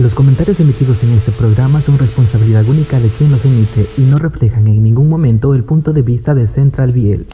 Los 0.00 0.14
comentarios 0.14 0.60
emitidos 0.60 1.02
en 1.02 1.10
este 1.14 1.32
programa 1.32 1.80
son 1.80 1.98
responsabilidad 1.98 2.64
única 2.68 3.00
de 3.00 3.08
quien 3.08 3.32
los 3.32 3.44
emite 3.44 3.84
y 3.96 4.02
no 4.02 4.16
reflejan 4.16 4.68
en 4.68 4.80
ningún 4.80 5.08
momento 5.08 5.54
el 5.54 5.64
punto 5.64 5.92
de 5.92 6.02
vista 6.02 6.36
de 6.36 6.46
Central 6.46 6.92
Biel. 6.92 7.26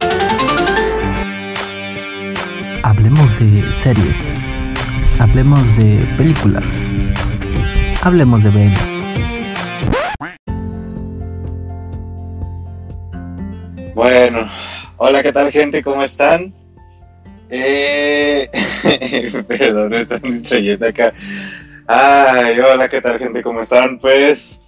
Hablemos 2.83 3.39
de 3.39 3.63
series. 3.83 4.17
Hablemos 5.19 5.61
de 5.77 6.07
películas. 6.17 6.65
Hablemos 8.03 8.43
de 8.43 8.51
Ben. 8.51 8.75
Bueno, 13.95 14.51
hola, 14.97 15.23
¿qué 15.23 15.33
tal 15.35 15.53
gente? 15.53 15.83
¿Cómo 15.83 16.03
están? 16.03 16.55
Eh... 17.51 18.49
Perdón, 19.49 19.91
me 19.91 20.01
están 20.01 20.23
distrayendo 20.23 20.87
acá. 20.87 21.13
Ay, 21.87 22.59
hola, 22.61 22.89
¿qué 22.89 23.03
tal 23.03 23.19
gente? 23.19 23.43
¿Cómo 23.43 23.61
están? 23.61 23.99
Pues 23.99 24.63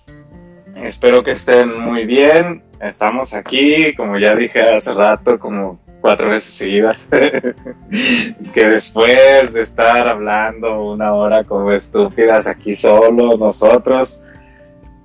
espero 0.74 1.22
que 1.22 1.30
estén 1.30 1.74
muy 1.80 2.04
bien. 2.04 2.62
Estamos 2.78 3.32
aquí, 3.32 3.94
como 3.94 4.18
ya 4.18 4.34
dije 4.34 4.60
hace 4.60 4.92
rato, 4.92 5.38
como 5.38 5.80
cuatro 6.02 6.28
veces 6.28 6.52
seguidas, 6.52 7.08
que 8.52 8.64
después 8.66 9.50
de 9.54 9.62
estar 9.62 10.06
hablando 10.06 10.92
una 10.92 11.14
hora 11.14 11.42
como 11.44 11.72
estúpidas 11.72 12.46
aquí 12.46 12.74
solo 12.74 13.34
nosotros, 13.38 14.22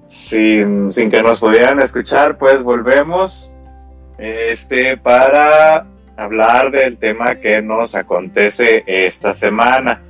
sin, 0.05 0.91
sin 0.91 1.10
que 1.10 1.24
nos 1.24 1.40
pudieran 1.40 1.80
escuchar, 1.80 2.38
pues 2.38 2.62
volvemos 2.62 3.58
este, 4.18 4.98
para 4.98 5.88
hablar 6.18 6.72
del 6.72 6.98
tema 6.98 7.36
que 7.36 7.62
nos 7.62 7.96
acontece 7.96 8.84
esta 8.86 9.32
semana. 9.32 10.04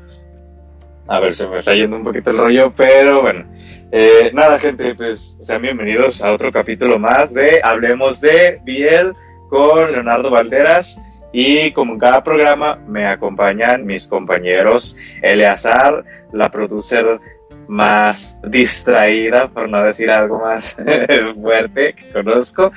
A 1.08 1.20
ver, 1.20 1.34
se 1.34 1.48
me 1.48 1.58
está 1.58 1.74
yendo 1.74 1.98
un 1.98 2.04
poquito 2.04 2.30
el 2.30 2.38
rollo, 2.38 2.74
pero 2.76 3.22
bueno. 3.22 3.46
Eh, 3.92 4.32
nada, 4.34 4.60
gente, 4.60 4.96
pues 4.96 5.38
sean 5.42 5.62
bienvenidos 5.62 6.24
a 6.24 6.32
otro 6.32 6.52
capítulo 6.52 7.00
más 7.00 7.34
de 7.34 7.60
Hablemos 7.64 8.22
de 8.22 8.62
Biel 8.64 9.14
con 9.50 9.92
Leonardo 9.92 10.30
Valderas. 10.30 11.02
Y 11.34 11.72
como 11.72 11.94
en 11.94 12.00
cada 12.00 12.24
programa 12.24 12.76
me 12.88 13.06
acompañan 13.06 13.86
mis 13.86 14.08
compañeros 14.08 14.98
Eleazar, 15.22 16.04
la 16.34 16.52
producer 16.52 17.20
más 17.68 18.40
distraída, 18.44 19.48
por 19.48 19.70
no 19.70 19.84
decir 19.84 20.12
algo 20.12 20.40
más 20.40 20.78
fuerte 21.42 21.94
que 21.94 22.12
conozco, 22.12 22.72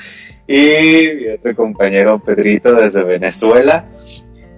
y 0.47 1.29
otro 1.29 1.55
compañero 1.57 2.19
Pedrito 2.19 2.75
desde 2.75 3.03
Venezuela. 3.03 3.87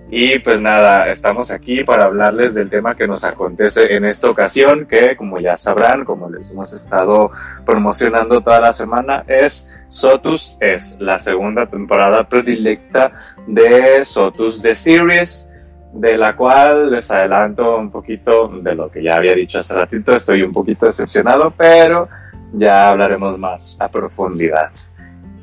Y 0.09 0.39
pues 0.39 0.63
nada, 0.63 1.11
estamos 1.11 1.51
aquí 1.51 1.83
para 1.83 2.05
hablarles 2.05 2.55
del 2.55 2.71
tema 2.71 2.95
que 2.95 3.09
nos 3.09 3.25
acontece 3.25 3.97
en 3.97 4.05
esta 4.05 4.31
ocasión, 4.31 4.87
que 4.87 5.17
como 5.17 5.41
ya 5.41 5.57
sabrán, 5.57 6.05
como 6.05 6.31
les 6.31 6.53
hemos 6.53 6.73
estado 6.73 7.33
promocionando 7.65 8.41
toda 8.41 8.61
la 8.61 8.73
semana, 8.73 9.25
es 9.27 9.85
Sotus, 9.89 10.59
es 10.61 11.01
la 11.01 11.19
segunda 11.19 11.67
temporada 11.67 12.29
predilecta 12.29 13.11
de 13.49 14.05
Sotus 14.05 14.63
The 14.63 14.77
Series, 14.77 15.51
de 15.93 16.17
la 16.17 16.37
cual 16.37 16.93
les 16.93 17.11
adelanto 17.11 17.77
un 17.77 17.91
poquito 17.91 18.49
de 18.49 18.77
lo 18.77 18.89
que 18.89 19.03
ya 19.03 19.17
había 19.17 19.35
dicho 19.35 19.59
hace 19.59 19.75
ratito, 19.75 20.15
estoy 20.15 20.43
un 20.43 20.53
poquito 20.53 20.87
decepcionado, 20.87 21.53
pero 21.57 22.09
ya 22.53 22.91
hablaremos 22.91 23.37
más 23.39 23.77
a 23.81 23.89
profundidad. 23.89 24.71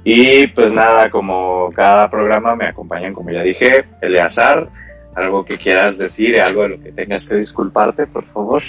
Y 0.04 0.48
pues 0.48 0.74
nada, 0.74 1.10
como 1.10 1.70
cada 1.74 2.10
programa 2.10 2.56
me 2.56 2.66
acompañan, 2.66 3.14
como 3.14 3.32
ya 3.32 3.42
dije, 3.42 3.86
Eleazar, 4.02 4.68
algo 5.16 5.46
que 5.46 5.58
quieras 5.58 5.98
decir, 5.98 6.40
algo 6.42 6.64
de 6.64 6.70
lo 6.70 6.82
que 6.82 6.92
tengas 6.92 7.28
que 7.28 7.36
disculparte, 7.36 8.08
por 8.08 8.26
favor. 8.26 8.62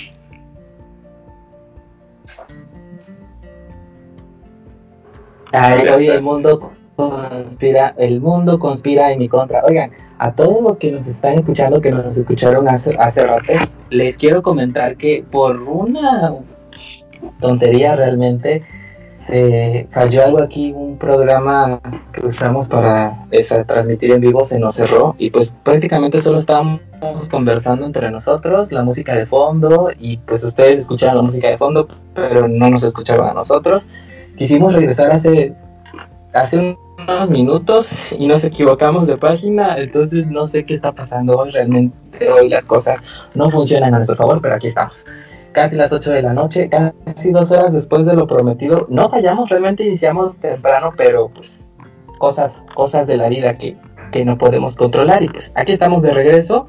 Ay, 5.53 5.89
hoy 5.89 6.07
el 6.07 6.23
mundo 6.23 6.73
conspira, 6.97 7.95
el 7.97 8.21
mundo 8.21 8.59
conspira 8.59 9.13
en 9.13 9.19
mi 9.19 9.29
contra. 9.29 9.63
Oigan, 9.65 9.91
a 10.19 10.33
todos 10.33 10.63
los 10.63 10.79
que 10.79 10.93
nos 10.93 11.07
están 11.07 11.35
escuchando, 11.35 11.81
que 11.81 11.93
nos 11.93 12.17
escucharon 12.17 12.69
hace, 12.69 12.97
hace 12.99 13.27
rato, 13.27 13.53
les 13.91 14.17
quiero 14.17 14.43
comentar 14.43 14.97
que 14.97 15.25
por 15.31 15.61
una 15.63 16.35
tontería 17.41 17.97
realmente, 17.97 18.65
se 19.27 19.89
falló 19.93 20.25
algo 20.25 20.43
aquí, 20.43 20.73
un 20.73 20.99
programa 20.99 21.81
que 22.13 22.27
usamos 22.27 22.69
para 22.69 23.27
esa, 23.31 23.65
transmitir 23.65 24.13
en 24.13 24.21
vivo 24.21 24.45
se 24.45 24.59
nos 24.59 24.75
cerró 24.75 25.15
y 25.19 25.31
pues 25.31 25.51
prácticamente 25.63 26.21
solo 26.21 26.39
estábamos 26.39 26.81
conversando 27.31 27.87
entre 27.87 28.11
nosotros, 28.11 28.71
la 28.71 28.83
música 28.83 29.15
de 29.15 29.27
fondo 29.27 29.91
y 29.99 30.19
pues 30.19 30.45
ustedes 30.45 30.83
escuchaban 30.83 31.17
la 31.17 31.23
música 31.23 31.49
de 31.49 31.59
fondo 31.59 31.89
pero 32.15 32.49
no 32.49 32.71
nos 32.71 32.83
escuchaban 32.83 33.31
a 33.31 33.35
nosotros. 33.35 33.87
Quisimos 34.37 34.75
regresar 34.75 35.13
hace, 35.13 35.55
hace 36.33 36.77
unos 36.99 37.31
minutos 37.31 37.89
y 38.19 38.27
nos 38.27 38.45
equivocamos 38.45 39.07
de 39.07 39.17
página, 39.17 39.79
entonces 39.79 40.27
no 40.27 40.47
sé 40.47 40.65
qué 40.65 40.75
está 40.75 40.93
pasando 40.93 41.39
hoy, 41.39 41.51
realmente 41.51 41.97
hoy 42.31 42.49
las 42.49 42.67
cosas 42.67 43.01
no 43.35 43.51
funcionan 43.51 43.95
a 43.95 43.99
nuestro 43.99 44.17
favor, 44.17 44.41
pero 44.43 44.55
aquí 44.55 44.67
estamos 44.69 45.05
casi 45.55 45.77
las 45.77 45.93
8 45.93 46.11
de 46.11 46.23
la 46.23 46.35
noche, 46.35 46.69
casi 46.69 47.31
dos 47.31 47.51
horas 47.51 47.73
después 47.73 48.05
de 48.05 48.15
lo 48.15 48.27
prometido. 48.27 48.87
No 48.91 49.09
fallamos, 49.09 49.49
realmente 49.49 49.87
iniciamos 49.87 50.37
temprano, 50.37 50.93
pero 50.95 51.29
pues 51.29 51.59
cosas, 52.19 52.53
cosas 52.75 53.07
de 53.07 53.17
la 53.17 53.31
vida 53.31 53.57
que, 53.57 53.77
que 54.13 54.25
no 54.27 54.37
podemos 54.37 54.77
controlar. 54.77 55.23
Y 55.23 55.29
pues 55.29 55.51
aquí 55.55 55.73
estamos 55.73 56.03
de 56.03 56.13
regreso 56.13 56.67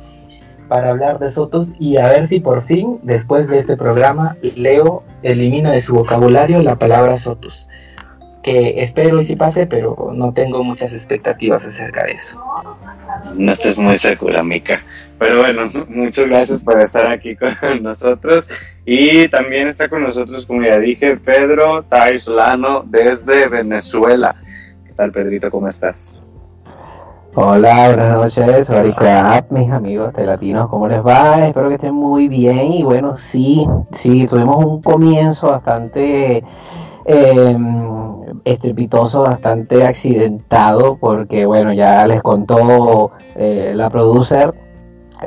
para 0.69 0.91
hablar 0.91 1.19
de 1.19 1.29
Sotos 1.29 1.74
y 1.79 1.97
a 1.97 2.07
ver 2.07 2.28
si 2.28 2.40
por 2.40 2.63
fin, 2.63 3.00
después 3.03 3.47
de 3.50 3.59
este 3.59 3.75
programa, 3.75 4.38
Leo 4.41 5.03
elimina 5.24 5.72
de 5.72 5.81
su 5.81 5.94
vocabulario 5.94 6.62
la 6.63 6.78
palabra 6.78 7.18
Sotos 7.18 7.68
que 8.45 8.84
espero 8.84 9.19
y 9.22 9.25
si 9.25 9.35
pase, 9.35 9.66
pero 9.66 10.12
no 10.13 10.31
tengo 10.31 10.63
muchas 10.63 10.94
expectativas 10.94 11.66
acerca 11.66 12.03
de 12.03 12.12
eso. 12.12 12.40
No 13.34 13.52
estés 13.52 13.80
muy 13.80 13.97
segura, 13.97 14.44
Mica. 14.44 14.84
Pero 15.18 15.40
bueno, 15.40 15.68
muchas 15.90 16.28
gracias 16.28 16.63
por 16.63 16.80
estar 16.80 17.12
aquí 17.12 17.36
con 17.36 17.50
nosotros. 17.81 18.50
Y 18.86 19.28
también 19.30 19.68
está 19.68 19.90
con 19.90 20.03
nosotros, 20.03 20.46
como 20.46 20.63
ya 20.63 20.80
dije, 20.80 21.18
Pedro 21.18 21.84
Taislano 21.84 22.84
desde 22.86 23.47
Venezuela. 23.47 24.36
¿Qué 24.86 24.94
tal, 24.94 25.12
Pedrito? 25.12 25.50
¿Cómo 25.50 25.68
estás? 25.68 26.22
Hola, 27.38 27.88
buenas 27.88 28.38
noches, 28.38 28.96
Crap, 28.96 29.52
mis 29.52 29.69
amigos 29.69 30.13
de 30.13 30.25
Latinos, 30.25 30.69
¿cómo 30.69 30.88
les 30.88 31.06
va? 31.06 31.46
Espero 31.46 31.68
que 31.68 31.75
estén 31.75 31.94
muy 31.94 32.30
bien 32.30 32.72
y 32.72 32.84
bueno, 32.84 33.18
sí, 33.18 33.68
sí, 33.92 34.25
tuvimos 34.25 34.63
un 34.63 34.81
comienzo 34.81 35.47
bastante 35.47 36.46
eh, 37.03 37.57
estrepitoso, 38.45 39.23
bastante 39.23 39.83
accidentado, 39.85 40.97
porque 40.97 41.45
bueno, 41.45 41.73
ya 41.73 42.06
les 42.06 42.22
contó 42.22 43.11
eh, 43.35 43.73
la 43.75 43.89
producer 43.89 44.53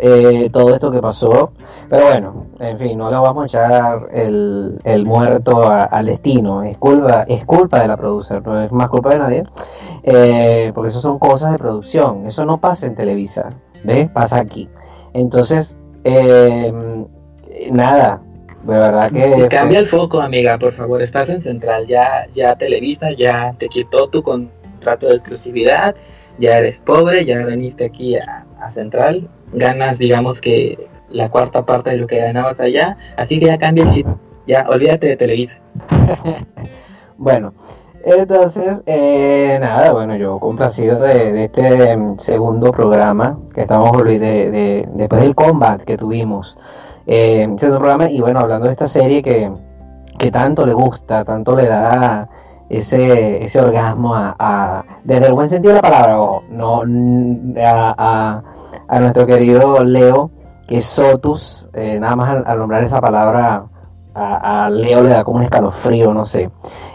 eh, 0.00 0.48
todo 0.52 0.74
esto 0.74 0.90
que 0.90 1.02
pasó. 1.02 1.50
Pero 1.90 2.06
bueno, 2.06 2.46
en 2.60 2.78
fin, 2.78 2.96
no 2.96 3.10
le 3.10 3.16
vamos 3.16 3.42
a 3.42 3.46
echar 3.46 4.08
el, 4.12 4.78
el 4.84 5.04
muerto 5.04 5.68
al 5.68 6.06
destino. 6.06 6.62
Es 6.62 6.78
culpa, 6.78 7.24
es 7.28 7.44
culpa 7.44 7.80
de 7.80 7.88
la 7.88 7.96
producer, 7.96 8.46
no 8.46 8.62
es 8.62 8.70
más 8.70 8.88
culpa 8.88 9.10
de 9.10 9.18
nadie. 9.18 9.44
Eh, 10.04 10.70
porque 10.74 10.88
eso 10.88 11.00
son 11.00 11.18
cosas 11.18 11.52
de 11.52 11.58
producción. 11.58 12.26
Eso 12.26 12.44
no 12.46 12.58
pasa 12.58 12.86
en 12.86 12.94
Televisa. 12.94 13.50
¿Ves? 13.84 14.08
Pasa 14.10 14.38
aquí. 14.38 14.68
Entonces, 15.12 15.76
nada, 17.70 18.20
de 18.68 18.78
verdad 18.78 19.10
que... 19.10 19.48
Cambia 19.48 19.78
el 19.78 19.88
foco, 19.88 20.20
amiga, 20.20 20.58
por 20.58 20.74
favor. 20.74 21.00
Estás 21.00 21.28
en 21.30 21.40
Central, 21.40 21.86
ya, 21.86 22.26
ya 22.32 22.54
Televisa, 22.56 23.10
ya 23.12 23.54
te 23.58 23.68
quitó 23.68 24.08
tu 24.08 24.22
contrato 24.22 25.08
de 25.08 25.14
exclusividad, 25.14 25.94
ya 26.38 26.58
eres 26.58 26.78
pobre, 26.78 27.24
ya 27.24 27.38
veniste 27.44 27.86
aquí 27.86 28.16
a, 28.16 28.44
Central, 28.72 29.28
ganas, 29.52 29.98
digamos 29.98 30.40
que 30.40 30.88
la 31.08 31.30
cuarta 31.30 31.64
parte 31.64 31.90
de 31.90 31.96
lo 31.96 32.06
que 32.06 32.18
ganabas 32.18 32.60
allá, 32.60 32.98
así 33.16 33.40
que 33.40 33.46
ya 33.46 33.56
cambia 33.56 33.84
el 33.84 33.90
chip, 33.90 34.06
ya 34.46 34.66
olvídate 34.68 35.06
de 35.06 35.16
Televisa. 35.16 35.58
bueno, 37.16 37.54
entonces, 38.04 38.82
eh, 38.84 39.58
nada, 39.60 39.92
bueno, 39.92 40.16
yo 40.16 40.38
complacido 40.38 41.00
de, 41.00 41.32
de 41.32 41.44
este 41.44 41.92
em, 41.92 42.18
segundo 42.18 42.72
programa 42.72 43.38
que 43.54 43.62
estamos 43.62 44.04
de, 44.04 44.18
de, 44.18 44.88
después 44.94 45.22
del 45.22 45.34
combat 45.34 45.80
que 45.82 45.96
tuvimos 45.96 46.58
eh, 47.08 47.48
programa 47.58 48.10
y 48.10 48.20
bueno, 48.20 48.40
hablando 48.40 48.66
de 48.66 48.72
esta 48.72 48.86
serie 48.86 49.22
que, 49.22 49.50
que 50.18 50.30
tanto 50.30 50.66
le 50.66 50.74
gusta, 50.74 51.24
tanto 51.24 51.56
le 51.56 51.66
da 51.66 52.28
ese, 52.68 53.42
ese 53.42 53.60
orgasmo 53.60 54.14
a, 54.14 54.84
desde 55.04 55.26
el 55.28 55.32
buen 55.32 55.48
sentido 55.48 55.74
de 55.74 55.80
la 55.80 55.90
palabra, 55.90 56.18
no 56.50 56.82
a, 57.64 58.42
a, 58.88 59.00
nuestro 59.00 59.26
querido 59.26 59.82
Leo, 59.82 60.30
que 60.66 60.76
es 60.76 60.84
Sotus, 60.84 61.66
eh, 61.72 61.98
nada 61.98 62.14
más 62.14 62.44
al, 62.46 62.58
nombrar 62.58 62.82
esa 62.82 63.00
palabra 63.00 63.64
a, 64.14 64.68
Leo 64.70 65.02
le 65.02 65.10
da 65.10 65.24
como 65.24 65.38
un 65.38 65.44
escalofrío, 65.44 66.12
no 66.12 66.26
sé. 66.26 66.50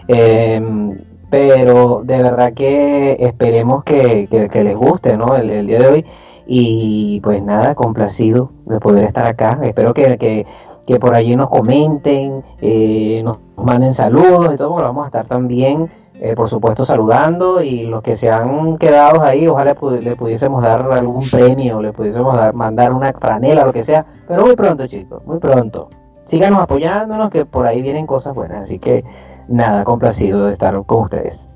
Em, 0.07 0.95
pero 1.31 2.01
de 2.03 2.21
verdad 2.21 2.53
que 2.53 3.13
esperemos 3.19 3.83
que, 3.83 4.27
que, 4.29 4.63
les 4.63 4.75
guste 4.75 5.17
¿no? 5.17 5.35
el, 5.35 5.49
el 5.49 5.65
día 5.65 5.79
de 5.79 5.87
hoy. 5.87 6.05
Y 6.45 7.21
pues 7.21 7.41
nada, 7.41 7.75
complacido 7.75 8.51
de 8.65 8.79
poder 8.79 9.05
estar 9.05 9.25
acá. 9.25 9.59
Espero 9.63 9.93
que, 9.93 10.45
que 10.85 10.99
por 10.99 11.15
allí 11.15 11.35
nos 11.35 11.49
comenten, 11.49 12.43
eh, 12.61 13.21
nos 13.23 13.37
manden 13.57 13.93
saludos 13.93 14.53
y 14.53 14.57
todo, 14.57 14.69
porque 14.69 14.83
vamos 14.83 15.03
a 15.03 15.07
estar 15.07 15.25
también, 15.25 15.89
eh, 16.15 16.35
por 16.35 16.49
supuesto, 16.49 16.83
saludando 16.85 17.61
y 17.61 17.85
los 17.85 18.01
que 18.01 18.15
se 18.15 18.29
han 18.29 18.77
quedado 18.77 19.21
ahí, 19.21 19.47
ojalá 19.47 19.75
le 20.01 20.15
pudiésemos 20.15 20.61
dar 20.61 20.91
algún 20.91 21.23
premio, 21.29 21.81
le 21.81 21.93
pudiésemos 21.93 22.35
dar, 22.35 22.53
mandar 22.53 22.93
una 22.93 23.13
franela, 23.13 23.65
lo 23.65 23.73
que 23.73 23.83
sea, 23.83 24.05
pero 24.27 24.45
muy 24.45 24.55
pronto, 24.55 24.87
chicos, 24.87 25.25
muy 25.25 25.39
pronto. 25.39 25.89
Síganos 26.25 26.59
apoyándonos, 26.59 27.29
que 27.29 27.45
por 27.45 27.65
ahí 27.65 27.81
vienen 27.81 28.05
cosas 28.05 28.35
buenas, 28.35 28.63
así 28.63 28.79
que 28.79 29.03
nada, 29.47 29.83
complacido 29.83 30.45
de 30.45 30.53
estar 30.53 30.81
con 30.85 31.03
ustedes. 31.03 31.49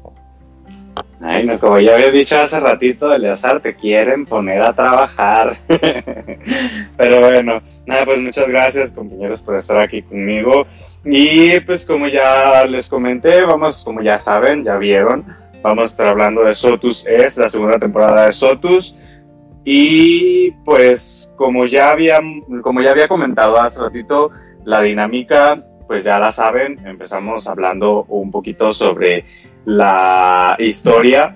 Ay, 1.20 1.46
no, 1.46 1.60
como 1.60 1.80
ya 1.80 1.96
había 1.96 2.12
dicho 2.12 2.40
hace 2.40 2.60
ratito, 2.60 3.12
Eleazar, 3.12 3.60
te 3.60 3.76
quieren 3.76 4.26
poner 4.26 4.62
a 4.62 4.76
trabajar. 4.76 5.58
Pero 6.98 7.22
bueno, 7.22 7.60
nada, 7.88 8.06
pues 8.06 8.22
muchas 8.22 8.48
gracias 8.48 8.94
compañeros 8.94 9.42
por 9.42 9.56
estar 9.56 9.80
aquí 9.80 10.04
conmigo. 10.04 10.68
Y 11.04 11.60
pues 11.62 11.86
como 11.86 12.08
ya 12.08 12.66
les 12.66 12.88
comenté, 12.88 13.42
vamos, 13.44 13.84
como 13.84 14.02
ya 14.02 14.20
saben, 14.20 14.64
ya 14.64 14.78
vieron, 14.78 15.26
vamos 15.64 15.82
a 15.82 15.86
estar 15.86 16.08
hablando 16.08 16.44
de 16.44 16.54
Sotus 16.54 17.08
Es, 17.08 17.38
la 17.38 17.50
segunda 17.50 17.80
temporada 17.80 18.28
de 18.28 18.32
Sotus. 18.32 18.96
Y 19.64 20.52
pues 20.64 21.34
como 21.36 21.66
ya 21.66 21.92
había, 21.92 22.22
como 22.62 22.82
ya 22.82 22.92
había 22.92 23.08
comentado 23.08 23.60
hace 23.60 23.82
ratito, 23.82 24.30
la 24.66 24.82
dinámica, 24.82 25.64
pues 25.88 26.04
ya 26.04 26.20
la 26.20 26.32
saben, 26.32 26.78
empezamos 26.86 27.48
hablando 27.48 28.06
un 28.08 28.30
poquito 28.30 28.72
sobre 28.72 29.26
la 29.68 30.56
historia, 30.60 31.36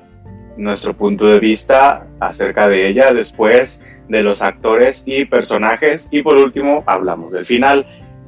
nuestro 0.55 0.95
punto 0.95 1.27
de 1.27 1.37
vista 1.37 2.07
acerca 2.21 2.69
de 2.69 2.87
ella, 2.87 3.13
después 3.13 3.85
de 4.07 4.23
los 4.23 4.41
actores 4.41 5.03
y 5.05 5.25
personajes 5.25 6.07
y 6.11 6.21
por 6.21 6.37
último 6.37 6.81
hablamos 6.87 7.33
del 7.33 7.45
final. 7.45 7.85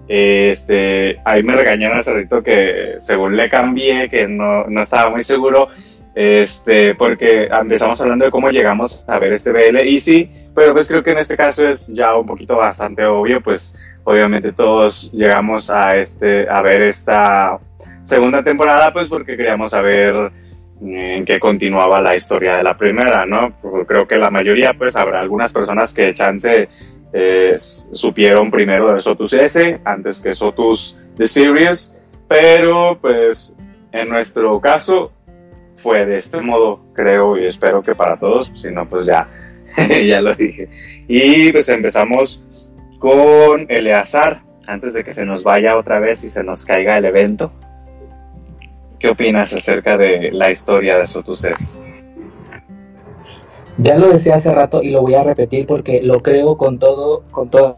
Este, 0.09 1.21
ahí 1.23 1.41
me 1.41 1.53
regañaron 1.53 1.99
hace 1.99 2.13
rato 2.13 2.43
que 2.43 2.95
según 2.99 3.37
le 3.37 3.49
cambié, 3.49 4.09
que 4.09 4.27
no, 4.27 4.65
no 4.67 4.81
estaba 4.81 5.09
muy 5.09 5.23
seguro, 5.23 5.69
este, 6.15 6.95
porque 6.95 7.45
empezamos 7.45 8.01
hablando 8.01 8.25
de 8.25 8.31
cómo 8.31 8.49
llegamos 8.49 9.05
a 9.07 9.19
ver 9.19 9.31
este 9.31 9.53
BL 9.53 9.87
y 9.87 10.01
sí, 10.01 10.29
pero 10.53 10.73
pues 10.73 10.89
creo 10.89 11.01
que 11.01 11.11
en 11.11 11.19
este 11.19 11.37
caso 11.37 11.65
es 11.65 11.87
ya 11.87 12.13
un 12.13 12.25
poquito 12.25 12.57
bastante 12.57 13.05
obvio, 13.05 13.39
pues 13.39 13.79
obviamente 14.03 14.51
todos 14.51 15.11
llegamos 15.11 15.69
a 15.69 15.97
este, 15.97 16.49
a 16.49 16.61
ver 16.61 16.81
esta 16.81 17.59
segunda 18.03 18.43
temporada, 18.43 18.91
pues 18.93 19.07
porque 19.07 19.37
queríamos 19.37 19.71
saber 19.71 20.31
eh, 20.85 21.15
en 21.17 21.25
qué 21.25 21.39
continuaba 21.39 22.01
la 22.01 22.15
historia 22.15 22.57
de 22.57 22.63
la 22.63 22.77
primera, 22.77 23.25
¿no? 23.25 23.53
Creo 23.87 24.07
que 24.07 24.17
la 24.17 24.29
mayoría, 24.29 24.73
pues 24.73 24.95
habrá 24.95 25.21
algunas 25.21 25.53
personas 25.53 25.93
que 25.93 26.13
chance 26.13 26.67
eh, 27.13 27.53
supieron 27.57 28.51
primero 28.51 28.91
de 28.91 28.99
Sotus 28.99 29.33
S 29.33 29.79
antes 29.85 30.19
que 30.19 30.33
Sotus 30.33 30.99
The 31.17 31.27
Series, 31.27 31.95
pero 32.27 32.97
pues 32.99 33.57
en 33.91 34.09
nuestro 34.09 34.59
caso 34.59 35.11
fue 35.75 36.05
de 36.05 36.17
este 36.17 36.41
modo, 36.41 36.81
creo 36.93 37.37
y 37.37 37.45
espero 37.45 37.81
que 37.81 37.95
para 37.95 38.17
todos, 38.17 38.51
si 38.55 38.71
no, 38.71 38.87
pues 38.87 39.05
ya, 39.05 39.29
ya 40.07 40.21
lo 40.21 40.33
dije. 40.35 40.69
Y 41.07 41.51
pues 41.51 41.69
empezamos 41.69 42.72
con 43.03 43.65
Eleazar, 43.67 44.43
antes 44.65 44.93
de 44.93 45.03
que 45.03 45.11
se 45.11 45.25
nos 45.25 45.43
vaya 45.43 45.77
otra 45.77 45.99
vez 45.99 46.23
y 46.23 46.29
se 46.29 46.41
nos 46.41 46.63
caiga 46.63 46.97
el 46.97 47.03
evento. 47.03 47.51
¿Qué 48.97 49.09
opinas 49.09 49.53
acerca 49.53 49.97
de 49.97 50.31
la 50.31 50.49
historia 50.49 50.97
de 50.97 51.05
Sotus 51.05 51.45
Ya 53.77 53.97
lo 53.97 54.07
decía 54.07 54.35
hace 54.35 54.55
rato 54.55 54.81
y 54.81 54.91
lo 54.91 55.01
voy 55.01 55.15
a 55.15 55.23
repetir 55.23 55.67
porque 55.67 56.01
lo 56.01 56.21
creo 56.23 56.55
con 56.55 56.79
todo, 56.79 57.25
con 57.31 57.49
todas 57.49 57.75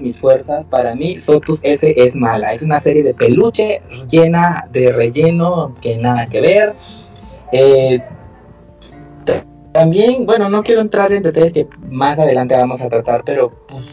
mis 0.00 0.18
fuerzas. 0.18 0.64
Para 0.64 0.96
mí, 0.96 1.20
Sotus 1.20 1.60
S 1.62 1.94
es 1.96 2.16
mala. 2.16 2.52
Es 2.52 2.62
una 2.62 2.80
serie 2.80 3.04
de 3.04 3.14
peluche 3.14 3.80
llena 4.10 4.66
de 4.72 4.90
relleno 4.90 5.76
que 5.80 5.98
nada 5.98 6.26
que 6.26 6.40
ver. 6.40 6.74
Eh, 7.52 8.02
también, 9.70 10.26
bueno, 10.26 10.48
no 10.48 10.64
quiero 10.64 10.80
entrar 10.80 11.12
en 11.12 11.22
detalles 11.22 11.52
que 11.52 11.68
más 11.88 12.18
adelante 12.18 12.56
vamos 12.56 12.80
a 12.80 12.88
tratar, 12.88 13.22
pero 13.24 13.52
pues, 13.68 13.84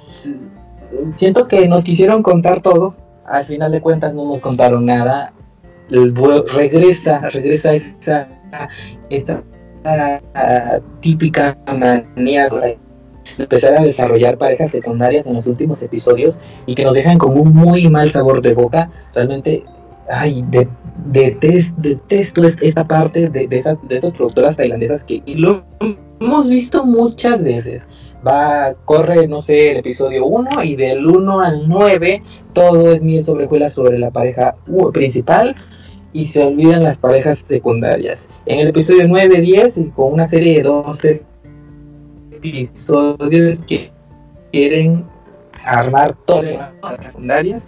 siento 1.18 1.48
que 1.48 1.68
nos 1.68 1.84
quisieron 1.84 2.24
contar 2.24 2.62
todo. 2.62 2.96
Al 3.26 3.46
final 3.46 3.72
de 3.72 3.82
cuentas 3.82 4.14
no 4.14 4.26
nos 4.26 4.40
contaron 4.40 4.86
nada 4.86 5.34
regresa, 5.92 7.30
regresa 7.30 7.74
esa, 7.74 8.28
esta 9.10 9.44
típica 11.02 11.58
manía 11.68 12.48
de 12.50 12.78
empezar 13.38 13.80
a 13.80 13.84
desarrollar 13.84 14.38
parejas 14.38 14.72
secundarias 14.72 15.26
en 15.26 15.34
los 15.36 15.48
últimos 15.48 15.82
episodios 15.82 16.40
y 16.66 16.76
que 16.76 16.84
nos 16.84 16.94
dejan 16.94 17.18
con 17.18 17.38
un 17.38 17.54
muy 17.54 17.90
mal 17.90 18.12
sabor 18.12 18.42
de 18.42 18.54
boca. 18.54 18.90
Realmente, 19.14 19.64
ay, 20.10 20.44
de, 20.50 20.68
detesto 21.06 22.44
esta 22.44 22.86
parte 22.86 23.30
de, 23.30 23.48
esas, 23.52 23.78
de 23.88 23.98
esas 23.98 24.14
productoras 24.14 24.56
tailandesas 24.56 25.04
que 25.04 25.22
lo 25.36 25.64
hemos 26.20 26.48
visto 26.48 26.86
muchas 26.86 27.44
veces. 27.44 27.82
Va, 28.26 28.76
corre, 28.86 29.28
no 29.28 29.42
sé, 29.42 29.72
el 29.72 29.78
episodio 29.78 30.26
1 30.26 30.64
y 30.64 30.76
del 30.76 31.08
1 31.08 31.40
al 31.40 31.68
9 31.68 32.22
todo 32.54 32.92
es 32.92 33.02
miel 33.02 33.24
sobre 33.24 33.70
sobre 33.70 33.98
la 33.98 34.12
pareja 34.12 34.56
principal 34.94 35.56
y 36.14 36.26
se 36.26 36.44
olvidan 36.44 36.84
las 36.84 36.98
parejas 36.98 37.44
secundarias. 37.48 38.28
En 38.46 38.60
el 38.60 38.68
episodio 38.68 39.08
9, 39.08 39.42
10, 39.42 39.76
con 39.96 40.14
una 40.14 40.30
serie 40.30 40.58
de 40.58 40.64
12 40.64 41.24
episodios 42.32 43.60
que 43.68 43.92
quieren 44.52 45.06
armar 45.64 46.16
todas 46.26 46.46
las 46.46 46.74
parejas 46.76 47.06
secundarias 47.08 47.68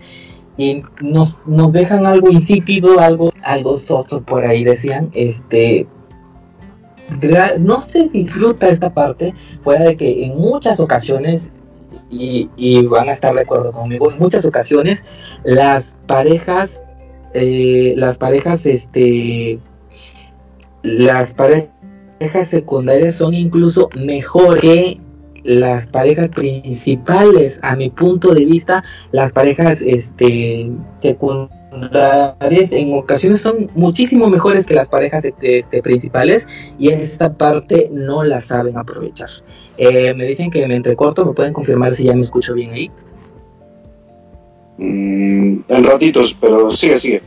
y 0.57 0.83
nos, 1.01 1.39
nos 1.47 1.71
dejan 1.71 2.05
algo 2.05 2.29
insípido, 2.29 2.99
algo, 2.99 3.31
algo 3.41 3.77
soso 3.77 4.21
por 4.21 4.45
ahí 4.45 4.63
decían, 4.63 5.09
este 5.13 5.87
no 7.59 7.79
se 7.79 8.09
disfruta 8.09 8.69
esta 8.69 8.93
parte 8.93 9.33
fuera 9.63 9.85
de 9.85 9.97
que 9.97 10.25
en 10.25 10.37
muchas 10.37 10.79
ocasiones 10.79 11.49
y, 12.09 12.85
van 12.85 13.09
a 13.09 13.13
estar 13.13 13.33
de 13.33 13.41
acuerdo 13.41 13.71
conmigo, 13.71 14.11
en 14.11 14.19
muchas 14.19 14.45
ocasiones 14.45 15.03
las 15.43 15.95
parejas 16.05 16.69
eh, 17.33 17.95
las 17.97 18.17
parejas, 18.17 18.65
este, 18.65 19.59
las 20.83 21.33
parejas 21.33 22.47
secundarias 22.47 23.15
son 23.15 23.33
incluso 23.33 23.89
mejor 23.95 24.59
que 24.59 24.99
las 25.43 25.87
parejas 25.87 26.29
principales, 26.29 27.59
a 27.63 27.75
mi 27.75 27.89
punto 27.89 28.33
de 28.33 28.45
vista, 28.45 28.83
las 29.11 29.31
parejas 29.31 29.81
este, 29.81 30.71
secundarias 30.99 31.62
en 31.91 32.93
ocasiones 32.93 33.41
son 33.41 33.67
muchísimo 33.75 34.27
mejores 34.27 34.65
que 34.65 34.73
las 34.73 34.87
parejas 34.87 35.25
este, 35.25 35.65
principales 35.81 36.45
y 36.77 36.89
esta 36.89 37.33
parte 37.33 37.89
no 37.91 38.23
la 38.23 38.41
saben 38.41 38.77
aprovechar. 38.77 39.29
Eh, 39.77 40.13
me 40.13 40.25
dicen 40.25 40.51
que 40.51 40.67
me 40.67 40.75
entrecorto, 40.75 41.25
me 41.25 41.33
pueden 41.33 41.53
confirmar 41.53 41.95
si 41.95 42.05
ya 42.05 42.13
me 42.13 42.21
escucho 42.21 42.53
bien 42.53 42.71
ahí. 42.71 42.91
Mm, 44.77 45.59
en 45.67 45.83
ratitos, 45.83 46.37
pero 46.39 46.69
sigue, 46.71 46.97
sigue. 46.97 47.21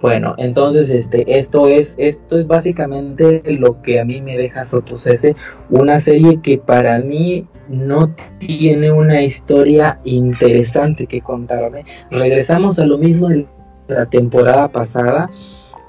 Bueno, 0.00 0.34
entonces 0.38 0.88
este, 0.88 1.38
esto 1.38 1.68
es, 1.68 1.94
esto 1.98 2.38
es 2.38 2.46
básicamente 2.46 3.42
lo 3.44 3.82
que 3.82 4.00
a 4.00 4.04
mí 4.04 4.22
me 4.22 4.38
deja 4.38 4.64
Sotosese, 4.64 5.36
una 5.68 5.98
serie 5.98 6.40
que 6.42 6.56
para 6.56 6.98
mí 7.00 7.46
no 7.70 8.14
tiene 8.38 8.90
una 8.92 9.22
historia 9.22 10.00
interesante 10.04 11.06
que 11.06 11.20
contarme. 11.20 11.84
Regresamos 12.10 12.78
a 12.78 12.86
lo 12.86 12.98
mismo 12.98 13.28
de 13.28 13.46
la 13.88 14.06
temporada 14.06 14.68
pasada. 14.68 15.30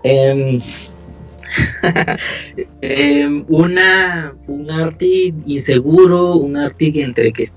Eh, 0.03 0.59
una, 3.49 4.33
un 4.47 4.71
arte 4.71 5.33
inseguro, 5.45 6.35
un 6.35 6.55
arte 6.57 6.91
entre 7.01 7.33
que 7.33 7.49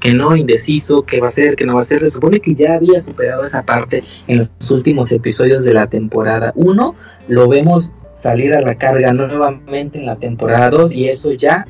que 0.00 0.12
no, 0.12 0.36
indeciso, 0.36 1.02
qué 1.02 1.20
va 1.20 1.28
a 1.28 1.30
ser, 1.30 1.56
qué 1.56 1.64
no 1.64 1.74
va 1.74 1.80
a 1.80 1.84
ser. 1.84 2.00
Se 2.00 2.10
supone 2.10 2.40
que 2.40 2.54
ya 2.54 2.74
había 2.74 3.00
superado 3.00 3.44
esa 3.44 3.62
parte 3.62 4.02
en 4.26 4.50
los 4.60 4.70
últimos 4.70 5.10
episodios 5.12 5.64
de 5.64 5.72
la 5.72 5.86
temporada 5.86 6.52
1. 6.56 6.94
Lo 7.28 7.48
vemos 7.48 7.92
salir 8.14 8.54
a 8.54 8.60
la 8.60 8.74
carga 8.76 9.12
nuevamente 9.12 9.98
en 9.98 10.06
la 10.06 10.16
temporada 10.16 10.70
2 10.70 10.92
y 10.92 11.08
eso 11.08 11.32
ya, 11.32 11.66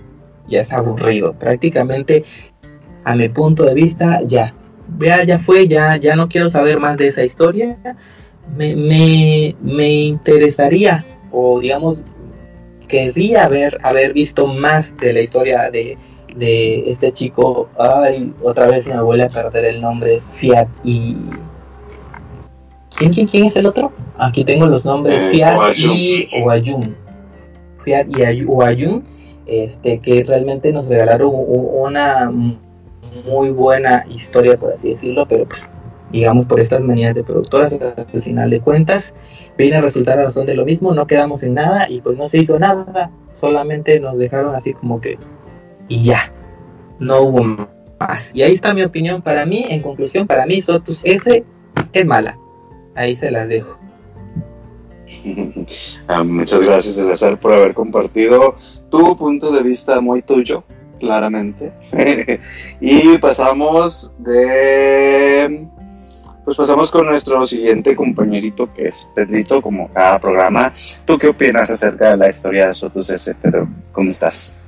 ya 0.49 0.61
es 0.61 0.73
aburrido. 0.73 1.33
Prácticamente, 1.33 2.25
a 3.05 3.15
mi 3.15 3.29
punto 3.29 3.65
de 3.65 3.75
vista, 3.75 4.21
ya. 4.27 4.55
Ya, 4.99 5.25
ya 5.25 5.39
fue, 5.39 5.69
ya, 5.69 5.97
ya 5.97 6.17
no 6.17 6.29
quiero 6.29 6.51
saber 6.51 6.79
más 6.79 6.97
de 6.99 7.09
esa 7.09 7.25
historia. 7.25 7.77
Me, 8.57 8.77
me, 8.77 9.57
me 9.63 9.89
interesaría, 9.89 11.05
o 11.31 11.61
digamos, 11.61 12.03
querría 12.89 13.45
haber, 13.45 13.79
haber 13.83 14.13
visto 14.13 14.47
más 14.47 14.97
de 14.99 15.13
la 15.13 15.21
historia 15.21 15.71
de 15.71 15.97
de 16.37 16.91
este 16.91 17.13
chico, 17.13 17.69
ay, 17.79 18.33
otra 18.43 18.67
vez 18.69 18.87
me 18.87 19.01
vuelve 19.03 19.25
a 19.25 19.29
perder 19.29 19.67
el 19.67 19.81
nombre, 19.81 20.23
Fiat 20.39 20.69
y... 20.85 21.17
¿Quién, 22.97 23.13
quién, 23.13 23.27
quién 23.27 23.45
es 23.47 23.57
el 23.57 23.67
otro? 23.67 23.93
Aquí 24.19 24.45
tengo 24.45 24.67
los 24.67 24.85
nombres, 24.85 25.23
eh, 25.23 25.31
Fiat 25.33 25.77
y 25.77 26.29
Oayun. 26.43 26.95
Fiat 27.85 28.07
y 28.09 28.45
Oayun, 28.47 29.05
este, 29.47 29.99
que 29.99 30.25
realmente 30.25 30.73
nos 30.73 30.87
regalaron 30.87 31.33
una 31.35 32.31
muy 33.27 33.51
buena 33.51 34.05
historia, 34.09 34.57
por 34.57 34.73
así 34.73 34.91
decirlo, 34.91 35.27
pero 35.27 35.47
pues 35.47 35.69
digamos 36.11 36.47
por 36.47 36.61
estas 36.61 36.83
manías 36.83 37.15
de 37.15 37.25
productoras, 37.25 37.73
al 37.73 38.23
final 38.23 38.51
de 38.51 38.61
cuentas, 38.61 39.15
viene 39.57 39.77
a 39.77 39.81
resultar 39.81 40.19
a 40.19 40.25
razón 40.25 40.47
de 40.47 40.55
lo 40.55 40.65
mismo, 40.65 40.93
no 40.95 41.07
quedamos 41.07 41.43
en 41.43 41.55
nada 41.55 41.89
y 41.89 42.01
pues 42.01 42.19
no 42.19 42.29
se 42.29 42.39
hizo 42.39 42.59
nada, 42.59 43.11
solamente 43.33 43.99
nos 43.99 44.19
dejaron 44.19 44.55
así 44.55 44.75
como 44.75 45.01
que 45.01 45.19
y 45.89 46.03
ya, 46.03 46.33
no 46.99 47.23
hubo 47.23 47.67
más. 47.99 48.31
Y 48.35 48.43
ahí 48.43 48.55
está 48.55 48.75
mi 48.75 48.83
opinión 48.83 49.23
para 49.23 49.47
mí, 49.47 49.65
en 49.69 49.83
conclusión, 49.83 50.27
para 50.27 50.47
mí 50.47 50.61
Sotus 50.61 51.01
S 51.03 51.45
es 51.93 52.07
mala, 52.07 52.39
ahí 52.95 53.17
se 53.17 53.31
las 53.31 53.49
dejo. 53.49 53.79
Ah, 56.09 56.23
muchas 56.23 56.63
gracias, 56.63 56.95
César, 56.97 57.39
por 57.39 57.53
haber 57.53 57.75
compartido 57.75 58.57
tu 58.93 59.17
punto 59.17 59.51
de 59.51 59.63
vista 59.63 60.01
muy 60.03 60.21
tuyo, 60.21 60.63
claramente. 61.01 61.73
y 62.81 63.17
pasamos 63.19 64.15
de. 64.19 65.67
Pues 66.45 66.57
pasamos 66.57 66.91
con 66.91 67.07
nuestro 67.07 67.47
siguiente 67.47 67.97
compañerito 67.97 68.73
que 68.75 68.89
es 68.89 69.11
Pedrito, 69.15 69.63
como 69.63 69.89
cada 69.89 70.19
programa. 70.19 70.73
¿Tú 71.07 71.17
qué 71.17 71.29
opinas 71.29 71.71
acerca 71.71 72.11
de 72.11 72.17
la 72.19 72.29
historia 72.29 72.67
de 72.67 72.75
Sotus 72.75 73.11
S, 73.11 73.35
Pedro? 73.37 73.67
¿Cómo 73.93 74.11
estás? 74.11 74.59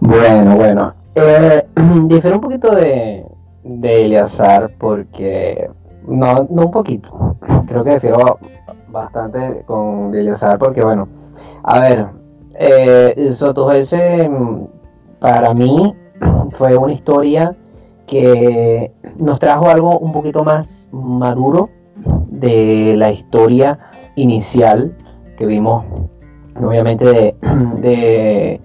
Bueno, 0.00 0.56
bueno. 0.56 0.94
Eh, 1.14 1.64
difiere 2.06 2.34
un 2.34 2.42
poquito 2.42 2.74
de, 2.74 3.24
de 3.62 4.04
Eleazar 4.06 4.72
porque. 4.76 5.70
No, 6.08 6.48
no 6.50 6.62
un 6.62 6.70
poquito. 6.72 7.36
Creo 7.68 7.84
que 7.84 7.94
difiero 7.94 8.40
bastante 8.88 9.62
con 9.66 10.12
Eleazar 10.12 10.58
porque, 10.58 10.82
bueno, 10.82 11.08
a 11.62 11.78
ver, 11.78 12.21
eh, 12.54 13.30
Sotojese 13.32 14.30
para 15.20 15.54
mí 15.54 15.94
fue 16.52 16.76
una 16.76 16.92
historia 16.92 17.56
que 18.06 18.92
nos 19.16 19.38
trajo 19.38 19.68
algo 19.68 19.98
un 19.98 20.12
poquito 20.12 20.44
más 20.44 20.90
maduro 20.92 21.70
de 22.28 22.94
la 22.96 23.10
historia 23.10 23.78
inicial 24.16 24.96
que 25.36 25.46
vimos, 25.46 25.84
obviamente, 26.60 27.04
de, 27.06 27.36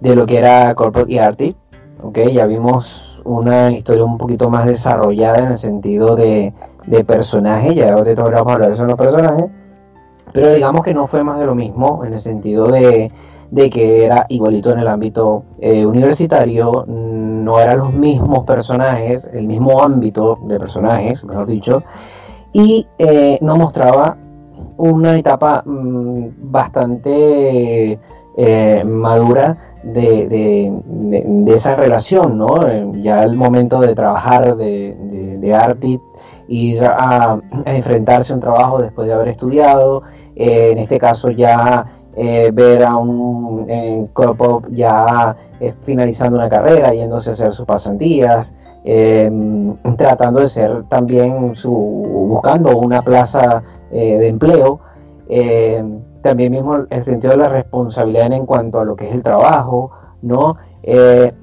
de, 0.00 0.16
lo 0.16 0.26
que 0.26 0.38
era 0.38 0.74
Corporate 0.74 1.12
y 1.12 1.18
Artie. 1.18 1.56
Okay, 2.02 2.32
ya 2.32 2.46
vimos 2.46 3.20
una 3.24 3.70
historia 3.70 4.04
un 4.04 4.16
poquito 4.16 4.48
más 4.48 4.66
desarrollada 4.66 5.40
en 5.40 5.52
el 5.52 5.58
sentido 5.58 6.16
de, 6.16 6.54
de 6.86 7.04
personaje, 7.04 7.74
ya 7.74 7.94
de 7.94 8.16
todo 8.16 8.30
vamos 8.30 8.52
a 8.52 8.54
hablar 8.54 8.76
de 8.76 8.86
los 8.86 8.96
personajes, 8.96 9.50
pero 10.32 10.52
digamos 10.54 10.82
que 10.82 10.94
no 10.94 11.06
fue 11.06 11.24
más 11.24 11.38
de 11.38 11.46
lo 11.46 11.54
mismo 11.54 12.04
en 12.04 12.12
el 12.12 12.18
sentido 12.18 12.68
de, 12.68 13.10
que 13.70 14.04
era 14.04 14.26
igualito 14.28 14.72
en 14.72 14.78
el 14.80 14.88
ámbito 14.88 15.44
eh, 15.58 15.84
universitario, 15.84 16.84
no 16.86 17.58
eran 17.58 17.78
los 17.78 17.92
mismos 17.92 18.44
personajes, 18.44 19.28
el 19.32 19.46
mismo 19.46 19.82
ámbito 19.82 20.38
de 20.42 20.58
personajes, 20.58 21.24
mejor 21.24 21.46
dicho, 21.46 21.82
y 22.52 22.86
eh, 22.98 23.38
nos 23.40 23.58
mostraba 23.58 24.16
una 24.76 25.16
etapa 25.16 25.62
mm, 25.64 26.28
bastante 26.50 27.98
eh, 28.36 28.82
madura 28.84 29.56
de, 29.82 30.72
esa 31.48 31.76
relación, 31.76 32.38
¿no? 32.38 32.56
Ya 33.02 33.22
el 33.22 33.36
momento 33.36 33.80
de 33.80 33.94
trabajar 33.94 34.56
de, 34.56 34.96
de, 35.38 36.00
ir 36.48 36.82
a, 36.84 37.38
enfrentarse 37.66 38.32
a 38.32 38.36
un 38.36 38.40
trabajo 38.40 38.80
después 38.80 39.06
de 39.06 39.14
haber 39.14 39.28
estudiado, 39.28 40.02
eh, 40.42 40.70
en 40.72 40.78
este 40.78 40.98
caso 40.98 41.28
ya 41.30 41.84
eh, 42.16 42.50
ver 42.50 42.82
a 42.82 42.96
un 42.96 43.68
en 43.68 44.08
ya 44.70 45.36
eh, 45.60 45.74
finalizando 45.84 46.38
una 46.38 46.48
carrera, 46.48 46.94
yéndose 46.94 47.28
a 47.28 47.32
hacer 47.34 47.52
sus 47.52 47.66
pasantías, 47.66 48.54
tratando 49.98 50.40
de 50.40 50.48
ser 50.48 50.84
también 50.84 51.54
su, 51.54 51.70
buscando 51.70 52.74
una 52.78 53.02
plaza 53.02 53.62
de 53.90 54.28
empleo, 54.28 54.80
también 56.22 56.52
mismo 56.52 56.86
el 56.88 57.02
sentido 57.02 57.32
de 57.32 57.40
la 57.40 57.48
responsabilidad 57.50 58.32
en 58.32 58.46
cuanto 58.46 58.80
a 58.80 58.86
lo 58.86 58.96
que 58.96 59.08
es 59.08 59.14
el 59.14 59.22
trabajo, 59.22 59.90
¿no? 60.22 60.56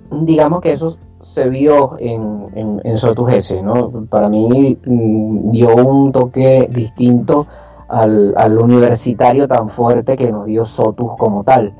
digamos 0.09 0.61
que 0.61 0.71
eso 0.73 0.97
se 1.21 1.47
vio 1.49 1.97
en, 1.99 2.47
en, 2.55 2.81
en 2.83 3.63
¿no? 3.63 3.91
Para 4.09 4.27
mí 4.27 4.75
mm, 4.83 5.51
dio 5.51 5.75
un 5.75 6.11
toque 6.11 6.67
distinto 6.71 7.45
al, 7.87 8.57
universitario 8.57 9.47
tan 9.47 9.69
fuerte 9.69 10.17
que 10.17 10.31
nos 10.31 10.45
dio 10.45 10.65
Sotus 10.65 11.11
como 11.17 11.43
tal. 11.43 11.73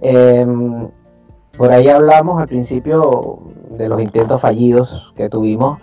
Em, 0.00 0.88
por 1.56 1.72
ahí 1.72 1.88
hablamos 1.88 2.40
al 2.40 2.48
principio 2.48 3.38
de 3.70 3.88
los 3.88 4.00
intentos 4.00 4.40
fallidos 4.40 5.12
que 5.16 5.28
tuvimos, 5.28 5.78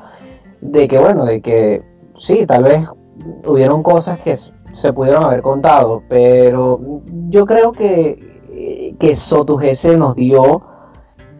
de 0.61 0.87
que 0.87 0.99
bueno, 0.99 1.25
de 1.25 1.41
que 1.41 1.83
sí, 2.17 2.45
tal 2.45 2.63
vez 2.63 2.87
hubieron 3.45 3.83
cosas 3.83 4.19
que 4.19 4.35
se 4.35 4.93
pudieron 4.93 5.23
haber 5.23 5.41
contado, 5.41 6.03
pero 6.07 6.79
yo 7.29 7.45
creo 7.45 7.71
que, 7.71 8.95
que 8.99 9.15
Sotus 9.15 9.63
ese 9.63 9.97
nos 9.97 10.15
dio 10.15 10.63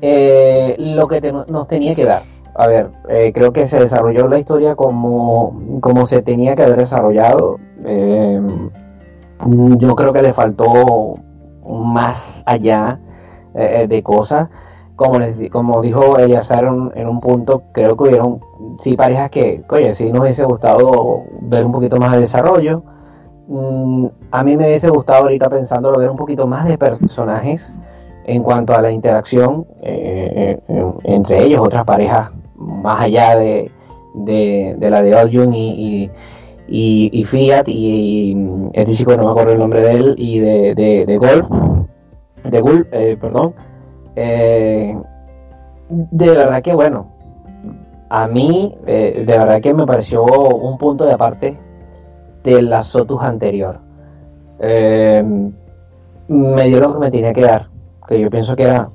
eh, 0.02 0.76
lo 0.78 1.08
que 1.08 1.22
nos 1.32 1.68
tenía 1.68 1.96
que 1.96 2.06
dar. 2.06 2.20
A 2.56 2.68
ver, 2.68 2.92
eh, 3.10 3.32
creo 3.34 3.52
que 3.52 3.66
se 3.66 3.80
desarrolló 3.80 4.28
la 4.28 4.38
historia 4.38 4.76
como, 4.76 5.60
como 5.82 6.06
se 6.06 6.22
tenía 6.22 6.56
que 6.56 6.64
haber 6.64 6.78
desarrollado. 6.78 7.60
Eh, 7.84 8.40
yo 9.78 9.96
creo 9.96 10.14
que 10.14 10.22
le 10.22 10.34
faltó 10.34 11.16
más 11.68 12.44
allá 12.46 13.00
eh, 13.56 13.88
de 13.88 14.04
cosas. 14.04 14.50
Como, 14.96 15.18
les, 15.18 15.50
como 15.50 15.82
dijo 15.82 16.20
Eliazar 16.20 16.66
en, 16.66 17.08
un 17.08 17.20
punto, 17.20 17.64
creo 17.72 17.98
que 17.98 18.04
hubieron 18.04 18.40
sí 18.80 18.96
parejas 18.96 19.32
que, 19.32 19.64
oye, 19.70 19.92
sí 19.96 20.12
nos 20.12 20.22
hubiese 20.22 20.46
gustado 20.46 21.24
ver 21.42 21.66
un 21.66 21.72
poquito 21.72 21.98
más 21.98 22.12
de 22.12 22.20
desarrollo. 22.20 22.84
Mm, 23.48 24.06
a 24.30 24.44
mí 24.44 24.56
me 24.56 24.68
hubiese 24.68 24.90
gustado 24.90 25.24
ahorita 25.24 25.50
pensándolo 25.50 25.98
ver 25.98 26.12
un 26.12 26.18
poquito 26.18 26.46
más 26.46 26.66
de 26.66 26.78
personajes 26.78 27.74
en 28.26 28.44
cuanto 28.44 28.74
a 28.76 28.82
la 28.82 28.92
interacción 28.92 29.66
entre 31.04 31.44
ellos, 31.44 31.60
otras 31.60 31.84
parejas 31.84 32.32
más 32.66 33.02
allá 33.02 33.36
de, 33.38 33.72
la 34.80 35.02
de 35.02 35.16
Odyun 35.16 35.54
y, 35.54 36.10
y, 36.68 37.26
Fiat 37.26 37.68
y, 37.68 38.36
este 38.74 38.94
chico 38.96 39.16
no 39.16 39.26
me 39.26 39.32
acuerdo 39.32 39.54
el 39.54 39.60
nombre 39.60 39.82
de 39.82 39.92
él 39.92 40.16
y 40.18 40.40
de, 40.40 40.76
de, 40.76 41.06
de 41.06 41.18
Gol, 41.18 41.48
de 42.50 42.62
Gul, 42.62 42.88
eh, 42.92 43.18
perdón. 43.20 43.54
Eh, 44.16 44.98
de 45.90 46.30
verdad 46.30 46.62
que 46.62 46.74
bueno, 46.74 47.12
a 48.10 48.28
mí 48.28 48.76
eh, 48.86 49.24
de 49.26 49.38
verdad 49.38 49.62
que 49.62 49.74
me 49.74 49.86
pareció 49.86 50.24
un 50.24 50.78
punto 50.78 51.06
de 51.06 51.14
aparte 51.14 51.58
de 52.44 52.62
la 52.62 52.84
Sotus 52.84 53.22
anterior. 53.22 53.80
me 56.28 56.64
dio 56.66 56.80
lo 56.80 56.94
que 56.94 57.00
me 57.00 57.12
tenía 57.12 57.34
que 57.34 57.42
dar, 57.42 57.68
que 58.08 58.20
yo 58.20 58.30
pienso 58.30 58.56
que 58.56 58.64
era 58.64 58.90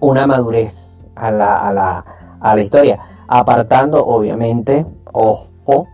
una 0.00 0.26
madurez 0.26 0.74
a 1.14 1.30
la, 1.30 2.04
a 2.42 2.54
la 2.54 2.62
historia, 2.62 2.98
apartando 3.28 4.04
obviamente, 4.04 4.84
ojo, 5.12 5.86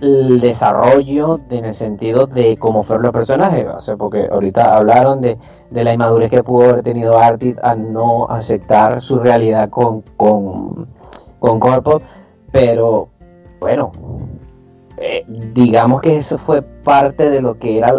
el 0.00 0.40
desarrollo 0.40 1.40
en 1.50 1.66
el 1.66 1.74
sentido 1.74 2.26
de 2.26 2.56
cómo 2.56 2.82
fueron 2.82 3.04
los 3.04 3.12
personajes, 3.12 3.66
porque 3.98 4.28
ahorita 4.30 4.76
hablaron 4.76 5.20
de, 5.20 5.38
la 5.70 5.92
inmadurez 5.92 6.30
que 6.30 6.42
pudo 6.42 6.70
haber 6.70 6.82
tenido 6.82 7.18
Artit 7.18 7.58
al 7.62 7.92
no 7.92 8.26
aceptar 8.28 9.02
su 9.02 9.18
realidad 9.18 9.68
con, 9.68 10.02
con, 10.16 10.88
con 11.38 11.60
pero 12.50 13.08
bueno, 13.60 13.92
eh, 14.96 15.24
digamos 15.54 16.00
que 16.00 16.16
eso 16.16 16.38
fue 16.38 16.62
parte 16.62 17.30
de 17.30 17.40
lo 17.40 17.58
que 17.58 17.78
era 17.78 17.92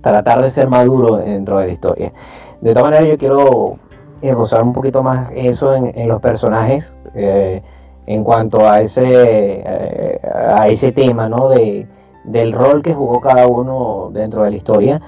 tratar 0.00 0.42
de 0.42 0.50
ser 0.50 0.68
maduro 0.68 1.16
dentro 1.16 1.58
de 1.58 1.66
la 1.66 1.72
historia. 1.72 2.12
De 2.60 2.72
todas 2.72 2.90
maneras, 2.90 3.08
yo 3.08 3.18
quiero 3.18 3.78
esbozar 4.22 4.62
un 4.62 4.72
poquito 4.72 5.02
más 5.02 5.30
eso 5.34 5.74
en, 5.74 6.08
los 6.08 6.20
personajes 6.20 6.96
eh, 7.14 7.62
en 8.06 8.24
cuanto 8.24 8.68
a 8.68 8.80
ese, 8.80 9.02
eh, 9.04 10.20
a 10.24 10.68
ese 10.68 10.92
tema, 10.92 11.28
¿no? 11.28 11.48
De, 11.48 11.86
del 12.24 12.52
rol 12.52 12.82
que 12.82 12.94
jugó 12.94 13.20
cada 13.20 13.46
uno 13.46 14.10
dentro 14.12 14.44
de 14.44 14.50
la 14.50 14.56
historia. 14.56 15.00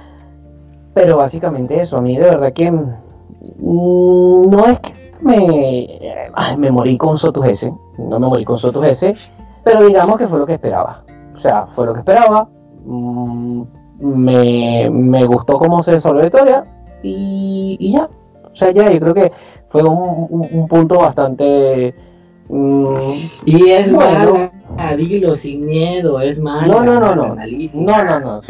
Pero 0.92 1.16
básicamente 1.16 1.80
eso, 1.80 1.96
a 1.96 2.00
mí 2.00 2.16
de 2.16 2.24
verdad 2.24 2.52
que 2.52 2.70
mm, 2.70 2.90
no 3.60 4.66
es 4.66 4.78
que 4.80 4.92
me, 5.20 6.20
me 6.56 6.70
morí 6.70 6.96
con 6.98 7.16
Sotugese, 7.16 7.72
no 7.98 8.18
me 8.18 8.28
morí 8.28 8.44
con 8.44 8.58
Sotugese, 8.58 9.14
pero 9.64 9.86
digamos 9.86 10.18
que 10.18 10.28
fue 10.28 10.38
lo 10.38 10.46
que 10.46 10.54
esperaba. 10.54 11.04
O 11.34 11.40
sea, 11.40 11.66
fue 11.74 11.86
lo 11.86 11.94
que 11.94 12.00
esperaba. 12.00 12.48
Mm, 12.84 13.62
me, 14.00 14.90
me, 14.90 15.24
gustó 15.24 15.58
cómo 15.58 15.82
se 15.82 15.92
desarrolló 15.92 16.20
la 16.20 16.26
historia 16.26 16.64
y, 17.02 17.76
y 17.80 17.92
ya, 17.92 18.08
sea, 18.56 18.70
ya 18.70 18.90
yo 18.90 19.00
creo 19.00 19.14
que 19.14 19.32
fue 19.68 19.82
un, 19.82 20.66
punto 20.68 20.98
bastante... 20.98 21.94
Mm, 22.48 23.12
y 23.46 23.70
es 23.70 23.90
malo, 23.90 24.50
dilo 24.96 25.34
sin 25.34 25.64
miedo, 25.64 26.20
es 26.20 26.38
malo. 26.40 26.80
No, 26.80 26.84
no, 26.84 27.00
no, 27.00 27.14
no. 27.14 27.36
No, 27.74 28.04
no, 28.04 28.20
no, 28.20 28.40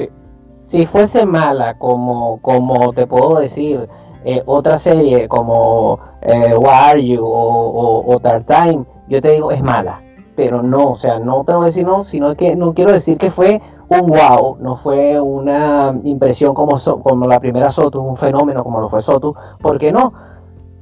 Si 0.66 0.86
fuese 0.86 1.24
mala, 1.24 1.78
como, 1.78 2.40
como 2.42 2.92
te 2.92 3.06
puedo 3.06 3.38
decir, 3.38 3.88
eh, 4.24 4.42
otra 4.46 4.78
serie 4.78 5.28
como 5.28 6.00
eh, 6.22 6.54
What 6.56 6.90
Are 6.90 7.06
You 7.06 7.22
o, 7.24 8.14
o, 8.14 8.20
Time, 8.20 8.84
yo 9.08 9.20
te 9.20 9.32
digo 9.32 9.50
es 9.50 9.62
mala. 9.62 10.00
Pero 10.34 10.62
no, 10.62 10.92
o 10.92 10.98
sea, 10.98 11.18
no 11.20 11.44
tengo 11.44 11.60
que 11.60 11.66
decir 11.66 11.86
no, 11.86 12.02
sino 12.02 12.34
que 12.34 12.56
no 12.56 12.74
quiero 12.74 12.92
decir 12.92 13.18
que 13.18 13.30
fue 13.30 13.60
un 13.88 14.06
wow, 14.06 14.58
no 14.60 14.76
fue 14.78 15.20
una 15.20 15.98
impresión 16.04 16.54
como, 16.54 16.76
como 17.02 17.26
la 17.26 17.40
primera 17.40 17.70
Sotus, 17.70 18.02
un 18.02 18.16
fenómeno 18.16 18.62
como 18.64 18.80
lo 18.80 18.88
fue 18.88 19.00
Sotus, 19.00 19.34
porque 19.60 19.92
no, 19.92 20.12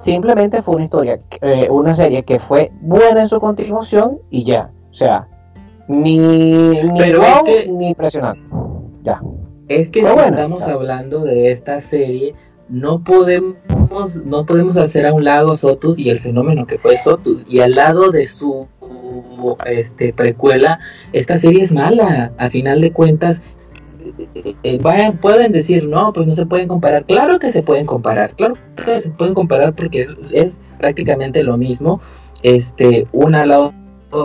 simplemente 0.00 0.62
fue 0.62 0.76
una 0.76 0.84
historia, 0.84 1.20
eh, 1.40 1.68
una 1.70 1.94
serie 1.94 2.24
que 2.24 2.38
fue 2.38 2.72
buena 2.80 3.22
en 3.22 3.28
su 3.28 3.40
continuación 3.40 4.18
y 4.30 4.44
ya, 4.44 4.70
o 4.90 4.94
sea, 4.94 5.28
ni, 5.88 6.18
ni 6.18 7.12
wow 7.12 7.44
ni 7.70 7.88
impresionante, 7.88 8.42
ya. 9.02 9.20
Es 9.68 9.88
que 9.88 10.00
si 10.00 10.06
estamos 10.06 10.62
hablando 10.64 11.20
de 11.20 11.52
esta 11.52 11.80
serie, 11.80 12.34
no 12.68 13.02
podemos, 13.02 13.56
no 14.24 14.46
podemos 14.46 14.76
hacer 14.76 15.06
a 15.06 15.12
un 15.12 15.24
lado 15.24 15.54
Sotus 15.56 15.98
y 15.98 16.10
el 16.10 16.20
fenómeno 16.20 16.66
que 16.66 16.78
fue 16.78 16.96
Sotus, 16.96 17.44
y 17.48 17.60
al 17.60 17.74
lado 17.74 18.10
de 18.10 18.26
su 18.26 18.66
este, 19.66 20.12
precuela, 20.12 20.78
esta 21.12 21.38
serie 21.38 21.62
es 21.62 21.72
mala. 21.72 22.32
A 22.38 22.50
final 22.50 22.80
de 22.80 22.92
cuentas, 22.92 23.42
eh, 24.34 24.78
vayan, 24.80 25.18
pueden 25.18 25.52
decir, 25.52 25.84
no, 25.84 26.12
pues 26.12 26.26
no 26.26 26.34
se 26.34 26.46
pueden 26.46 26.68
comparar. 26.68 27.04
Claro 27.04 27.38
que 27.38 27.50
se 27.50 27.62
pueden 27.62 27.86
comparar, 27.86 28.34
claro 28.36 28.54
que 28.84 29.00
se 29.00 29.10
pueden 29.10 29.34
comparar 29.34 29.74
porque 29.74 30.08
es, 30.32 30.52
prácticamente 30.78 31.42
lo 31.42 31.56
mismo, 31.56 32.00
este, 32.42 33.06
una 33.12 33.42
al 33.42 33.48
lado 33.48 33.72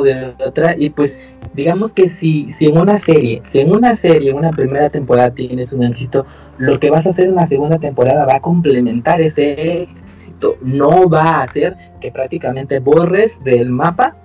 de 0.04 0.34
otra, 0.46 0.76
y 0.78 0.90
pues 0.90 1.18
digamos 1.54 1.94
que 1.94 2.10
si, 2.10 2.52
si 2.52 2.66
en 2.66 2.78
una 2.78 2.98
serie, 2.98 3.42
si 3.50 3.60
en 3.60 3.74
una 3.74 3.96
serie, 3.96 4.32
en 4.32 4.38
una 4.38 4.52
primera 4.52 4.90
temporada 4.90 5.32
tienes 5.32 5.72
un 5.72 5.84
éxito, 5.84 6.26
lo 6.58 6.80
que 6.80 6.90
vas 6.90 7.06
a 7.06 7.12
hacer 7.12 7.26
en 7.30 7.36
la 7.36 7.48
segunda 7.48 7.80
temporada 7.80 8.26
va 8.26 8.36
a 8.36 8.42
complementar 8.42 9.22
ese 9.22 9.84
éxito, 9.84 10.58
no 10.62 11.10
va 11.10 11.24
a 11.24 11.44
hacer 11.44 11.76
que 12.02 12.12
prácticamente 12.12 12.80
borres 12.80 13.44
del 13.44 13.70
mapa 13.70 14.16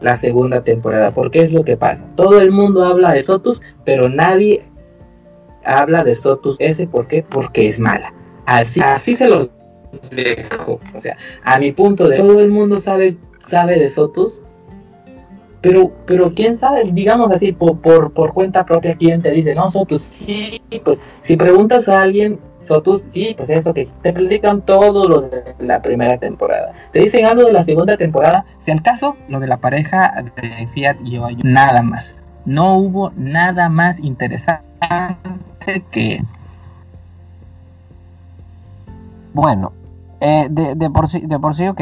la 0.00 0.16
segunda 0.16 0.62
temporada, 0.62 1.10
porque 1.10 1.42
es 1.42 1.52
lo 1.52 1.64
que 1.64 1.76
pasa. 1.76 2.04
Todo 2.14 2.40
el 2.40 2.50
mundo 2.50 2.84
habla 2.84 3.12
de 3.12 3.22
Sotus, 3.22 3.60
pero 3.84 4.08
nadie 4.08 4.62
habla 5.64 6.04
de 6.04 6.14
Sotus 6.14 6.56
S, 6.60 6.86
¿por 6.86 7.08
qué? 7.08 7.24
Porque 7.28 7.68
es 7.68 7.80
mala. 7.80 8.12
Así, 8.46 8.80
así 8.80 9.16
se 9.16 9.28
los 9.28 9.50
dejo. 10.10 10.80
O 10.94 10.98
sea, 10.98 11.16
a 11.42 11.58
mi 11.58 11.72
punto 11.72 12.08
de 12.08 12.16
todo 12.16 12.40
el 12.40 12.50
mundo 12.50 12.78
sabe, 12.78 13.16
sabe 13.50 13.78
de 13.78 13.88
Sotus, 13.90 14.42
pero, 15.68 15.92
pero 16.06 16.32
quién 16.32 16.56
sabe, 16.56 16.82
digamos 16.90 17.30
así, 17.30 17.52
por, 17.52 17.78
por, 17.80 18.14
por 18.14 18.32
cuenta 18.32 18.64
propia, 18.64 18.96
quién 18.96 19.20
te 19.20 19.30
dice, 19.30 19.54
no, 19.54 19.68
Sotus, 19.68 20.00
sí, 20.00 20.62
pues 20.82 20.98
si 21.20 21.36
preguntas 21.36 21.86
a 21.90 22.00
alguien, 22.00 22.40
Sotus, 22.62 23.04
sí, 23.10 23.34
pues 23.36 23.50
eso 23.50 23.74
que 23.74 23.86
te 24.00 24.14
platican 24.14 24.62
todo 24.62 25.06
lo 25.06 25.20
de 25.20 25.54
la 25.58 25.82
primera 25.82 26.16
temporada. 26.16 26.72
Te 26.94 27.00
dicen 27.00 27.26
algo 27.26 27.44
de 27.44 27.52
la 27.52 27.64
segunda 27.64 27.98
temporada, 27.98 28.46
si 28.60 28.70
al 28.70 28.82
caso, 28.82 29.14
lo 29.28 29.40
de 29.40 29.46
la 29.46 29.58
pareja 29.58 30.24
de 30.40 30.66
Fiat 30.68 30.96
y 31.04 31.18
Oayo, 31.18 31.40
nada 31.44 31.82
más. 31.82 32.06
No 32.46 32.78
hubo 32.78 33.12
nada 33.14 33.68
más 33.68 34.00
interesante 34.00 34.64
que... 35.90 36.22
Bueno, 39.34 39.72
eh, 40.20 40.48
de, 40.50 40.74
de, 40.74 40.90
por 40.90 41.08
sí, 41.08 41.20
de 41.20 41.38
por 41.38 41.54
sí, 41.54 41.68
ok. 41.68 41.80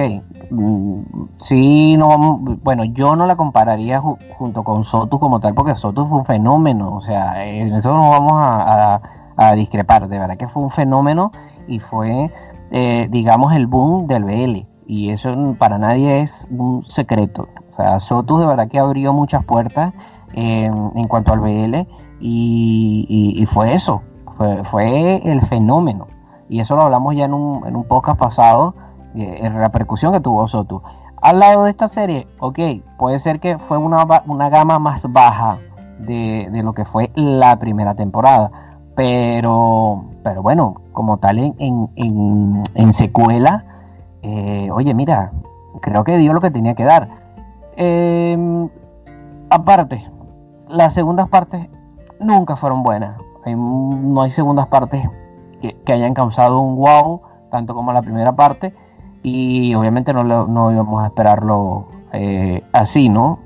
Mm, 0.50 1.00
sí, 1.38 1.96
no, 1.96 2.38
bueno, 2.62 2.84
yo 2.84 3.16
no 3.16 3.26
la 3.26 3.36
compararía 3.36 4.00
junto 4.00 4.62
con 4.64 4.84
Sotus 4.84 5.18
como 5.18 5.40
tal, 5.40 5.54
porque 5.54 5.74
Sotus 5.74 6.08
fue 6.08 6.18
un 6.18 6.24
fenómeno. 6.24 6.94
O 6.94 7.00
sea, 7.00 7.44
en 7.44 7.74
eso 7.74 7.92
no 7.94 8.10
vamos 8.10 8.32
a 8.36 9.54
discrepar. 9.54 10.08
De 10.08 10.18
verdad 10.18 10.36
que 10.36 10.48
fue 10.48 10.62
un 10.62 10.70
fenómeno 10.70 11.30
y 11.66 11.78
fue, 11.78 12.30
eh, 12.70 13.08
digamos, 13.10 13.54
el 13.54 13.66
boom 13.66 14.06
del 14.06 14.24
BL. 14.24 14.66
Y 14.86 15.10
eso 15.10 15.34
para 15.58 15.78
nadie 15.78 16.20
es 16.20 16.46
un 16.50 16.84
secreto. 16.86 17.48
O 17.72 17.76
sea, 17.76 18.00
Sotus 18.00 18.40
de 18.40 18.46
verdad 18.46 18.68
que 18.68 18.78
abrió 18.78 19.12
muchas 19.12 19.44
puertas 19.44 19.92
en 20.34 21.08
cuanto 21.08 21.32
al 21.32 21.40
BL 21.40 21.86
y, 22.20 23.46
fue 23.50 23.74
eso, 23.74 24.02
fue, 24.36 24.62
fue, 24.64 25.16
el 25.24 25.40
fenómeno. 25.42 26.06
Y 26.48 26.60
eso 26.60 26.76
lo 26.76 26.82
hablamos 26.82 27.16
ya 27.16 27.24
en 27.24 27.34
un, 27.34 27.66
en 27.66 27.76
un 27.76 27.84
podcast 27.84 28.18
pasado, 28.18 28.74
eh, 29.14 29.38
en 29.42 29.54
la 29.54 29.60
repercusión 29.60 30.12
que 30.12 30.20
tuvo 30.20 30.46
Sotus. 30.48 30.82
Al 31.20 31.38
lado 31.38 31.64
de 31.64 31.70
esta 31.70 31.88
serie, 31.88 32.28
ok, 32.38 32.58
puede 32.98 33.18
ser 33.18 33.40
que 33.40 33.58
fue 33.58 33.78
una, 33.78 34.04
una 34.26 34.48
gama 34.48 34.78
más 34.78 35.10
baja 35.10 35.58
de, 35.98 36.48
de 36.52 36.62
lo 36.62 36.74
que 36.74 36.84
fue 36.84 37.10
la 37.14 37.56
primera 37.58 37.94
temporada 37.94 38.50
pero, 38.96 40.06
pero 40.24 40.42
bueno, 40.42 40.74
como 40.92 41.18
tal 41.18 41.38
en, 41.38 41.54
en, 41.58 42.62
en, 42.74 42.92
secuela, 42.94 43.64
eh, 44.22 44.70
oye, 44.72 44.94
mira, 44.94 45.32
creo 45.82 46.02
que 46.02 46.16
dio 46.16 46.32
lo 46.32 46.40
que 46.40 46.50
tenía 46.50 46.74
que 46.74 46.84
dar. 46.84 47.08
Em, 47.76 48.68
aparte, 49.50 50.10
las 50.68 50.94
segundas 50.94 51.28
partes 51.28 51.68
nunca 52.18 52.56
fueron 52.56 52.82
buenas. 52.82 53.20
no 53.44 54.22
hay 54.22 54.30
segundas 54.30 54.66
partes 54.68 55.06
que, 55.60 55.92
hayan 55.92 56.14
causado 56.14 56.60
un 56.60 56.76
wow, 56.76 57.22
tanto 57.50 57.74
como 57.74 57.92
la 57.92 58.02
primera 58.02 58.34
parte. 58.36 58.74
Y 59.22 59.74
obviamente 59.74 60.12
no, 60.12 60.24
no 60.24 60.72
íbamos 60.72 61.02
a 61.02 61.06
esperarlo 61.06 61.88
eh, 62.12 62.62
así, 62.72 63.08
¿no? 63.08 63.40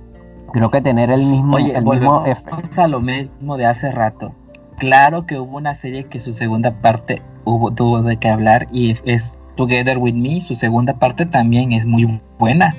Creo 0.52 0.70
que 0.70 0.80
tener 0.80 1.10
el 1.10 1.26
mismo, 1.26 1.58
el 1.58 1.84
mismo 1.84 2.24
efecto. 2.26 2.88
lo 2.88 3.00
mismo 3.00 3.56
de 3.56 3.66
hace 3.66 3.92
rato 3.92 4.32
claro 4.80 5.26
que 5.26 5.38
hubo 5.38 5.58
una 5.58 5.76
serie 5.76 6.06
que 6.06 6.18
su 6.18 6.32
segunda 6.32 6.72
parte 6.72 7.22
hubo, 7.44 7.70
tuvo 7.70 8.02
de 8.02 8.16
qué 8.16 8.30
hablar 8.30 8.66
y 8.72 8.96
es 9.04 9.36
Together 9.54 9.98
With 9.98 10.14
Me, 10.14 10.40
su 10.40 10.56
segunda 10.56 10.94
parte 10.94 11.26
también 11.26 11.72
es 11.72 11.86
muy 11.86 12.20
buena. 12.38 12.74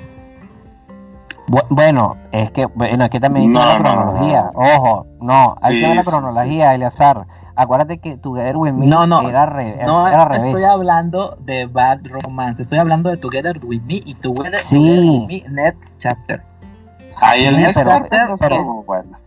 Bueno, 1.70 2.16
es 2.32 2.50
que, 2.50 2.66
bueno, 2.66 3.04
es 3.04 3.10
que 3.10 3.20
también 3.20 3.56
hay 3.56 3.76
que 3.76 3.82
la 3.82 3.90
cronología. 3.90 4.50
Ojo, 4.54 5.06
no, 5.20 5.54
hay 5.62 5.80
que 5.80 5.86
ver 5.86 5.96
la 5.96 6.02
cronología, 6.02 6.74
Eleazar. 6.74 7.26
Acuérdate 7.54 7.98
que 7.98 8.16
Together 8.16 8.56
With 8.56 8.72
Me 8.72 8.86
no, 8.86 9.06
no, 9.06 9.28
era, 9.28 9.46
re, 9.46 9.84
no, 9.84 10.08
estoy 10.08 10.64
hablando 10.64 11.36
de 11.40 11.66
Bad 11.66 12.00
Romance, 12.04 12.62
estoy 12.62 12.78
hablando 12.78 13.10
de 13.10 13.18
Together 13.18 13.60
With 13.62 13.82
Me 13.82 14.02
y 14.04 14.14
Together, 14.14 14.60
With 14.72 15.26
Me 15.26 15.44
Next 15.50 15.92
Chapter. 15.98 16.42
Ahí 17.20 17.44
el 17.44 17.56
Next 17.56 17.86
Chapter, 17.86 18.28
pero, 18.38 18.82
bueno. 18.84 19.18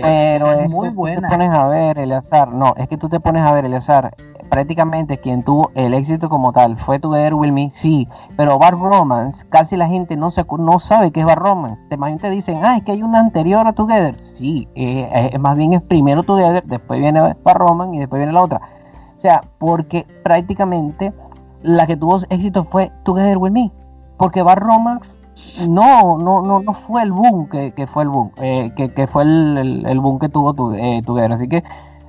Pero 0.00 0.52
es, 0.52 0.68
muy 0.68 0.88
buena. 0.90 1.16
Tú 1.16 1.22
te 1.22 1.28
pones 1.28 1.50
a 1.50 1.66
ver, 1.66 1.98
Eleazar. 1.98 2.52
No, 2.52 2.74
es 2.76 2.88
que 2.88 2.96
tú 2.96 3.08
te 3.08 3.20
pones 3.20 3.42
a 3.42 3.52
ver, 3.52 3.64
Eleazar. 3.64 4.14
Prácticamente 4.48 5.18
quien 5.18 5.42
tuvo 5.42 5.70
el 5.74 5.94
éxito 5.94 6.28
como 6.28 6.52
tal 6.52 6.76
fue 6.78 6.98
Together 6.98 7.34
Will 7.34 7.52
Me, 7.52 7.70
sí. 7.70 8.08
Pero 8.36 8.58
Bar 8.58 8.78
Romance, 8.78 9.46
casi 9.48 9.76
la 9.76 9.88
gente 9.88 10.16
no, 10.16 10.30
se, 10.30 10.44
no 10.58 10.78
sabe 10.78 11.10
qué 11.10 11.20
es 11.20 11.26
Bar 11.26 11.38
Romance. 11.38 11.82
Te 11.88 11.96
te 12.18 12.30
dicen, 12.30 12.60
ah, 12.64 12.76
es 12.76 12.84
que 12.84 12.92
hay 12.92 13.02
una 13.02 13.20
anterior 13.20 13.66
a 13.66 13.72
Together. 13.72 14.18
Sí, 14.18 14.68
eh, 14.74 15.30
eh, 15.32 15.38
más 15.38 15.56
bien 15.56 15.72
es 15.74 15.82
primero 15.82 16.22
Together, 16.22 16.64
después 16.64 17.00
viene 17.00 17.34
Bar 17.42 17.58
Romance 17.58 17.96
y 17.96 18.00
después 18.00 18.18
viene 18.18 18.32
la 18.32 18.42
otra. 18.42 18.60
O 19.16 19.20
sea, 19.20 19.42
porque 19.58 20.06
prácticamente 20.22 21.12
la 21.62 21.86
que 21.86 21.96
tuvo 21.96 22.18
éxito 22.30 22.64
fue 22.64 22.92
Together 23.04 23.38
Will 23.38 23.52
Me. 23.52 23.72
Porque 24.16 24.42
Bar 24.42 24.60
Romance 24.60 25.16
no, 25.68 26.18
no, 26.18 26.42
no, 26.42 26.60
no 26.60 26.74
fue 26.74 27.02
el 27.02 27.12
boom 27.12 27.48
que, 27.48 27.86
fue 27.86 28.02
el 28.04 28.08
boom, 28.08 28.30
eh, 28.40 28.72
que, 28.76 29.06
fue 29.06 29.22
el, 29.22 30.00
boom 30.00 30.18
que 30.18 30.28
tuvo 30.28 30.54
tu, 30.54 30.72
eh, 30.74 31.02
Así 31.30 31.48
que 31.48 31.64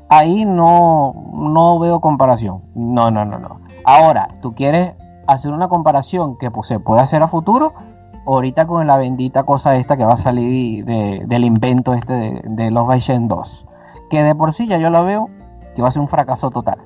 ahí 0.10 0.45
no, 0.45 1.13
no 1.34 1.80
veo 1.80 2.02
comparación. 2.02 2.62
No, 2.76 3.12
no, 3.12 3.26
no, 3.26 3.39
no. 3.39 3.62
Ahora, 3.86 4.28
tú 4.41 4.54
quieres 4.54 4.93
hacer 5.28 5.52
una 5.52 5.69
comparación 5.69 6.38
que 6.38 6.52
pues, 6.52 6.67
se 6.67 6.80
puede 6.80 7.02
hacer 7.02 7.24
a 7.24 7.28
futuro, 7.28 7.74
ahorita 8.26 8.67
con 8.67 8.86
la 8.88 8.98
bendita 8.98 9.43
cosa 9.43 9.76
esta 9.76 9.95
que 9.95 10.06
va 10.06 10.13
a 10.13 10.17
salir 10.17 10.86
del 10.86 11.45
invento 11.45 11.93
este 11.93 12.13
de, 12.13 12.41
de 12.43 12.72
los 12.72 12.86
Baishen 12.88 13.28
2. 13.28 13.65
Que 14.10 14.24
de 14.24 14.36
por 14.36 14.54
sí 14.54 14.67
ya 14.67 14.78
yo 14.78 14.89
la 14.89 15.02
veo 15.02 15.30
que 15.76 15.82
va 15.82 15.89
a 15.89 15.91
ser 15.91 16.02
un 16.02 16.08
fracaso 16.08 16.50
total. 16.50 16.80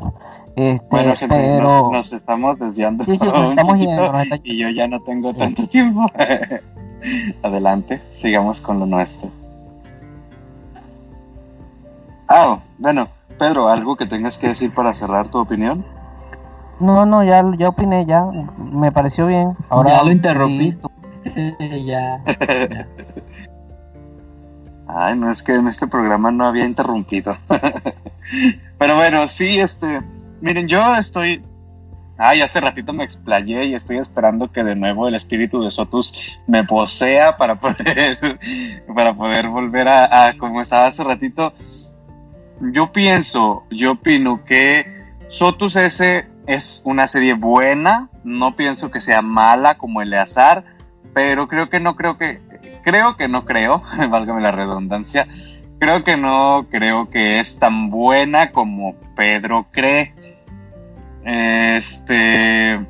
Este, 0.56 0.86
bueno, 0.92 1.16
gente, 1.16 1.36
pero... 1.36 1.92
nos, 1.92 2.14
estamos 2.14 2.60
desviando. 2.60 3.04
Sí, 3.06 3.18
sí, 3.18 3.26
estamos 3.26 3.78
Y 4.44 4.58
yo 4.58 4.70
ya 4.70 4.88
no 4.88 5.02
tengo 5.02 5.34
tanto 5.34 5.66
tiempo. 5.68 6.06
Adelante, 7.42 8.02
sigamos 8.12 8.62
con 8.62 8.80
lo 8.80 8.86
nuestro. 8.86 9.32
Ah, 12.36 12.60
bueno, 12.80 13.10
Pedro, 13.38 13.68
¿algo 13.68 13.96
que 13.96 14.08
tengas 14.08 14.40
que 14.40 14.48
decir 14.48 14.74
para 14.74 14.96
cerrar 14.96 15.30
tu 15.30 15.38
opinión? 15.38 15.86
No, 16.80 17.06
no, 17.06 17.24
ya, 17.24 17.44
ya 17.60 17.70
opiné, 17.70 18.08
ya. 18.08 18.26
Me 18.58 18.92
pareció 18.92 19.28
bien. 19.28 19.56
Ahora 19.70 19.98
ya 19.98 20.04
lo 20.04 20.12
interrumpí. 20.12 20.76
ya. 21.86 22.24
Ay, 24.88 25.16
no 25.16 25.30
es 25.30 25.44
que 25.44 25.54
en 25.54 25.68
este 25.68 25.86
programa 25.86 26.32
no 26.32 26.48
había 26.48 26.66
interrumpido. 26.66 27.38
Pero 28.80 28.96
bueno, 28.96 29.28
sí, 29.28 29.60
este 29.60 30.02
Miren, 30.44 30.68
yo 30.68 30.96
estoy. 30.98 31.42
Ay, 32.18 32.42
hace 32.42 32.60
ratito 32.60 32.94
me 32.94 33.06
explayé 33.06 33.64
y 33.66 33.76
estoy 33.76 33.98
esperando 33.98 34.52
que 34.52 34.64
de 34.64 34.76
nuevo 34.76 35.08
el 35.08 35.16
espíritu 35.16 35.64
de 35.64 35.72
Sotus 35.72 36.42
me 36.48 36.64
posea 36.66 37.38
para 37.38 37.60
poder, 37.60 38.40
para 38.94 39.14
poder 39.14 39.48
volver 39.48 39.88
a, 39.88 40.34
como 40.38 40.62
estaba 40.62 40.88
hace 40.88 41.04
ratito. 41.04 41.54
Yo 42.72 42.92
pienso, 42.92 43.64
yo 43.70 43.94
opino 43.94 44.46
que 44.46 45.04
Sotus 45.28 45.76
S 45.76 46.26
es 46.48 46.82
una 46.86 47.08
serie 47.08 47.34
buena, 47.34 48.10
no 48.24 48.56
pienso 48.56 48.90
que 48.90 49.02
sea 49.02 49.22
mala 49.22 49.76
como 49.76 50.02
Eleazar, 50.02 50.64
pero 51.14 51.48
creo 51.48 51.70
que 51.70 51.80
no 51.80 51.96
creo 51.96 52.18
que, 52.18 52.40
creo 52.84 53.18
que 53.18 53.28
no 53.28 53.44
creo, 53.46 53.84
válgame 54.10 54.42
la 54.42 54.52
redundancia, 54.52 55.28
creo 55.80 56.04
que 56.04 56.16
no 56.16 56.68
creo 56.70 57.10
que 57.10 57.40
es 57.40 57.60
tan 57.60 57.90
buena 57.90 58.52
como 58.52 58.96
Pedro 59.16 59.68
cree. 59.72 60.14
Este, 61.26 62.86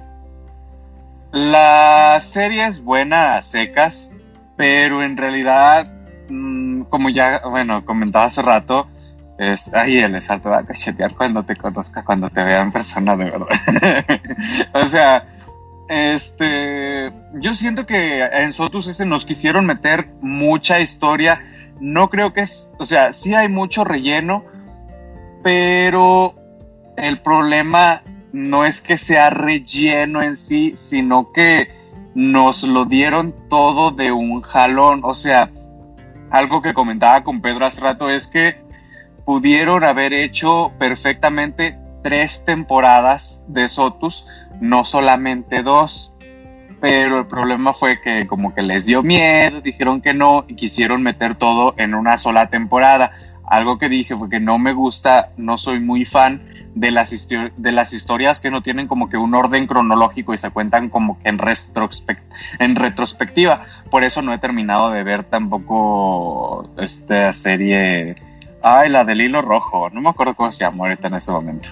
la 1.32 2.20
serie 2.22 2.68
es 2.68 2.84
buena 2.84 3.36
a 3.38 3.42
secas, 3.42 4.16
pero 4.56 5.02
en 5.02 5.18
realidad, 5.18 5.92
mm, 6.30 6.84
como 6.84 7.10
ya, 7.10 7.42
bueno, 7.50 7.86
comentaba 7.86 8.26
hace 8.26 8.42
rato, 8.42 8.88
es, 9.38 9.72
ay, 9.74 10.00
el 10.00 10.22
salto 10.22 10.50
va 10.50 10.60
a 10.60 10.66
cachetear 10.66 11.16
cuando 11.16 11.44
te 11.44 11.56
conozca, 11.56 12.04
cuando 12.04 12.30
te 12.30 12.44
vea 12.44 12.62
en 12.62 12.72
persona, 12.72 13.16
de 13.16 13.26
verdad. 13.26 13.48
o 14.74 14.86
sea, 14.86 15.28
este, 15.90 17.12
yo 17.34 17.54
siento 17.54 17.86
que 17.86 18.24
en 18.24 18.54
Sotus 18.54 18.88
ese 18.88 19.06
nos 19.06 19.26
quisieron 19.26 19.66
meter 19.66 20.10
mucha 20.22 20.80
historia. 20.80 21.42
No 21.80 22.10
creo 22.10 22.34
que 22.34 22.42
es, 22.42 22.72
o 22.78 22.86
sea, 22.86 23.12
sí 23.14 23.34
hay 23.34 23.50
mucho 23.50 23.84
relleno, 23.84 24.46
pero 25.44 26.36
el 26.96 27.18
problema 27.18 28.04
no 28.32 28.66
es 28.66 28.82
que 28.82 28.98
sea 28.98 29.30
relleno 29.30 30.22
en 30.22 30.36
sí, 30.36 30.74
sino 30.76 31.32
que 31.32 31.70
nos 32.16 32.64
lo 32.64 32.86
dieron 32.86 33.34
todo 33.50 33.92
de 33.92 34.12
un 34.12 34.42
jalón. 34.42 35.02
O 35.04 35.16
sea, 35.16 35.52
algo 36.32 36.62
que 36.62 36.74
comentaba 36.74 37.24
con 37.24 37.42
Pedro 37.42 37.66
hace 37.66 37.82
rato 37.82 38.10
es 38.10 38.28
que 38.28 38.63
pudieron 39.26 39.84
haber 39.84 40.14
hecho 40.14 40.72
perfectamente 40.78 41.78
tres 42.04 42.46
temporadas 42.46 43.44
de 43.48 43.68
Sotus, 43.70 44.28
no 44.60 44.86
solamente 44.86 45.64
dos. 45.64 46.16
Pero 46.82 47.20
el 47.20 47.28
problema 47.28 47.74
fue 47.74 48.02
que 48.02 48.28
como 48.28 48.54
que 48.54 48.62
les 48.62 48.86
dio 48.86 49.04
miedo, 49.04 49.62
dijeron 49.62 50.02
que 50.02 50.14
no 50.14 50.44
y 50.50 50.56
quisieron 50.56 51.02
meter 51.02 51.36
todo 51.36 51.74
en 51.78 51.94
una 51.94 52.18
sola 52.18 52.50
temporada. 52.50 53.14
Algo 53.46 53.78
que 53.78 53.88
dije 53.88 54.18
fue 54.18 54.30
que 54.30 54.42
no 54.42 54.58
me 54.58 54.74
gusta, 54.74 55.32
no 55.38 55.58
soy 55.58 55.80
muy 55.80 56.04
fan 56.04 56.44
de 56.76 56.92
las, 56.92 57.28
de 57.30 57.72
las 57.72 57.94
historias 57.94 58.42
que 58.42 58.52
no 58.52 58.62
tienen 58.62 58.88
como 58.88 59.10
que 59.10 59.16
un 59.16 59.34
orden 59.34 59.66
cronológico 59.66 60.34
y 60.34 60.38
se 60.38 60.52
cuentan 60.52 60.90
como 60.90 61.20
que 61.20 61.30
en, 61.30 61.40
en 62.60 62.76
retrospectiva. 62.76 63.66
Por 63.90 64.04
eso 64.04 64.22
no 64.22 64.34
he 64.34 64.38
terminado 64.40 64.90
de 64.90 65.04
ver 65.04 65.24
tampoco 65.24 66.70
esta 66.78 67.32
serie 67.32 68.16
Ay, 68.64 68.90
la 68.90 69.04
del 69.04 69.22
hilo 69.22 69.42
rojo. 69.42 69.90
No 69.90 70.02
me 70.02 70.10
acuerdo 70.10 70.36
cómo 70.36 70.52
se 70.52 70.64
llama 70.64 70.86
ahorita 70.86 71.10
en 71.10 71.16
este 71.16 71.32
momento. 71.32 71.70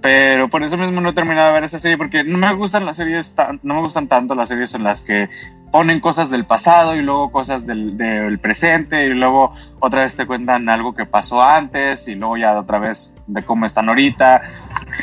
Pero 0.00 0.48
por 0.48 0.62
eso 0.62 0.76
mismo 0.76 1.00
no 1.00 1.08
he 1.08 1.12
terminado 1.14 1.48
de 1.48 1.54
ver 1.54 1.64
esa 1.64 1.78
serie 1.78 1.98
porque 1.98 2.22
no 2.22 2.38
me 2.38 2.52
gustan 2.54 2.86
las 2.86 2.96
series, 2.96 3.34
no 3.62 3.74
me 3.74 3.80
gustan 3.80 4.06
tanto 4.06 4.34
las 4.34 4.48
series 4.48 4.74
en 4.74 4.84
las 4.84 5.00
que 5.00 5.28
ponen 5.72 6.00
cosas 6.00 6.30
del 6.30 6.44
pasado 6.44 6.94
y 6.94 7.02
luego 7.02 7.32
cosas 7.32 7.66
del, 7.66 7.96
del, 7.96 8.38
presente 8.38 9.06
y 9.06 9.14
luego 9.14 9.54
otra 9.80 10.02
vez 10.02 10.16
te 10.16 10.24
cuentan 10.26 10.68
algo 10.68 10.94
que 10.94 11.06
pasó 11.06 11.42
antes 11.42 12.06
y 12.08 12.14
luego 12.14 12.36
ya 12.36 12.58
otra 12.58 12.78
vez 12.78 13.16
de 13.26 13.42
cómo 13.42 13.66
están 13.66 13.88
ahorita. 13.88 14.42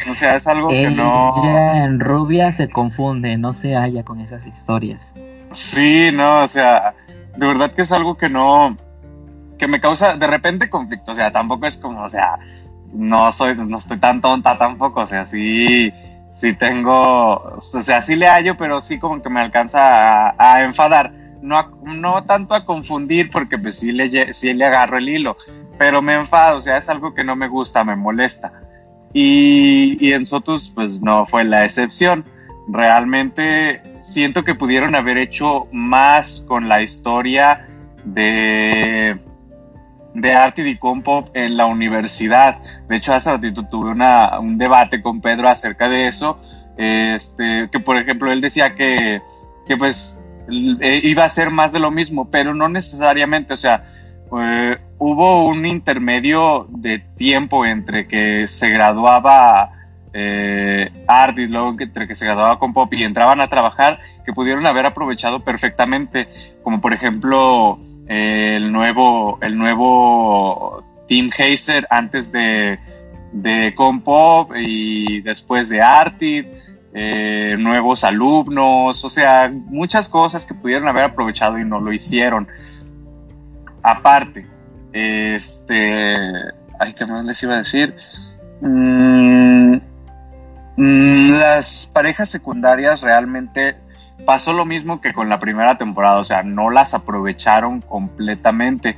O 0.09 0.15
sea, 0.15 0.35
es 0.35 0.47
algo 0.47 0.69
que 0.69 0.89
no... 0.89 1.31
en 1.43 1.99
Rubia 1.99 2.51
se 2.53 2.69
confunde, 2.69 3.37
no 3.37 3.53
se 3.53 3.75
halla 3.75 4.03
con 4.03 4.21
esas 4.21 4.47
historias. 4.47 5.13
Sí, 5.51 6.11
no, 6.13 6.43
o 6.43 6.47
sea, 6.47 6.95
de 7.35 7.47
verdad 7.47 7.71
que 7.71 7.81
es 7.81 7.91
algo 7.91 8.15
que 8.15 8.29
no, 8.29 8.77
que 9.57 9.67
me 9.67 9.81
causa 9.81 10.15
de 10.15 10.27
repente 10.27 10.69
conflicto, 10.69 11.11
o 11.11 11.15
sea, 11.15 11.31
tampoco 11.31 11.65
es 11.65 11.77
como, 11.77 12.03
o 12.03 12.09
sea, 12.09 12.39
no 12.93 13.31
soy, 13.31 13.55
no 13.55 13.77
estoy 13.77 13.97
tan 13.97 14.21
tonta 14.21 14.57
tampoco, 14.57 15.01
o 15.01 15.05
sea, 15.05 15.25
sí, 15.25 15.91
sí 16.31 16.53
tengo, 16.53 17.35
o 17.35 17.61
sea, 17.61 18.01
sí 18.01 18.15
le 18.15 18.27
hallo, 18.27 18.57
pero 18.57 18.81
sí 18.81 18.99
como 18.99 19.21
que 19.21 19.29
me 19.29 19.41
alcanza 19.41 20.35
a, 20.37 20.63
enfadar. 20.63 21.13
No, 21.41 21.77
no 21.83 22.23
tanto 22.23 22.53
a 22.53 22.65
confundir, 22.65 23.29
porque 23.29 23.57
pues 23.57 23.77
sí 23.77 23.91
le, 23.91 24.31
sí 24.31 24.53
le 24.53 24.65
agarro 24.65 24.97
el 24.97 25.09
hilo, 25.09 25.35
pero 25.77 26.01
me 26.01 26.13
enfado, 26.13 26.57
o 26.57 26.61
sea, 26.61 26.77
es 26.77 26.89
algo 26.89 27.13
que 27.13 27.25
no 27.25 27.35
me 27.35 27.49
gusta, 27.49 27.83
me 27.83 27.97
molesta. 27.97 28.53
Y, 29.13 29.97
y 29.99 30.13
en 30.13 30.25
Sotus, 30.25 30.71
pues 30.73 31.01
no 31.01 31.25
fue 31.25 31.43
la 31.43 31.65
excepción. 31.65 32.25
Realmente 32.67 33.81
siento 33.99 34.43
que 34.43 34.55
pudieron 34.55 34.95
haber 34.95 35.17
hecho 35.17 35.67
más 35.73 36.45
con 36.47 36.69
la 36.69 36.81
historia 36.81 37.67
de 38.05 39.19
de 40.13 40.33
arte 40.33 40.67
y 40.67 40.77
compo 40.77 41.25
en 41.33 41.57
la 41.57 41.65
universidad. 41.65 42.59
De 42.87 42.97
hecho, 42.97 43.13
hace 43.13 43.31
ratito 43.31 43.63
tuve 43.67 43.89
una, 43.91 44.39
un 44.39 44.57
debate 44.57 45.01
con 45.01 45.21
Pedro 45.21 45.49
acerca 45.49 45.89
de 45.89 46.07
eso. 46.07 46.39
Este, 46.77 47.69
que 47.71 47.79
por 47.79 47.97
ejemplo, 47.97 48.31
él 48.31 48.41
decía 48.41 48.75
que, 48.75 49.21
que 49.67 49.77
pues 49.77 50.21
eh, 50.81 51.01
iba 51.03 51.23
a 51.23 51.29
ser 51.29 51.49
más 51.49 51.71
de 51.73 51.79
lo 51.79 51.91
mismo, 51.91 52.29
pero 52.29 52.53
no 52.53 52.69
necesariamente. 52.69 53.53
O 53.53 53.57
sea, 53.57 53.89
eh, 54.39 54.77
hubo 54.97 55.45
un 55.45 55.65
intermedio 55.65 56.67
de 56.69 56.99
tiempo 56.99 57.65
entre 57.65 58.07
que 58.07 58.47
se 58.47 58.69
graduaba 58.69 59.71
eh, 60.13 60.91
luego 61.49 61.75
entre 61.79 62.07
que 62.07 62.15
se 62.15 62.25
graduaba 62.25 62.59
con 62.59 62.73
Pop 62.73 62.93
y 62.93 63.03
entraban 63.03 63.41
a 63.41 63.47
trabajar 63.47 63.99
que 64.25 64.33
pudieron 64.33 64.65
haber 64.67 64.85
aprovechado 64.85 65.43
perfectamente, 65.43 66.29
como 66.61 66.81
por 66.81 66.93
ejemplo 66.93 67.79
el 68.07 68.71
nuevo, 68.71 69.39
el 69.41 69.57
nuevo 69.57 70.83
Team 71.07 71.29
Hazer 71.37 71.87
antes 71.89 72.31
de, 72.31 72.79
de 73.31 73.73
Compop 73.75 74.51
y 74.55 75.21
después 75.21 75.69
de 75.69 75.81
Artid, 75.81 76.45
eh, 76.93 77.55
nuevos 77.57 78.03
alumnos, 78.03 79.03
o 79.03 79.09
sea, 79.09 79.51
muchas 79.51 80.09
cosas 80.09 80.45
que 80.45 80.53
pudieron 80.53 80.87
haber 80.87 81.05
aprovechado 81.05 81.57
y 81.57 81.65
no 81.65 81.79
lo 81.79 81.91
hicieron. 81.91 82.47
Aparte, 83.81 84.45
este, 84.91 86.15
ay, 86.79 86.93
¿qué 86.93 87.05
más 87.05 87.25
les 87.25 87.41
iba 87.41 87.55
a 87.55 87.57
decir? 87.57 87.95
Mm, 88.61 89.12
las 90.77 91.89
parejas 91.93 92.29
secundarias 92.29 93.01
realmente 93.01 93.75
pasó 94.25 94.53
lo 94.53 94.65
mismo 94.65 95.01
que 95.01 95.13
con 95.13 95.29
la 95.29 95.39
primera 95.39 95.77
temporada, 95.77 96.19
o 96.19 96.23
sea, 96.23 96.43
no 96.43 96.69
las 96.69 96.93
aprovecharon 96.93 97.81
completamente. 97.81 98.97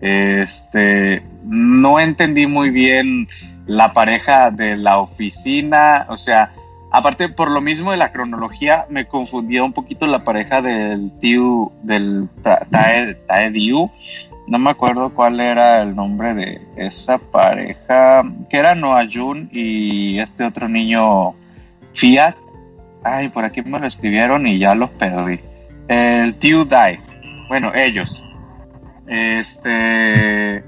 Este, 0.00 1.22
no 1.44 2.00
entendí 2.00 2.46
muy 2.46 2.70
bien 2.70 3.28
la 3.66 3.92
pareja 3.92 4.50
de 4.50 4.76
la 4.76 4.98
oficina, 4.98 6.06
o 6.08 6.16
sea, 6.16 6.52
aparte 6.90 7.28
por 7.28 7.50
lo 7.50 7.60
mismo 7.60 7.90
de 7.90 7.96
la 7.96 8.12
cronología, 8.12 8.86
me 8.88 9.06
confundía 9.06 9.64
un 9.64 9.72
poquito 9.72 10.06
la 10.06 10.24
pareja 10.24 10.62
del 10.62 11.18
tío, 11.18 11.72
del 11.82 12.28
Taediu, 13.26 13.90
no 14.46 14.58
me 14.58 14.70
acuerdo 14.70 15.14
cuál 15.14 15.40
era 15.40 15.80
el 15.80 15.94
nombre 15.94 16.34
de 16.34 16.60
esa 16.76 17.18
pareja, 17.18 18.22
que 18.48 18.56
era 18.56 18.74
Noah 18.74 19.06
Jun 19.12 19.48
y 19.52 20.18
este 20.18 20.44
otro 20.44 20.68
niño 20.68 21.34
Fiat, 21.92 22.36
Ay, 23.08 23.28
por 23.28 23.44
aquí 23.44 23.62
me 23.62 23.78
lo 23.78 23.86
escribieron 23.86 24.46
y 24.48 24.58
ya 24.58 24.74
los 24.74 24.90
perdí. 24.90 25.40
El 25.86 26.34
Tiu 26.34 26.64
Dai. 26.64 26.98
Bueno, 27.48 27.72
ellos. 27.72 28.26
Este. 29.06 30.64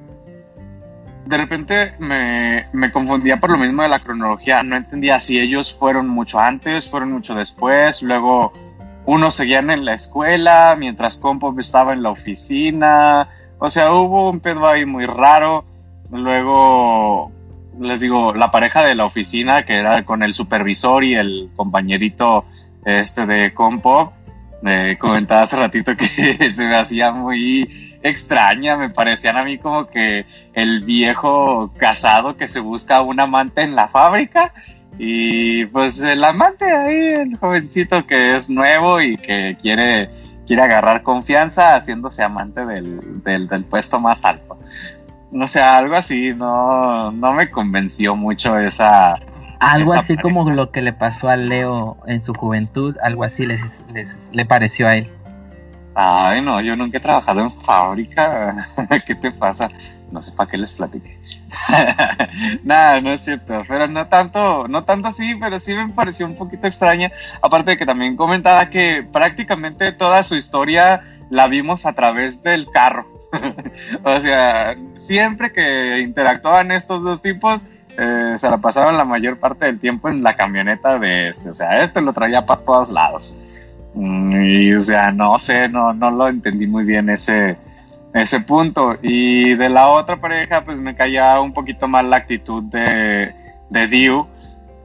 De 1.27 1.37
repente 1.37 1.95
me, 1.99 2.67
me, 2.73 2.93
confundía 2.93 3.39
por 3.39 3.51
lo 3.51 3.59
mismo 3.59 3.83
de 3.83 3.89
la 3.89 3.99
cronología. 3.99 4.63
No 4.63 4.77
entendía 4.77 5.19
si 5.19 5.41
ellos 5.41 5.77
fueron 5.77 6.09
mucho 6.09 6.39
antes, 6.39 6.89
fueron 6.89 7.11
mucho 7.11 7.35
después. 7.35 8.03
Luego, 8.03 8.53
unos 9.05 9.35
seguían 9.35 9.71
en 9.71 9.85
la 9.85 9.95
escuela, 9.95 10.77
mientras 10.79 11.17
Compo 11.17 11.53
estaba 11.59 11.93
en 11.93 12.05
la 12.05 12.11
oficina. 12.11 13.29
O 13.59 13.71
sea, 13.71 13.93
hubo 13.93 14.31
un 14.31 14.41
pedo 14.41 14.67
ahí 14.69 14.87
muy 14.87 15.07
raro. 15.07 15.65
Luego, 16.11 17.33
les 17.81 18.01
digo, 18.01 18.35
la 18.35 18.51
pareja 18.51 18.85
de 18.85 18.95
la 18.95 19.05
oficina, 19.05 19.65
que 19.65 19.75
era 19.75 20.05
con 20.05 20.23
el 20.23 20.35
supervisor 20.35 21.05
y 21.05 21.15
el 21.15 21.51
compañerito 21.57 22.45
este 22.85 23.27
de 23.27 23.53
Compo, 23.53 24.13
me 24.63 24.99
comentaba 24.99 25.43
hace 25.43 25.57
ratito 25.57 25.97
que 25.97 26.07
se 26.53 26.67
me 26.67 26.77
hacía 26.77 27.13
muy 27.13 27.99
extraña, 28.03 28.77
me 28.77 28.91
parecían 28.91 29.37
a 29.37 29.45
mí 29.45 29.59
como 29.59 29.87
que 29.89 30.27
el 30.55 30.85
viejo 30.85 31.73
casado 31.77 32.37
que 32.37 32.49
se 32.49 32.61
busca 32.61 33.03
un 33.03 33.21
amante 33.21 33.63
en 33.63 33.75
la 33.75 33.89
fábrica 33.89 34.53
y 34.99 35.65
pues 35.67 36.03
el 36.03 36.25
amante 36.25 36.65
ahí, 36.65 36.99
el 36.99 37.37
jovencito 37.37 38.07
que 38.07 38.37
es 38.37 38.51
nuevo 38.51 39.01
y 39.01 39.17
que 39.17 39.57
quiere, 39.63 40.11
quiere 40.49 40.63
agarrar 40.63 41.05
confianza 41.05 41.77
haciéndose 41.77 42.25
amante 42.25 42.67
del, 42.67 43.23
del, 43.23 43.47
del 43.47 43.65
puesto 43.65 44.01
más 44.01 44.25
alto 44.25 44.59
no 45.31 45.47
sé, 45.47 45.61
algo 45.61 45.95
así, 45.95 46.33
no, 46.35 47.11
no 47.13 47.33
me 47.33 47.51
convenció 47.51 48.17
mucho 48.17 48.59
esa... 48.59 49.19
Algo 49.61 49.93
así 49.93 50.17
como 50.17 50.49
lo 50.51 50.71
que 50.71 50.83
le 50.83 50.93
pasó 50.93 51.29
a 51.29 51.37
Leo 51.37 51.97
en 52.07 52.21
su 52.21 52.33
juventud, 52.33 52.97
algo 53.03 53.25
así 53.25 53.45
les, 53.45 53.83
les, 53.93 54.31
le 54.33 54.45
pareció 54.45 54.87
a 54.87 54.97
él. 54.97 55.11
Ay, 56.01 56.43
no, 56.43 56.61
yo 56.61 56.77
nunca 56.77 56.99
he 56.99 57.01
trabajado 57.01 57.41
en 57.41 57.51
fábrica. 57.51 58.55
¿Qué 59.07 59.17
te 59.17 59.33
pasa? 59.33 59.69
No 60.13 60.23
sé 60.23 60.31
para 60.31 60.49
qué 60.49 60.57
les 60.57 60.75
platiqué. 60.75 61.19
Nada, 62.63 63.01
no 63.01 63.11
es 63.11 63.23
cierto. 63.23 63.63
Pero 63.67 63.89
no 63.89 64.07
tanto, 64.07 64.69
no 64.69 64.85
tanto 64.85 65.09
así, 65.09 65.35
pero 65.35 65.59
sí 65.59 65.75
me 65.75 65.93
pareció 65.93 66.27
un 66.27 66.37
poquito 66.37 66.69
extraña. 66.69 67.11
Aparte 67.43 67.73
de 67.73 67.79
que 67.79 67.85
también 67.85 68.15
comentaba 68.15 68.71
que 68.71 69.03
prácticamente 69.13 69.91
toda 69.91 70.23
su 70.23 70.37
historia 70.37 71.03
la 71.31 71.49
vimos 71.49 71.85
a 71.85 71.95
través 71.95 72.45
del 72.45 72.71
carro. 72.71 73.09
o 74.05 74.21
sea, 74.21 74.77
siempre 74.95 75.53
que 75.53 75.99
interactuaban 75.99 76.71
estos 76.71 77.03
dos 77.03 77.23
tipos, 77.23 77.63
eh, 77.99 78.35
se 78.37 78.49
la 78.49 78.59
pasaban 78.59 78.97
la 78.97 79.05
mayor 79.05 79.41
parte 79.41 79.65
del 79.65 79.81
tiempo 79.81 80.09
en 80.09 80.23
la 80.23 80.37
camioneta 80.37 80.97
de 81.01 81.31
este. 81.31 81.51
O 81.51 81.55
sea, 81.55 81.83
este 81.83 82.01
lo 82.01 82.13
traía 82.13 82.47
para 82.47 82.61
todos 82.61 82.93
lados. 82.93 83.41
Mm, 83.99 84.43
y, 84.45 84.75
o 84.75 84.81
sea, 84.81 85.11
no 85.11 85.39
sé, 85.41 85.69
no, 85.69 85.93
no 85.93 86.11
lo 86.13 86.29
entendí 86.29 86.69
muy 86.69 86.85
bien 86.85 87.11
ese, 87.11 87.57
ese 88.15 88.41
punto. 88.41 88.97
Y 89.03 89.55
de 89.55 89.69
la 89.69 89.89
otra 89.89 90.21
pareja, 90.21 90.65
pues 90.65 90.79
me 90.79 90.95
caía 90.95 91.41
un 91.41 91.53
poquito 91.53 91.89
mal 91.89 92.09
la 92.09 92.17
actitud 92.19 92.63
de, 92.65 93.35
de. 93.71 94.25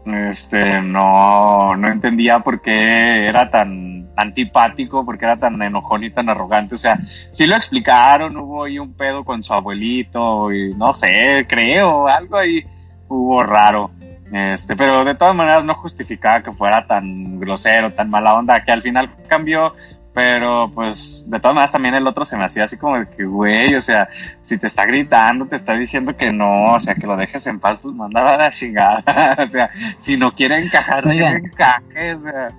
Este, 0.06 0.82
no, 0.82 1.76
no 1.78 1.88
entendía 1.88 2.40
por 2.40 2.62
qué 2.62 3.26
era 3.26 3.50
tan 3.50 4.10
antipático, 4.18 5.06
por 5.06 5.18
qué 5.18 5.26
era 5.26 5.38
tan 5.38 5.62
enojón 5.62 6.04
y 6.04 6.10
tan 6.10 6.28
arrogante. 6.30 6.76
O 6.76 6.78
sea, 6.80 7.00
sí 7.32 7.46
lo 7.46 7.56
explicaron, 7.56 8.36
hubo 8.36 8.64
ahí 8.64 8.80
un 8.80 8.94
pedo 8.94 9.24
con 9.24 9.44
su 9.44 9.54
abuelito 9.54 10.52
y 10.52 10.74
no 10.74 10.92
sé, 10.92 11.46
creo, 11.48 12.08
algo 12.08 12.38
ahí 12.38 12.66
hubo 13.08 13.44
raro. 13.44 13.92
Este, 14.34 14.76
pero 14.76 15.06
de 15.06 15.14
todas 15.14 15.36
maneras 15.36 15.64
no 15.64 15.76
justificaba 15.76 16.42
que 16.42 16.52
fuera 16.52 16.88
tan 16.88 17.40
grosero, 17.40 17.94
tan 17.94 18.10
mala 18.10 18.34
onda, 18.34 18.64
que 18.64 18.72
al 18.72 18.82
final 18.82 19.12
cambió, 19.28 19.76
pero 20.12 20.72
pues 20.74 21.30
de 21.30 21.40
todas 21.40 21.54
maneras 21.54 21.72
también 21.72 21.94
el 21.94 22.08
otro 22.08 22.26
se 22.26 22.36
me 22.36 22.44
hacía 22.44 22.64
así 22.64 22.80
como 22.80 22.98
de 22.98 23.08
que, 23.10 23.26
güey, 23.26 23.76
o 23.76 23.82
sea, 23.84 24.10
si 24.42 24.58
te 24.58 24.66
está 24.66 24.88
gritando, 24.88 25.46
te 25.46 25.56
está 25.56 25.76
diciendo 25.76 26.18
que 26.18 26.34
no, 26.34 26.74
o 26.74 26.80
sea, 26.80 26.96
que 26.96 27.06
lo 27.06 27.16
dejes 27.16 27.46
en 27.46 27.60
paz, 27.60 27.78
pues 27.80 27.94
mandar 27.94 28.26
a 28.26 28.38
la 28.38 28.50
chingada, 28.50 29.04
o 29.38 29.46
sea, 29.46 29.70
si 30.00 30.18
no 30.18 30.34
quiere 30.34 30.58
encajar, 30.58 31.06
no 31.06 31.14
encaje, 31.14 32.16
o 32.16 32.20
sea. 32.22 32.50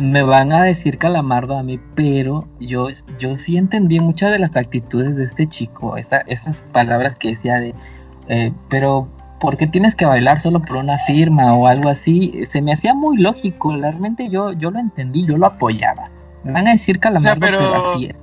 Me 0.00 0.22
van 0.22 0.52
a 0.52 0.62
decir 0.62 0.98
calamardo 0.98 1.58
a 1.58 1.64
mí, 1.64 1.80
pero 1.96 2.46
yo, 2.60 2.86
yo 3.18 3.36
sí 3.38 3.56
entendí 3.56 3.98
muchas 3.98 4.30
de 4.30 4.38
las 4.38 4.54
actitudes 4.54 5.16
de 5.16 5.24
este 5.24 5.48
chico, 5.48 5.96
esta, 5.96 6.18
esas 6.28 6.60
palabras 6.72 7.16
que 7.16 7.30
decía 7.30 7.56
de, 7.56 7.74
eh, 8.28 8.52
pero 8.68 9.08
¿por 9.38 9.56
qué 9.56 9.66
tienes 9.66 9.94
que 9.94 10.04
bailar 10.04 10.40
solo 10.40 10.60
por 10.60 10.76
una 10.76 10.98
firma 11.06 11.54
o 11.54 11.66
algo 11.66 11.88
así? 11.88 12.40
Se 12.48 12.62
me 12.62 12.72
hacía 12.72 12.94
muy 12.94 13.18
lógico, 13.18 13.76
realmente 13.76 14.28
yo, 14.28 14.52
yo 14.52 14.70
lo 14.70 14.78
entendí, 14.78 15.24
yo 15.24 15.36
lo 15.36 15.46
apoyaba. 15.46 16.10
Me 16.44 16.52
van 16.52 16.68
a 16.68 16.72
decir 16.72 17.00
calamardo, 17.00 17.40
pero... 17.40 17.94
así 17.94 18.06
es. 18.06 18.16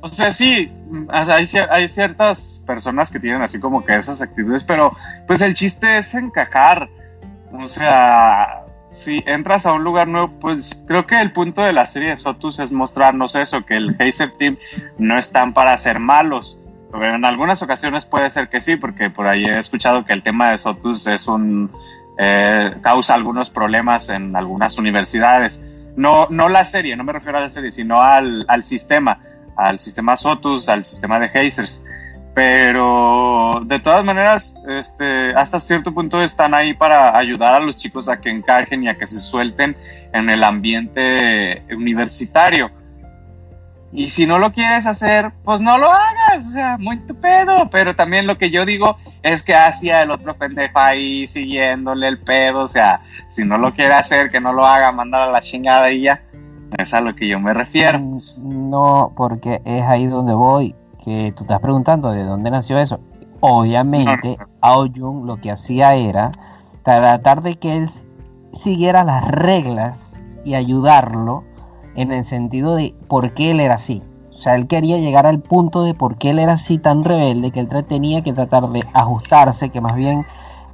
O 0.00 0.08
sea, 0.08 0.30
sí, 0.30 0.70
hay, 1.08 1.44
hay, 1.70 1.88
ciertas 1.88 2.62
personas 2.64 3.10
que 3.10 3.18
tienen 3.18 3.42
así 3.42 3.58
como 3.58 3.84
que 3.84 3.96
esas 3.96 4.22
actitudes, 4.22 4.62
pero 4.62 4.96
pues 5.26 5.42
el 5.42 5.54
chiste 5.54 5.98
es 5.98 6.14
encajar. 6.14 6.88
O 7.52 7.66
sea, 7.66 8.64
si 8.88 9.24
entras 9.26 9.66
a 9.66 9.72
un 9.72 9.82
lugar 9.82 10.06
nuevo, 10.06 10.30
pues 10.40 10.84
creo 10.86 11.06
que 11.06 11.20
el 11.20 11.32
punto 11.32 11.62
de 11.62 11.72
la 11.72 11.84
serie 11.84 12.10
de 12.10 12.18
Sotus 12.18 12.60
es 12.60 12.70
mostrarnos 12.70 13.34
eso, 13.34 13.64
que 13.64 13.76
el 13.76 13.96
Hazer 13.98 14.30
Team 14.38 14.56
no 14.98 15.18
están 15.18 15.52
para 15.52 15.76
ser 15.78 15.98
malos, 15.98 16.60
en 16.94 17.24
algunas 17.24 17.62
ocasiones 17.62 18.06
puede 18.06 18.30
ser 18.30 18.48
que 18.48 18.60
sí, 18.60 18.76
porque 18.76 19.10
por 19.10 19.26
ahí 19.26 19.44
he 19.44 19.58
escuchado 19.58 20.04
que 20.04 20.12
el 20.12 20.22
tema 20.22 20.52
de 20.52 20.58
Sotus 20.58 21.06
es 21.06 21.28
un 21.28 21.70
eh, 22.16 22.74
causa 22.82 23.14
algunos 23.14 23.50
problemas 23.50 24.08
en 24.08 24.34
algunas 24.34 24.78
universidades. 24.78 25.64
No, 25.96 26.28
no 26.30 26.48
la 26.48 26.64
serie, 26.64 26.96
no 26.96 27.04
me 27.04 27.12
refiero 27.12 27.38
a 27.38 27.42
la 27.42 27.50
serie, 27.50 27.70
sino 27.70 28.00
al, 28.00 28.44
sistema, 28.62 29.20
al 29.56 29.80
sistema 29.80 30.16
Sotus, 30.16 30.68
al 30.68 30.84
sistema 30.84 31.20
de 31.20 31.26
Hazers. 31.26 31.84
Pero 32.34 33.62
de 33.64 33.80
todas 33.80 34.04
maneras, 34.04 34.54
este, 34.68 35.34
hasta 35.34 35.58
cierto 35.58 35.92
punto 35.92 36.22
están 36.22 36.54
ahí 36.54 36.72
para 36.72 37.18
ayudar 37.18 37.56
a 37.56 37.60
los 37.60 37.76
chicos 37.76 38.08
a 38.08 38.20
que 38.20 38.30
encajen 38.30 38.84
y 38.84 38.88
a 38.88 38.96
que 38.96 39.06
se 39.06 39.18
suelten 39.18 39.76
en 40.12 40.30
el 40.30 40.44
ambiente 40.44 41.64
universitario 41.70 42.70
y 43.90 44.08
si 44.08 44.26
no 44.26 44.38
lo 44.38 44.52
quieres 44.52 44.86
hacer, 44.86 45.32
pues 45.44 45.62
no 45.62 45.78
lo 45.78 45.90
hagas, 45.90 46.46
o 46.46 46.50
sea, 46.50 46.76
muy 46.78 46.98
tu 47.00 47.14
pedo. 47.14 47.70
Pero 47.70 47.96
también 47.96 48.26
lo 48.26 48.36
que 48.36 48.50
yo 48.50 48.66
digo 48.66 48.98
es 49.22 49.42
que 49.42 49.54
hacía 49.54 50.02
el 50.02 50.10
otro 50.10 50.36
pendejo 50.36 50.78
ahí 50.78 51.26
siguiéndole 51.26 52.06
el 52.08 52.18
pedo, 52.18 52.64
o 52.64 52.68
sea, 52.68 53.00
si 53.28 53.44
no 53.44 53.56
lo 53.56 53.72
quiere 53.72 53.94
hacer, 53.94 54.30
que 54.30 54.40
no 54.40 54.52
lo 54.52 54.66
haga, 54.66 54.92
mandar 54.92 55.28
a 55.28 55.32
la 55.32 55.40
chingada 55.40 55.90
y 55.90 56.02
ya. 56.02 56.22
Es 56.76 56.92
a 56.92 57.00
lo 57.00 57.14
que 57.14 57.26
yo 57.26 57.40
me 57.40 57.54
refiero. 57.54 57.98
Mm, 57.98 58.70
no, 58.70 59.12
porque 59.16 59.62
es 59.64 59.82
ahí 59.82 60.06
donde 60.06 60.34
voy, 60.34 60.74
que 61.02 61.32
tú 61.34 61.44
estás 61.44 61.60
preguntando 61.60 62.10
de 62.10 62.24
dónde 62.24 62.50
nació 62.50 62.78
eso. 62.78 63.00
Obviamente, 63.40 64.36
no, 64.62 65.24
lo 65.24 65.36
que 65.40 65.50
hacía 65.50 65.94
era 65.94 66.32
tratar 66.82 67.42
de 67.42 67.56
que 67.56 67.76
él 67.76 67.88
siguiera 68.52 69.04
las 69.04 69.24
reglas 69.28 70.20
y 70.44 70.54
ayudarlo 70.56 71.44
en 71.98 72.12
el 72.12 72.24
sentido 72.24 72.76
de 72.76 72.94
por 73.08 73.34
qué 73.34 73.50
él 73.50 73.60
era 73.60 73.74
así. 73.74 74.02
O 74.36 74.40
sea, 74.40 74.54
él 74.54 74.68
quería 74.68 74.98
llegar 74.98 75.26
al 75.26 75.40
punto 75.40 75.82
de 75.82 75.94
por 75.94 76.16
qué 76.16 76.30
él 76.30 76.38
era 76.38 76.52
así 76.52 76.78
tan 76.78 77.02
rebelde, 77.02 77.50
que 77.50 77.58
él 77.58 77.68
tenía 77.88 78.22
que 78.22 78.32
tratar 78.32 78.68
de 78.68 78.84
ajustarse, 78.94 79.70
que 79.70 79.80
más 79.80 79.96
bien 79.96 80.24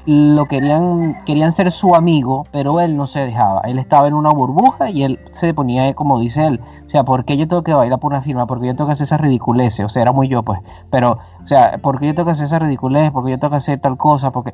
lo 0.05 0.45
querían, 0.45 1.25
querían 1.25 1.51
ser 1.51 1.73
su 1.73 1.95
amigo, 1.95 2.47
pero 2.53 2.79
él 2.79 2.95
no 2.95 3.07
se 3.07 3.21
dejaba. 3.21 3.63
Él 3.65 3.79
estaba 3.79 4.07
en 4.07 4.13
una 4.13 4.29
burbuja 4.29 4.91
y 4.91 5.03
él 5.03 5.19
se 5.31 5.55
ponía, 5.55 5.95
como 5.95 6.21
dice 6.21 6.47
él, 6.47 6.61
o 6.85 6.91
sea, 6.91 7.05
¿por 7.05 7.25
qué 7.25 7.39
yo 7.39 7.49
tengo 7.49 7.63
que 7.63 7.73
bailar 7.73 7.99
por 7.99 8.13
una 8.13 8.21
firma? 8.21 8.47
¿Por 8.47 8.61
qué 8.61 8.67
yo 8.67 8.77
tengo 8.77 8.89
que 8.89 8.93
hacer 8.93 9.07
esa 9.07 9.17
ridiculez? 9.17 9.81
O 9.81 9.89
sea, 9.89 10.03
era 10.03 10.13
muy 10.13 10.29
yo, 10.29 10.43
pues. 10.43 10.61
Pero, 10.91 11.13
o 11.43 11.47
sea, 11.47 11.79
¿por 11.79 11.99
qué 11.99 12.09
yo 12.09 12.15
tengo 12.15 12.27
que 12.27 12.33
hacer 12.33 12.45
esa 12.45 12.59
ridiculez? 12.59 13.11
¿Por 13.13 13.25
qué 13.25 13.31
yo 13.31 13.39
tengo 13.39 13.53
que 13.53 13.57
hacer 13.57 13.81
tal 13.81 13.97
cosa? 13.97 14.31
Porque, 14.31 14.53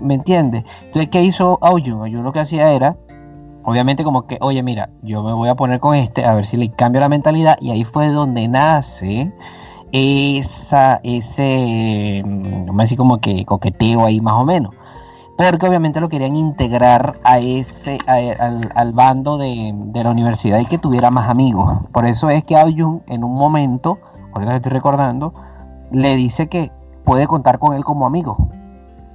¿me 0.00 0.14
entiendes? 0.14 0.64
Entonces, 0.86 1.10
¿qué 1.10 1.22
hizo 1.22 1.58
Aoyun? 1.60 1.98
Aoyun 1.98 2.24
lo 2.24 2.32
que 2.32 2.40
hacía 2.40 2.72
era 2.72 2.96
obviamente 3.66 4.04
como 4.04 4.26
que, 4.26 4.38
oye, 4.40 4.62
mira, 4.62 4.90
yo 5.02 5.22
me 5.22 5.32
voy 5.32 5.48
a 5.48 5.56
poner 5.56 5.80
con 5.80 5.96
este, 5.96 6.24
a 6.24 6.34
ver 6.34 6.46
si 6.46 6.56
le 6.56 6.70
cambio 6.70 7.00
la 7.00 7.08
mentalidad, 7.08 7.58
y 7.60 7.72
ahí 7.72 7.84
fue 7.84 8.08
donde 8.08 8.46
nace 8.46 9.32
esa, 9.90 11.00
ese, 11.02 12.22
no 12.24 12.72
me 12.72 12.84
decir 12.84 12.96
como 12.96 13.18
que 13.18 13.44
coqueteo 13.44 14.06
ahí 14.06 14.20
más 14.20 14.34
o 14.34 14.44
menos. 14.44 14.72
Porque 15.36 15.66
obviamente 15.66 16.00
lo 16.00 16.08
querían 16.08 16.36
integrar 16.36 17.18
a 17.24 17.38
ese, 17.40 17.98
al, 18.06 18.92
bando 18.92 19.36
de, 19.36 19.74
la 19.92 20.10
universidad 20.10 20.60
y 20.60 20.66
que 20.66 20.78
tuviera 20.78 21.10
más 21.10 21.28
amigos. 21.28 21.80
Por 21.92 22.06
eso 22.06 22.30
es 22.30 22.44
que 22.44 22.56
Aoyun 22.56 23.02
en 23.08 23.24
un 23.24 23.34
momento, 23.34 23.98
ahorita 24.32 24.56
estoy 24.56 24.72
recordando, 24.72 25.34
le 25.90 26.14
dice 26.14 26.48
que 26.48 26.70
puede 27.04 27.26
contar 27.26 27.58
con 27.58 27.74
él 27.74 27.84
como 27.84 28.06
amigo. 28.06 28.48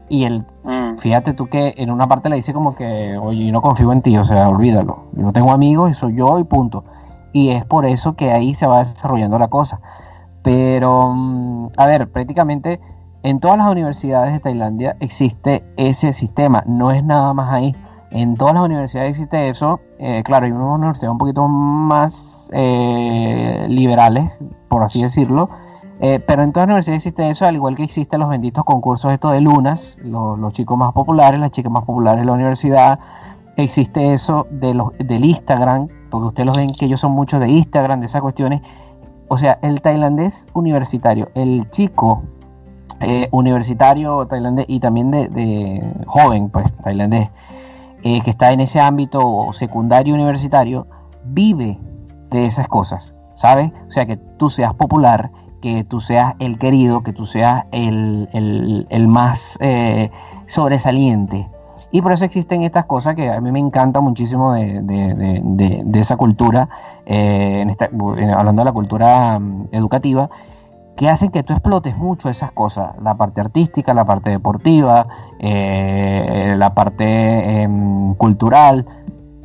Y 0.10 0.26
él, 0.26 0.46
mm. 0.64 0.81
Fíjate 1.02 1.34
tú 1.34 1.48
que 1.48 1.74
en 1.78 1.90
una 1.90 2.08
parte 2.08 2.30
le 2.30 2.36
dice 2.36 2.54
como 2.54 2.76
que, 2.76 3.18
oye, 3.18 3.48
yo 3.48 3.52
no 3.52 3.62
confío 3.62 3.92
en 3.92 4.02
ti, 4.02 4.18
o 4.18 4.24
sea, 4.24 4.48
olvídalo. 4.48 5.06
Yo 5.14 5.24
no 5.24 5.34
tengo 5.34 5.52
amigos 5.52 5.92
y 5.92 5.94
soy 5.96 6.16
yo 6.16 6.38
y 6.40 6.44
punto. 6.44 6.86
Y 7.34 7.50
es 7.50 7.66
por 7.66 7.86
eso 7.86 8.16
que 8.16 8.32
ahí 8.32 8.54
se 8.54 8.68
va 8.68 8.80
desarrollando 8.80 9.40
la 9.40 9.48
cosa. 9.48 9.82
Pero, 10.44 11.14
mm, 11.16 11.70
a 11.76 11.86
ver, 11.88 12.12
prácticamente 12.12 12.80
en 13.24 13.40
todas 13.40 13.58
las 13.58 13.68
universidades 13.68 14.34
de 14.34 14.40
Tailandia 14.40 14.96
existe 15.00 15.64
ese 15.76 16.14
sistema, 16.14 16.64
no 16.68 16.92
es 16.92 17.04
nada 17.04 17.34
más 17.34 17.52
ahí. 17.52 17.76
En 18.12 18.36
todas 18.36 18.54
las 18.54 18.64
universidades 18.64 19.12
existe 19.12 19.50
eso. 19.50 19.80
Eh, 19.98 20.22
claro, 20.24 20.46
hay 20.46 20.52
unas 20.52 20.78
universidades 20.78 21.12
un 21.12 21.18
poquito 21.18 21.48
más 21.48 22.50
eh, 22.54 23.66
liberales, 23.70 24.32
por 24.70 24.84
así 24.84 25.02
decirlo, 25.02 25.50
eh, 26.04 26.20
pero 26.20 26.42
en 26.42 26.52
todas 26.52 26.68
las 26.68 26.74
universidades 26.74 27.06
existe 27.06 27.30
eso, 27.30 27.46
al 27.46 27.54
igual 27.54 27.76
que 27.76 27.84
existen 27.84 28.20
los 28.20 28.30
benditos 28.30 28.66
concursos 28.66 29.14
estos 29.14 29.34
de 29.34 29.42
lunas, 29.42 30.00
los, 30.04 30.52
chicos 30.54 30.76
más 30.76 30.94
populares, 30.94 31.40
las 31.40 31.52
chicas 31.52 31.72
más 31.72 31.86
populares 31.86 32.22
de 32.22 32.26
la 32.26 32.32
universidad. 32.32 33.00
Existe 33.56 34.12
eso 34.14 34.48
de 34.50 34.74
los, 34.74 34.98
del 34.98 35.24
Instagram, 35.24 35.90
porque 36.10 36.28
ustedes 36.28 36.48
los 36.48 36.58
ven 36.58 36.70
que 36.70 36.86
ellos 36.86 37.00
son 37.00 37.12
muchos 37.12 37.40
de 37.40 37.50
Instagram, 37.50 38.00
de 38.00 38.08
esas 38.08 38.24
cuestiones. 38.24 38.64
O 39.28 39.38
sea, 39.38 39.60
el 39.62 39.82
tailandés 39.82 40.48
universitario, 40.56 41.30
el 41.36 41.70
chico 41.70 42.24
eh, 43.00 43.28
universitario 43.32 44.26
tailandés 44.26 44.66
y 44.68 44.80
también 44.80 45.12
de, 45.12 45.84
joven, 46.08 46.50
pues 46.50 46.66
tailandés, 46.84 47.30
eh, 48.02 48.22
que 48.22 48.32
está 48.32 48.52
en 48.52 48.62
ese 48.62 48.80
ámbito 48.80 49.54
secundario 49.54 50.16
universitario, 50.16 50.88
vive 51.26 51.78
de 52.32 52.46
esas 52.48 52.68
cosas, 52.68 53.16
¿sabes? 53.36 53.72
O 53.88 53.92
sea, 53.92 54.08
que 54.08 54.18
tú 54.18 54.50
seas 54.50 54.74
popular 54.74 55.30
que 55.62 55.84
tú 55.84 56.02
seas 56.02 56.34
el 56.40 56.58
querido, 56.58 57.04
que 57.04 57.14
tú 57.14 57.26
seas 57.26 57.66
el, 57.72 58.28
más 59.08 59.58
eh, 59.62 60.12
sobresaliente. 60.48 61.48
Y 61.92 62.02
por 62.02 62.14
eso 62.14 62.26
existen 62.26 62.64
estas 62.64 62.86
cosas 62.86 63.16
que 63.16 63.30
a 63.30 63.40
mí 63.42 63.52
me 63.52 63.60
encanta 63.60 64.00
muchísimo 64.00 64.54
de, 64.54 65.84
esa 65.94 66.18
cultura, 66.18 66.70
eh, 67.06 67.66
hablando 68.36 68.62
de 68.62 68.66
la 68.66 68.72
cultura 68.72 69.40
mm, 69.40 69.68
educativa, 69.72 70.30
que 70.96 71.10
hacen 71.10 71.32
que 71.32 71.44
tú 71.44 71.54
explotes 71.54 71.98
mucho 71.98 72.30
esas 72.30 72.52
cosas, 72.52 72.92
la 73.02 73.16
parte 73.16 73.42
artística, 73.42 73.94
la 73.94 74.06
parte 74.06 74.30
deportiva, 74.30 75.08
eh, 75.40 76.54
la 76.58 76.74
parte 76.74 77.64
em, 77.64 78.14
cultural, 78.16 78.86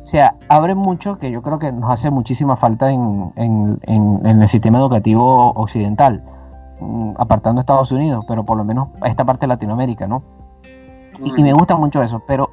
O 0.07 0.09
sea, 0.09 0.35
abre 0.47 0.73
mucho 0.73 1.17
que 1.17 1.29
yo 1.31 1.41
creo 1.41 1.59
que 1.59 1.69
nos 1.69 1.91
hace 1.91 2.09
muchísima 2.09 2.55
falta 2.55 2.89
en, 2.89 3.33
el 4.23 4.47
sistema 4.47 4.79
educativo 4.79 5.51
occidental, 5.51 6.23
mm, 6.79 7.15
apartando 7.17 7.59
Estados 7.59 7.91
Unidos, 7.91 8.23
pero 8.25 8.45
por 8.45 8.55
lo 8.55 8.63
menos 8.63 8.87
esta 9.03 9.25
parte 9.25 9.41
de 9.41 9.47
Latinoamérica, 9.49 10.07
¿no? 10.07 10.23
Y, 11.21 11.43
me 11.43 11.51
gusta 11.51 11.75
mucho 11.75 12.01
eso, 12.01 12.23
pero 12.25 12.51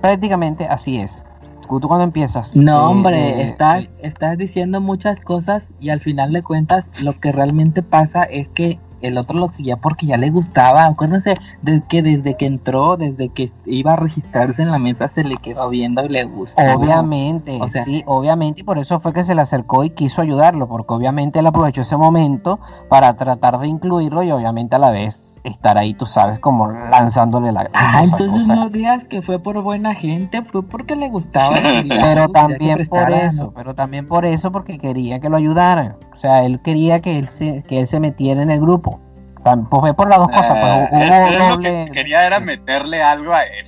prácticamente 0.00 0.66
así 0.66 0.98
es. 0.98 1.24
Tú 1.68 1.86
cuando 1.86 2.02
empiezas... 2.02 2.56
No, 2.56 2.80
eh, 2.80 2.86
hombre, 2.86 3.42
eh, 3.42 3.42
estás, 3.44 3.84
estás 4.02 4.36
diciendo 4.36 4.80
muchas 4.80 5.20
cosas 5.20 5.70
y 5.78 5.90
al 5.90 6.00
final 6.00 6.32
de 6.32 6.42
cuentas 6.42 6.90
lo 7.00 7.20
que 7.20 7.30
realmente 7.30 7.84
pasa 7.84 8.24
es 8.24 8.48
que 8.48 8.80
el 9.00 9.18
otro 9.18 9.38
lo 9.38 9.48
seguía 9.50 9.76
porque 9.76 10.06
ya 10.06 10.16
le 10.16 10.30
gustaba. 10.30 10.86
Acuérdense 10.86 11.34
de 11.62 11.82
que 11.88 12.02
desde 12.02 12.36
que 12.36 12.46
entró, 12.46 12.96
desde 12.96 13.28
que 13.28 13.50
iba 13.66 13.92
a 13.92 13.96
registrarse 13.96 14.62
en 14.62 14.70
la 14.70 14.78
mesa, 14.78 15.08
se 15.08 15.24
le 15.24 15.36
quedó 15.36 15.68
viendo 15.68 16.04
y 16.04 16.08
le 16.08 16.24
gustó. 16.24 16.60
Obviamente, 16.74 17.58
sí, 17.84 18.02
obviamente, 18.06 18.60
y 18.60 18.64
por 18.64 18.78
eso 18.78 19.00
fue 19.00 19.12
que 19.12 19.24
se 19.24 19.34
le 19.34 19.42
acercó 19.42 19.84
y 19.84 19.90
quiso 19.90 20.22
ayudarlo, 20.22 20.68
porque 20.68 20.94
obviamente 20.94 21.38
él 21.38 21.46
aprovechó 21.46 21.82
ese 21.82 21.96
momento 21.96 22.58
para 22.88 23.14
tratar 23.16 23.58
de 23.58 23.68
incluirlo 23.68 24.22
y 24.22 24.30
obviamente 24.30 24.76
a 24.76 24.78
la 24.78 24.90
vez 24.90 25.27
estar 25.44 25.78
ahí, 25.78 25.94
tú 25.94 26.06
sabes, 26.06 26.38
como 26.38 26.70
lanzándole 26.70 27.52
la... 27.52 27.70
Ah, 27.72 28.02
entonces 28.04 28.46
no 28.46 28.68
digas 28.70 29.04
que 29.04 29.22
fue 29.22 29.38
por 29.38 29.60
buena 29.62 29.94
gente, 29.94 30.42
fue 30.42 30.62
porque 30.62 30.96
le 30.96 31.08
gustaba. 31.08 31.54
pero 31.88 32.28
también 32.28 32.86
por 32.86 33.10
eso, 33.10 33.52
pero 33.54 33.74
también 33.74 34.06
por 34.06 34.24
eso, 34.24 34.52
porque 34.52 34.78
quería 34.78 35.20
que 35.20 35.28
lo 35.28 35.36
ayudaran. 35.36 35.96
O 36.12 36.16
sea, 36.16 36.44
él 36.44 36.60
quería 36.60 37.00
que 37.00 37.18
él 37.18 37.28
se, 37.28 37.62
que 37.64 37.80
él 37.80 37.86
se 37.86 38.00
metiera 38.00 38.42
en 38.42 38.50
el 38.50 38.60
grupo. 38.60 39.00
Pues 39.42 39.56
fue 39.70 39.94
por 39.94 40.08
las 40.08 40.18
dos 40.18 40.28
cosas. 40.28 40.88
Pues, 40.90 41.48
lo 41.48 41.58
que 41.58 41.88
quería 41.92 42.26
era 42.26 42.40
meterle 42.40 43.02
algo 43.02 43.32
a 43.32 43.42
él. 43.44 43.66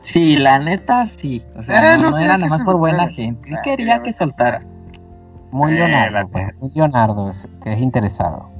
sí, 0.00 0.36
la 0.36 0.58
neta 0.58 1.06
sí. 1.06 1.42
O 1.56 1.62
sea, 1.62 1.96
no, 1.96 2.16
era 2.18 2.38
nada 2.38 2.50
más 2.50 2.62
por 2.62 2.76
buena 2.76 3.08
gente. 3.08 3.48
Él 3.48 3.58
quería 3.62 4.02
que 4.02 4.12
soltara. 4.12 4.62
Muy 5.50 5.72
Leonardo, 5.72 6.28
pues, 6.28 6.46
muy 6.60 6.70
Leonardo, 6.74 7.30
que 7.62 7.72
es 7.74 7.80
interesado. 7.80 8.51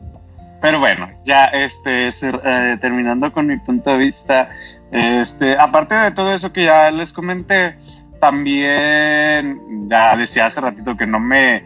Pero 0.63 0.79
bueno, 0.79 1.11
ya 1.25 1.47
este, 1.47 2.09
eh, 2.09 2.79
terminando 2.81 3.33
con 3.33 3.49
mi 3.49 3.59
punto 3.59 3.91
de 3.91 3.99
vista, 3.99 4.49
este, 4.93 5.59
aparte 5.59 5.97
de 5.97 6.13
todo 6.13 6.33
eso 6.33 6.53
que 6.53 6.65
ya 6.65 6.89
les 6.93 7.13
comenté, 7.13 7.75
también 8.21 9.89
ya 9.89 10.17
decía 10.17 10.47
hace 10.47 10.61
ratito 10.61 10.97
que 10.97 11.09
no 11.09 11.19
me, 11.19 11.65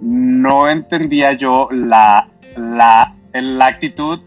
no 0.00 0.70
entendía 0.70 1.34
yo 1.34 1.68
la, 1.70 2.30
la, 2.56 3.14
la 3.34 3.66
actitud 3.66 4.22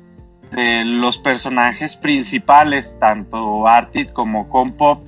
de 0.52 0.86
los 0.86 1.18
personajes 1.18 1.96
principales, 1.96 3.00
tanto 3.00 3.68
Artit 3.68 4.14
como 4.14 4.48
Compop, 4.50 5.04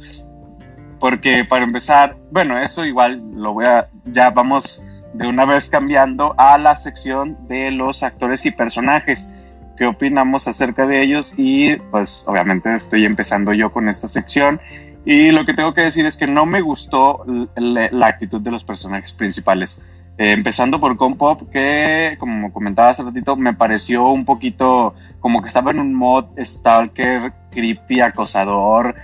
porque 0.99 1.45
para 1.45 1.65
empezar, 1.65 2.17
bueno, 2.31 2.57
eso 2.57 2.83
igual 2.83 3.21
lo 3.35 3.53
voy 3.53 3.65
a, 3.65 3.89
ya 4.05 4.31
vamos 4.31 4.83
de 5.13 5.27
una 5.27 5.45
vez 5.45 5.69
cambiando 5.69 6.33
a 6.37 6.57
la 6.57 6.75
sección 6.75 7.47
de 7.47 7.71
los 7.71 8.03
actores 8.03 8.45
y 8.45 8.51
personajes. 8.51 9.31
¿Qué 9.77 9.85
opinamos 9.85 10.47
acerca 10.47 10.85
de 10.85 11.01
ellos? 11.01 11.33
Y 11.37 11.75
pues 11.91 12.25
obviamente 12.27 12.75
estoy 12.75 13.05
empezando 13.05 13.53
yo 13.53 13.71
con 13.71 13.89
esta 13.89 14.07
sección. 14.07 14.59
Y 15.05 15.31
lo 15.31 15.45
que 15.45 15.53
tengo 15.53 15.73
que 15.73 15.81
decir 15.81 16.05
es 16.05 16.15
que 16.15 16.27
no 16.27 16.45
me 16.45 16.61
gustó 16.61 17.25
la, 17.55 18.07
actitud 18.07 18.41
de 18.41 18.51
los 18.51 18.63
personajes 18.63 19.11
principales. 19.13 19.83
Eh, 20.17 20.31
empezando 20.31 20.79
por 20.79 20.95
Compop, 20.95 21.49
que 21.49 22.15
como 22.19 22.53
comentaba 22.53 22.89
hace 22.89 23.03
ratito, 23.03 23.35
me 23.35 23.53
pareció 23.53 24.07
un 24.09 24.25
poquito 24.25 24.93
como 25.19 25.41
que 25.41 25.47
estaba 25.47 25.71
en 25.71 25.79
un 25.79 25.93
mod 25.93 26.25
stalker, 26.37 27.33
creepy, 27.51 27.99
acosador, 27.99 28.95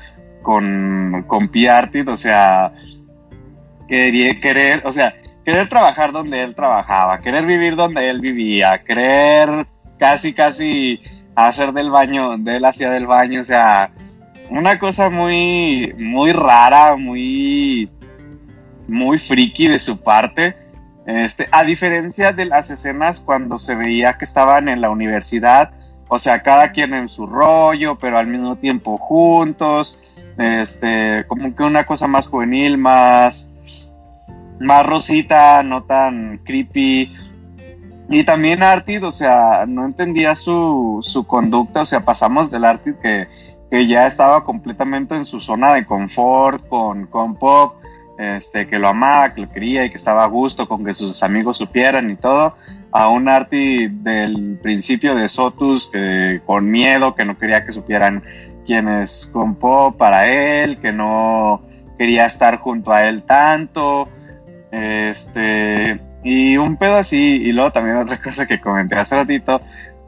con, 0.43 1.25
con 1.27 1.49
Piartit, 1.49 2.07
o 2.07 2.15
sea, 2.15 2.73
quería 3.87 4.39
querer, 4.39 4.83
o 4.85 4.91
sea, 4.91 5.15
querer 5.45 5.69
trabajar 5.69 6.11
donde 6.11 6.43
él 6.43 6.55
trabajaba, 6.55 7.19
querer 7.19 7.45
vivir 7.45 7.75
donde 7.75 8.09
él 8.09 8.19
vivía, 8.19 8.83
querer 8.83 9.67
casi, 9.97 10.33
casi 10.33 11.01
hacer 11.35 11.73
del 11.73 11.89
baño, 11.89 12.37
de 12.37 12.57
él 12.57 12.65
hacía 12.65 12.89
del 12.91 13.07
baño, 13.07 13.41
o 13.41 13.43
sea, 13.43 13.91
una 14.49 14.79
cosa 14.79 15.09
muy, 15.09 15.93
muy 15.97 16.31
rara, 16.31 16.95
muy, 16.95 17.89
muy 18.87 19.19
friki 19.19 19.67
de 19.67 19.79
su 19.79 20.01
parte. 20.01 20.55
Este, 21.05 21.47
a 21.51 21.63
diferencia 21.63 22.33
de 22.33 22.45
las 22.45 22.69
escenas 22.69 23.19
cuando 23.19 23.57
se 23.57 23.75
veía 23.75 24.17
que 24.17 24.25
estaban 24.25 24.69
en 24.69 24.81
la 24.81 24.89
universidad, 24.89 25.71
o 26.07 26.19
sea, 26.19 26.41
cada 26.41 26.71
quien 26.71 26.93
en 26.93 27.09
su 27.09 27.27
rollo, 27.27 27.97
pero 27.97 28.17
al 28.17 28.27
mismo 28.27 28.57
tiempo 28.57 28.97
juntos, 28.97 30.21
este, 30.37 31.25
como 31.27 31.55
que 31.55 31.63
una 31.63 31.85
cosa 31.85 32.07
más 32.07 32.27
juvenil, 32.27 32.77
más, 32.77 33.51
más 34.59 34.85
rosita, 34.85 35.63
no 35.63 35.83
tan 35.83 36.39
creepy. 36.43 37.11
Y 38.09 38.23
también 38.23 38.63
Artid, 38.63 39.05
o 39.05 39.11
sea, 39.11 39.65
no 39.67 39.85
entendía 39.85 40.35
su, 40.35 40.99
su 41.01 41.27
conducta, 41.27 41.81
o 41.81 41.85
sea, 41.85 42.01
pasamos 42.01 42.49
del 42.49 42.65
Artid 42.65 42.95
que, 42.95 43.27
que, 43.69 43.85
ya 43.87 44.07
estaba 44.07 44.43
completamente 44.43 45.15
en 45.15 45.25
su 45.25 45.39
zona 45.39 45.73
de 45.75 45.85
confort 45.85 46.67
con, 46.67 47.05
con 47.05 47.35
Pop, 47.35 47.75
este, 48.17 48.67
que 48.67 48.79
lo 48.79 48.87
amaba, 48.87 49.33
que 49.33 49.41
lo 49.41 49.49
quería 49.51 49.85
y 49.85 49.89
que 49.91 49.95
estaba 49.95 50.23
a 50.23 50.27
gusto 50.27 50.67
con 50.67 50.83
que 50.83 50.95
sus 50.95 51.21
amigos 51.21 51.57
supieran 51.57 52.09
y 52.09 52.15
todo, 52.15 52.55
a 52.91 53.09
un 53.09 53.29
Artid 53.29 53.91
del 53.91 54.59
principio 54.61 55.15
de 55.15 55.29
Sotus 55.29 55.91
con 56.47 56.69
miedo, 56.69 57.13
que 57.13 57.25
no 57.25 57.37
quería 57.37 57.63
que 57.63 57.71
supieran 57.71 58.23
quién 58.65 58.87
es 58.87 59.29
con 59.31 59.53
Pop 59.55 59.97
para 59.97 60.27
él, 60.27 60.79
que 60.79 60.91
no 60.91 61.61
quería 61.99 62.25
estar 62.25 62.57
junto 62.57 62.91
a 62.91 63.07
él 63.07 63.23
tanto, 63.23 64.09
este, 64.71 65.99
y 66.23 66.57
un 66.57 66.77
pedo 66.77 66.97
así, 66.97 67.41
y 67.43 67.51
luego 67.51 67.71
también 67.71 67.97
otra 67.97 68.17
cosa 68.21 68.45
que 68.45 68.59
comenté 68.59 68.95
hace 68.95 69.15
ratito, 69.15 69.61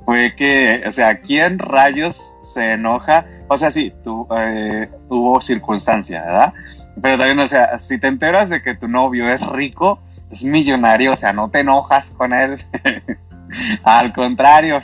fue 0.06 0.36
que, 0.36 0.84
o 0.88 0.92
sea, 0.92 1.20
¿quién 1.20 1.60
rayos 1.60 2.38
se 2.42 2.72
enoja? 2.72 3.26
O 3.48 3.58
sea, 3.58 3.70
sí, 3.70 3.94
tú, 4.04 4.28
eh, 4.36 4.90
hubo 5.10 5.40
circunstancia, 5.42 6.24
¿verdad? 6.24 6.54
Pero 7.02 7.18
también, 7.18 7.40
o 7.40 7.48
sea, 7.48 7.78
si 7.80 8.00
te 8.00 8.08
enteras 8.08 8.50
de 8.50 8.62
que 8.62 8.76
tu 8.76 8.88
novio 8.88 9.30
es 9.30 9.46
rico, 9.48 10.02
es 10.32 10.44
millonario, 10.44 11.14
o 11.14 11.16
sea, 11.16 11.34
no 11.34 11.50
te 11.50 11.60
enojas 11.60 12.16
con 12.16 12.34
él. 12.34 12.58
Al 13.84 14.14
contrario, 14.14 14.82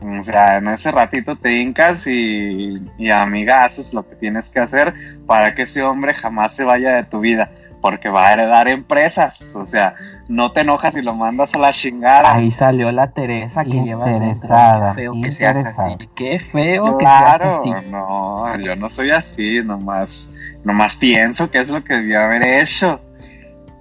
o 0.00 0.22
sea, 0.22 0.58
en 0.58 0.68
ese 0.68 0.92
ratito 0.92 1.36
te 1.36 1.60
hincas 1.60 2.06
y, 2.06 2.72
y 2.98 3.10
amiga, 3.10 3.66
eso 3.66 3.80
es 3.80 3.92
lo 3.92 4.08
que 4.08 4.14
tienes 4.14 4.50
que 4.50 4.60
hacer 4.60 4.94
para 5.26 5.54
que 5.54 5.62
ese 5.62 5.82
hombre 5.82 6.14
jamás 6.14 6.54
se 6.54 6.64
vaya 6.64 6.96
de 6.96 7.04
tu 7.04 7.20
vida, 7.20 7.50
porque 7.80 8.08
va 8.08 8.28
a 8.28 8.32
heredar 8.32 8.68
empresas. 8.68 9.56
O 9.56 9.66
sea, 9.66 9.94
no 10.28 10.52
te 10.52 10.60
enojas 10.60 10.96
y 10.96 11.02
lo 11.02 11.14
mandas 11.14 11.54
a 11.54 11.58
la 11.58 11.72
chingada. 11.72 12.32
Ahí 12.32 12.50
salió 12.52 12.92
la 12.92 13.10
Teresa 13.10 13.64
que 13.64 13.82
lleva 13.82 14.10
interesada. 14.10 14.94
Qué 14.94 15.02
feo 15.02 15.12
que 15.20 15.32
seas 15.32 15.56
así. 15.56 16.08
Qué 16.14 16.38
feo 16.38 16.98
que 16.98 17.04
seas 17.04 17.40
así. 17.42 17.70
No, 17.90 18.56
yo 18.58 18.76
no 18.76 18.90
soy 18.90 19.10
así, 19.10 19.62
nomás, 19.64 20.34
nomás 20.64 20.94
pienso 20.96 21.50
que 21.50 21.58
es 21.58 21.70
lo 21.70 21.82
que 21.82 21.94
debía 21.94 22.24
haber 22.24 22.42
hecho. 22.44 23.00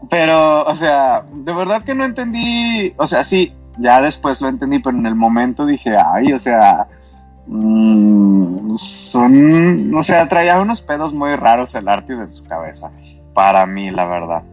Pero, 0.10 0.64
o 0.64 0.74
sea, 0.74 1.24
de 1.32 1.54
verdad 1.54 1.84
que 1.84 1.94
no 1.94 2.06
entendí, 2.06 2.94
o 2.98 3.08
sea, 3.08 3.24
sí, 3.24 3.54
ya 3.80 4.02
después 4.02 4.42
lo 4.42 4.50
entendí, 4.50 4.80
pero 4.80 4.98
en 4.98 5.06
el 5.06 5.16
momento 5.16 5.66
dije, 5.66 5.96
ay, 5.98 6.34
o 6.34 6.40
sea, 6.40 6.88
mm, 7.48 8.76
son, 8.78 9.94
o 9.96 10.04
sea, 10.04 10.28
traía 10.28 10.60
unos 10.60 10.82
pedos 10.82 11.14
muy 11.14 11.36
raros 11.36 11.76
el 11.76 11.88
arte 11.88 12.16
de 12.16 12.28
su 12.28 12.46
cabeza, 12.46 12.92
para 13.34 13.66
mí, 13.66 13.92
la 13.92 14.06
verdad. 14.06 14.44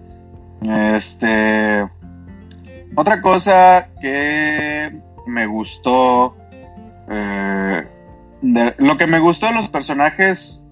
Este, 0.63 1.87
otra 2.95 3.21
cosa 3.21 3.89
que 4.01 5.01
me 5.27 5.47
gustó, 5.47 6.37
eh, 7.09 7.87
lo 8.79 8.97
que 8.97 9.07
me 9.07 9.19
gustó 9.19 9.47
de 9.47 9.55
los 9.55 9.69
personajes, 9.69 10.65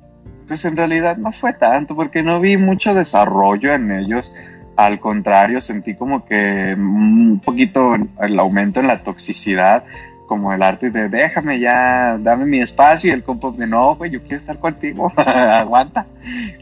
pues 0.47 0.65
en 0.65 0.77
realidad 0.77 1.17
no 1.17 1.33
fue 1.33 1.53
tanto, 1.53 1.97
porque 1.97 2.23
no 2.23 2.41
vi 2.41 2.57
mucho 2.57 2.95
desarrollo 2.95 3.73
en 3.73 3.91
ellos. 3.93 4.35
Al 4.77 5.01
contrario, 5.01 5.61
sentí 5.61 5.95
como 5.95 6.25
que 6.25 6.75
un 6.77 7.41
poquito 7.45 7.95
el 7.95 8.39
aumento 8.39 8.81
en 8.81 8.87
la 8.87 9.03
toxicidad, 9.03 9.85
como 10.27 10.53
el 10.55 10.63
arte 10.63 10.91
de 10.91 11.11
déjame 11.11 11.61
ya, 11.61 12.17
dame 12.19 12.47
mi 12.47 12.61
espacio 12.61 13.11
y 13.11 13.13
el 13.13 13.23
compo 13.23 13.53
de 13.53 13.67
no, 13.67 13.97
güey, 13.97 14.11
yo 14.11 14.23
quiero 14.23 14.39
estar 14.39 14.59
contigo, 14.59 15.13
aguanta. 15.17 16.07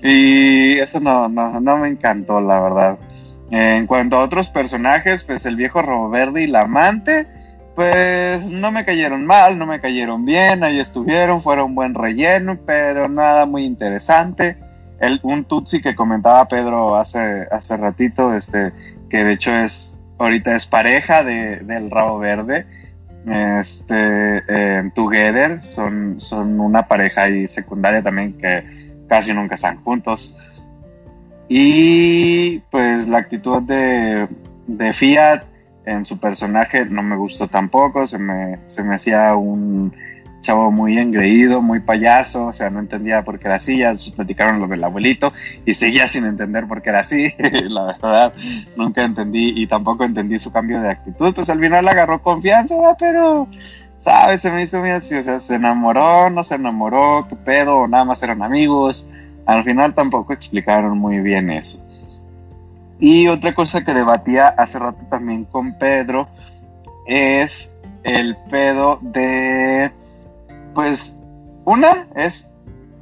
Y 0.03 0.79
eso 0.79 0.99
no, 0.99 1.29
no, 1.29 1.61
no 1.61 1.77
me 1.77 1.89
encantó, 1.89 2.41
la 2.41 2.61
verdad. 2.61 2.99
En 3.51 3.87
cuanto 3.87 4.17
a 4.17 4.25
otros 4.25 4.49
personajes, 4.49 5.23
pues 5.23 5.47
el 5.47 5.55
viejo 5.55 5.83
Robo 5.83 6.11
Verde 6.11 6.43
y 6.43 6.47
la 6.49 6.63
amante, 6.63 7.29
pues 7.77 8.51
no 8.51 8.73
me 8.73 8.85
cayeron 8.85 9.25
mal, 9.25 9.57
no 9.57 9.67
me 9.67 9.81
cayeron 9.81 10.25
bien, 10.25 10.65
ahí 10.65 10.81
estuvieron, 10.81 11.41
fueron 11.41 11.77
buen 11.77 11.95
relleno, 11.95 12.59
pero 12.67 13.09
nada 13.09 13.47
muy 13.47 13.65
interesante 13.65 14.57
el, 15.01 15.21
un 15.23 15.45
Tutsi 15.45 15.81
que 15.81 15.95
comentaba 15.95 16.47
Pedro 16.47 16.97
hace, 16.97 17.47
hace 17.51 17.77
ratito, 17.77 18.35
este, 18.35 18.73
que 19.09 19.25
de 19.25 19.33
hecho 19.33 19.53
es, 19.57 19.99
ahorita 20.19 20.55
es 20.55 20.67
pareja 20.67 21.25
de, 21.25 21.57
del 21.57 21.91
Rabo 21.91 22.19
Verde, 22.19 22.67
este, 23.27 24.43
eh, 24.49 24.91
Together, 24.95 25.63
son, 25.63 26.21
son 26.21 26.61
una 26.61 26.87
pareja 26.87 27.29
y 27.29 27.47
secundaria 27.47 28.03
también 28.03 28.35
que 28.39 28.65
casi 29.09 29.33
nunca 29.33 29.55
están 29.55 29.77
juntos. 29.83 30.39
Y 31.49 32.61
pues 32.71 33.09
la 33.09 33.19
actitud 33.19 33.63
de, 33.63 34.29
de 34.67 34.93
Fiat 34.93 35.45
en 35.85 36.05
su 36.05 36.19
personaje 36.21 36.85
no 36.85 37.03
me 37.03 37.17
gustó 37.17 37.49
tampoco, 37.49 38.05
se 38.05 38.19
me, 38.19 38.61
se 38.67 38.85
me 38.85 38.95
hacía 38.95 39.35
un 39.35 39.93
chavo 40.41 40.71
muy 40.71 40.99
engreído, 40.99 41.61
muy 41.61 41.81
payaso, 41.81 42.47
o 42.47 42.53
sea, 42.53 42.71
no 42.71 42.81
entendía 42.81 43.23
por 43.23 43.39
qué 43.39 43.47
era 43.47 43.57
así, 43.57 43.79
ya 43.79 43.95
platicaron 44.15 44.61
lo 44.61 44.67
del 44.67 44.83
abuelito 44.83 45.33
y 45.65 45.75
seguía 45.75 46.09
sin 46.09 46.25
entender 46.25 46.67
por 46.67 46.83
qué 46.83 46.91
era 46.91 47.01
así, 47.01 47.35
la 47.69 47.85
verdad, 47.85 48.33
nunca 48.77 49.05
entendí 49.05 49.53
y 49.57 49.67
tampoco 49.67 50.05
entendí 50.05 50.39
su 50.39 50.51
cambio 50.51 50.81
de 50.81 50.91
actitud, 50.91 51.35
pues 51.35 51.51
al 51.51 51.61
final 51.61 51.87
agarró 51.87 52.23
confianza, 52.23 52.75
pero, 52.99 53.47
¿sabes? 53.99 54.41
Se 54.41 54.51
me 54.51 54.63
hizo 54.63 54.81
muy 54.81 54.91
así, 54.91 55.17
o 55.17 55.23
sea, 55.23 55.39
se 55.39 55.57
enamoró, 55.57 56.31
no 56.31 56.43
se 56.43 56.55
enamoró, 56.55 57.27
qué 57.29 57.37
pedo, 57.37 57.87
nada 57.87 58.05
más 58.05 58.23
eran 58.23 58.43
amigos, 58.43 59.11
al 59.47 59.65
final 59.65 59.95
tampoco 59.95 60.33
explicaron 60.33 60.97
muy 60.97 61.21
bien 61.21 61.51
eso. 61.51 61.85
Y 62.99 63.29
otra 63.29 63.55
cosa 63.55 63.83
que 63.83 63.95
debatía 63.95 64.49
hace 64.49 64.79
rato 64.79 65.07
también 65.09 65.45
con 65.45 65.79
Pedro 65.79 66.29
es 67.07 67.75
el 68.05 68.37
pedo 68.51 68.99
de 69.01 69.91
pues 70.81 71.21
una 71.67 72.09
es 72.17 72.55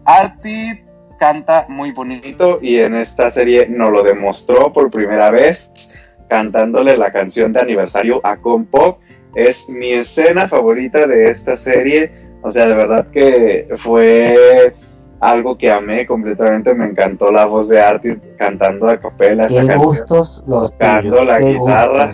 Artie 0.05 0.85
canta 1.17 1.67
muy 1.69 1.93
bonito 1.93 2.59
y 2.61 2.79
en 2.79 2.97
esta 2.97 3.31
serie 3.31 3.69
nos 3.69 3.93
lo 3.93 4.03
demostró 4.03 4.73
por 4.73 4.91
primera 4.91 5.31
vez 5.31 6.17
cantándole 6.29 6.97
la 6.97 7.13
canción 7.13 7.53
de 7.53 7.61
aniversario 7.61 8.21
a 8.25 8.37
Compop. 8.39 8.99
Es 9.37 9.71
mi 9.71 9.93
escena 9.93 10.49
favorita 10.49 11.07
de 11.07 11.29
esta 11.29 11.55
serie. 11.55 12.11
O 12.43 12.51
sea, 12.51 12.67
de 12.67 12.75
verdad 12.75 13.07
que 13.13 13.69
fue 13.77 14.75
algo 15.21 15.57
que 15.57 15.71
amé 15.71 16.05
completamente. 16.05 16.75
Me 16.75 16.87
encantó 16.87 17.31
la 17.31 17.45
voz 17.45 17.69
de 17.69 17.81
Artie 17.81 18.19
cantando 18.39 18.89
a 18.89 18.99
capela 18.99 19.47
esa 19.47 19.65
canción. 19.65 20.05
tocando 20.49 21.23
la 21.23 21.39
guitarra. 21.39 22.13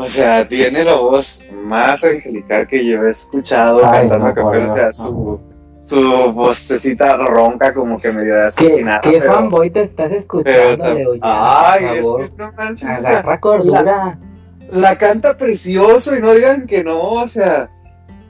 O 0.00 0.08
sea, 0.08 0.48
tiene 0.48 0.84
la 0.84 0.94
voz 0.94 1.48
más 1.62 2.02
angelical 2.02 2.66
que 2.66 2.84
yo 2.84 3.04
he 3.04 3.10
escuchado 3.10 3.82
cantando 3.82 4.26
a 4.26 4.34
capela. 4.34 4.72
O 4.72 4.74
sea, 4.74 4.92
su, 4.92 5.40
su 5.80 6.32
vocecita 6.32 7.16
ronca 7.18 7.74
como 7.74 8.00
que 8.00 8.10
medio 8.12 8.34
de 8.34 8.46
asesinada. 8.46 9.00
¿Qué, 9.02 9.12
qué 9.12 9.20
fanboy 9.20 9.70
te 9.70 9.82
estás 9.82 10.10
escuchando, 10.12 10.94
Leo? 10.94 11.12
Ay, 11.20 11.98
es 11.98 12.04
que 12.04 12.32
no 12.36 12.52
manches. 12.52 12.88
Agarra 12.88 13.40
cordura. 13.40 13.82
La, 13.82 14.18
la, 14.70 14.96
canta 14.96 15.36
precioso 15.36 16.16
y 16.16 16.20
no 16.20 16.32
digan 16.32 16.66
que 16.66 16.82
no, 16.82 16.98
o 16.98 17.26
sea, 17.26 17.68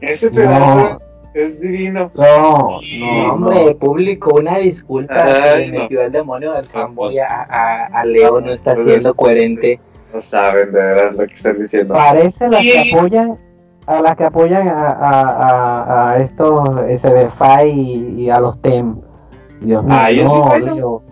ese 0.00 0.30
pedazo 0.30 0.96
es, 1.34 1.60
divino. 1.60 2.10
No, 2.16 2.80
no, 2.98 3.32
hombre, 3.32 3.74
público, 3.76 4.34
una 4.34 4.58
disculpa. 4.58 5.14
Ay, 5.22 5.70
me 5.70 5.80
metió 5.80 6.02
el 6.02 6.10
demonio 6.10 6.52
del 6.52 6.64
fanboy 6.64 7.18
a, 7.18 7.42
a, 7.42 7.86
a 7.86 8.04
Leo, 8.04 8.40
no 8.40 8.52
está 8.52 8.74
siendo 8.74 9.14
coherente. 9.14 9.78
No 10.12 10.20
saben 10.20 10.72
de 10.72 10.78
verdad 10.78 11.12
lo 11.12 11.26
que 11.26 11.34
están 11.34 11.58
diciendo. 11.58 11.94
Parece 11.94 12.48
las 12.48 12.61
que 12.62 12.92
apoyan 12.92 13.38
a 13.86 14.00
las 14.00 14.16
que 14.16 14.24
apoyan 14.24 14.68
a, 14.68 14.86
a, 14.88 15.20
a, 15.30 16.11
a 16.12 16.18
estos 16.18 16.61
SBFI 17.00 17.68
y, 17.68 18.22
y, 18.22 18.30
a 18.30 18.38
los 18.38 18.61
TEM. 18.62 19.00
Dios 19.61 19.84
mío, 19.84 19.94
ah, 19.94 20.11
no, 20.12 20.58
Leo. 20.58 21.02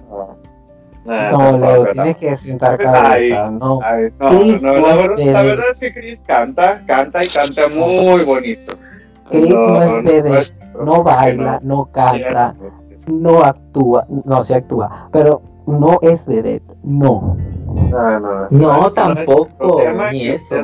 Ah, 1.07 1.31
no, 1.33 1.59
Leo, 1.59 1.87
tienes 1.93 2.17
que 2.19 2.37
sentar 2.37 2.79
cabeza. 2.79 3.51
no, 3.51 3.81
ay, 3.83 4.13
no, 4.21 4.31
no, 4.31 4.77
la, 4.77 4.97
verdad, 4.97 5.17
la 5.19 5.43
verdad 5.43 5.67
es 5.73 5.81
que 5.81 5.93
Chris 5.93 6.23
canta, 6.27 6.83
canta 6.87 7.25
y 7.25 7.29
canta 7.29 7.63
muy 7.69 8.25
bonito. 8.25 8.75
Chris 9.29 9.49
no, 9.51 9.83
es 9.83 10.05
bebé, 10.05 10.39
no, 10.85 11.03
baila, 11.03 11.61
no 11.63 11.87
canta, 11.87 12.55
no 13.07 13.43
actúa, 13.43 14.07
no, 14.25 14.45
se 14.45 14.55
actúa, 14.55 15.09
pero 15.13 15.43
no 15.67 15.99
es 16.03 16.25
vedette, 16.25 16.77
no. 16.83 17.37
No, 17.75 18.21
no, 18.21 18.49
no 18.51 18.91
tampoco, 18.91 19.83
ni 20.13 20.29
eso. 20.29 20.57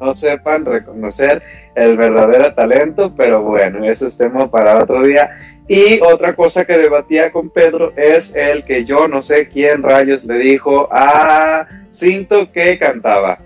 No 0.00 0.12
sepan 0.14 0.64
reconocer 0.64 1.40
el 1.76 1.96
verdadero 1.96 2.52
talento, 2.54 3.14
pero 3.16 3.40
bueno, 3.40 3.84
eso 3.84 4.08
es 4.08 4.18
tema 4.18 4.50
para 4.50 4.82
otro 4.82 5.00
día. 5.04 5.30
Y 5.68 6.00
otra 6.00 6.34
cosa 6.34 6.64
que 6.64 6.76
debatía 6.76 7.30
con 7.30 7.50
Pedro 7.50 7.92
es 7.96 8.34
el 8.34 8.64
que 8.64 8.84
yo 8.84 9.06
no 9.06 9.22
sé 9.22 9.48
quién 9.48 9.80
rayos 9.80 10.24
le 10.24 10.38
dijo 10.38 10.88
a 10.90 11.68
Cinto 11.88 12.50
que 12.50 12.80
cantaba. 12.80 13.38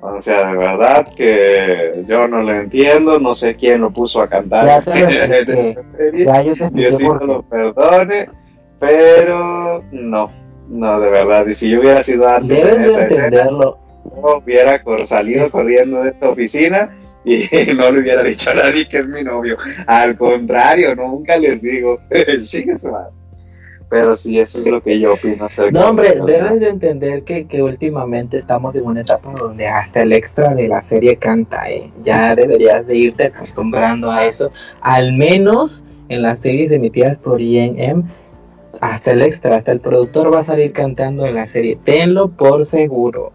O 0.00 0.18
sea, 0.18 0.50
de 0.50 0.56
verdad 0.56 1.06
que 1.14 2.02
yo 2.06 2.26
no 2.26 2.42
lo 2.42 2.54
entiendo, 2.54 3.18
no 3.18 3.34
sé 3.34 3.54
quién 3.54 3.82
lo 3.82 3.90
puso 3.90 4.22
a 4.22 4.28
cantar. 4.28 4.82
Ya, 4.86 4.94
yo 6.42 6.54
te 6.54 6.70
Diosito 6.72 7.14
lo 7.26 7.42
perdone, 7.42 8.30
pero 8.78 9.84
no, 9.92 10.30
no, 10.70 11.00
de 11.00 11.10
verdad. 11.10 11.46
Y 11.48 11.52
si 11.52 11.68
yo 11.68 11.80
hubiera 11.80 12.02
sido 12.02 12.28
antes 12.28 12.58
en 12.58 12.84
esa 12.84 13.02
entenderlo. 13.02 13.78
escena, 14.04 14.22
no 14.22 14.38
hubiera 14.38 14.82
salido 15.04 15.50
corriendo 15.50 16.02
de 16.02 16.10
esta 16.10 16.30
oficina 16.30 16.96
y 17.24 17.44
no 17.76 17.90
le 17.90 18.00
hubiera 18.00 18.22
dicho 18.22 18.50
a 18.50 18.54
nadie 18.54 18.88
que 18.88 18.98
es 18.98 19.08
mi 19.08 19.22
novio. 19.22 19.58
Al 19.86 20.16
contrario, 20.16 20.94
nunca 20.94 21.36
les 21.36 21.60
digo, 21.60 21.98
Pero 23.90 24.14
sí, 24.14 24.38
eso 24.38 24.60
es 24.60 24.66
lo 24.68 24.80
que 24.80 25.00
yo 25.00 25.14
opino. 25.14 25.48
No, 25.72 25.90
hombre, 25.90 26.14
debes 26.24 26.60
de 26.60 26.68
entender 26.68 27.24
que, 27.24 27.48
que, 27.48 27.60
últimamente 27.60 28.36
estamos 28.36 28.76
en 28.76 28.84
una 28.84 29.00
etapa 29.00 29.32
donde 29.32 29.66
hasta 29.66 30.02
el 30.02 30.12
extra 30.12 30.54
de 30.54 30.68
la 30.68 30.80
serie 30.80 31.16
canta, 31.16 31.68
¿eh? 31.68 31.90
Ya 32.04 32.36
deberías 32.36 32.86
de 32.86 32.94
irte 32.94 33.24
acostumbrando 33.24 34.08
a 34.08 34.26
eso. 34.26 34.52
Al 34.80 35.14
menos 35.14 35.82
en 36.08 36.22
las 36.22 36.38
series 36.38 36.70
emitidas 36.70 37.18
por 37.18 37.40
INM 37.40 38.04
hasta 38.80 39.10
el 39.12 39.22
extra, 39.22 39.56
hasta 39.56 39.72
el 39.72 39.80
productor 39.80 40.34
va 40.34 40.40
a 40.40 40.44
salir 40.44 40.72
cantando 40.72 41.26
en 41.26 41.34
la 41.34 41.46
serie. 41.46 41.78
Tenlo 41.84 42.28
por 42.28 42.64
seguro. 42.64 43.32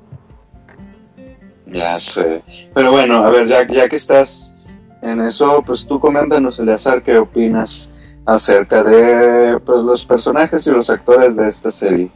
Ya 1.67 1.99
sé. 1.99 2.41
Pero 2.73 2.91
bueno, 2.91 3.25
a 3.25 3.29
ver, 3.29 3.47
ya, 3.47 3.67
ya 3.67 3.87
que 3.87 3.95
estás 3.95 4.57
en 5.01 5.21
eso, 5.21 5.61
pues 5.65 5.87
tú 5.87 5.99
coméntanos, 5.99 6.59
Eleazar, 6.59 7.03
qué 7.03 7.17
opinas 7.17 7.93
acerca 8.25 8.83
de 8.83 9.59
pues, 9.59 9.83
los 9.83 10.05
personajes 10.05 10.65
y 10.65 10.71
los 10.71 10.89
actores 10.89 11.35
de 11.35 11.47
esta 11.47 11.69
serie. 11.69 12.09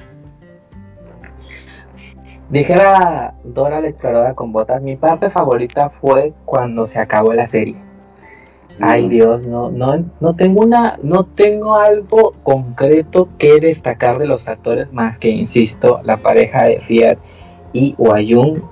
Dijera 2.49 3.35
Dora 3.43 3.79
la 3.79 3.89
exploradora 3.89 4.33
con 4.33 4.51
botas, 4.51 4.81
mi 4.81 4.95
parte 4.95 5.29
favorita 5.29 5.91
fue 6.01 6.33
cuando 6.45 6.87
se 6.87 6.97
acabó 6.97 7.31
la 7.33 7.45
serie 7.45 7.88
Ay 8.81 9.09
Dios, 9.09 9.45
no, 9.47 9.69
no, 9.71 10.05
no 10.19 10.35
tengo 10.35 10.61
una, 10.61 10.97
no 11.03 11.25
tengo 11.25 11.75
algo 11.75 12.33
concreto 12.43 13.29
que 13.37 13.59
destacar 13.59 14.19
de 14.19 14.27
los 14.27 14.47
actores 14.47 14.91
más 14.93 15.17
que, 15.17 15.29
insisto, 15.29 16.01
la 16.03 16.17
pareja 16.17 16.65
de 16.65 16.79
Fiat 16.79 17.17
y 17.73 17.95
Wayun. 17.97 18.63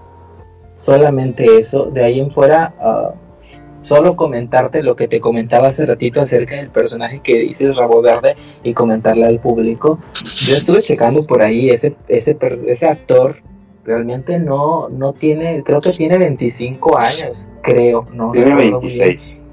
Solamente 0.76 1.60
eso. 1.60 1.86
De 1.86 2.04
ahí 2.04 2.20
en 2.20 2.32
fuera, 2.32 2.74
uh, 2.80 3.86
solo 3.86 4.16
comentarte 4.16 4.84
lo 4.84 4.96
que 4.96 5.08
te 5.08 5.20
comentaba 5.20 5.70
hace 5.70 5.86
ratito 5.86 6.22
acerca 6.22 6.56
del 6.56 6.70
personaje 6.70 7.20
que 7.22 7.40
dices 7.40 7.76
Rabo 7.76 8.02
Verde 8.02 8.36
y 8.64 8.74
comentarle 8.74 9.26
al 9.26 9.40
público. 9.40 10.00
Yo 10.14 10.56
estuve 10.56 10.82
checando 10.82 11.26
por 11.26 11.42
ahí 11.42 11.70
ese, 11.70 11.96
ese, 12.08 12.38
ese 12.68 12.88
actor 12.88 13.38
realmente 13.84 14.38
no, 14.38 14.90
no 14.90 15.14
tiene, 15.14 15.64
creo 15.64 15.80
que 15.80 15.92
tiene 15.92 16.18
25 16.18 16.98
años, 16.98 17.48
creo, 17.64 18.06
no. 18.12 18.32
Tiene 18.32 18.54
26. 18.54 19.46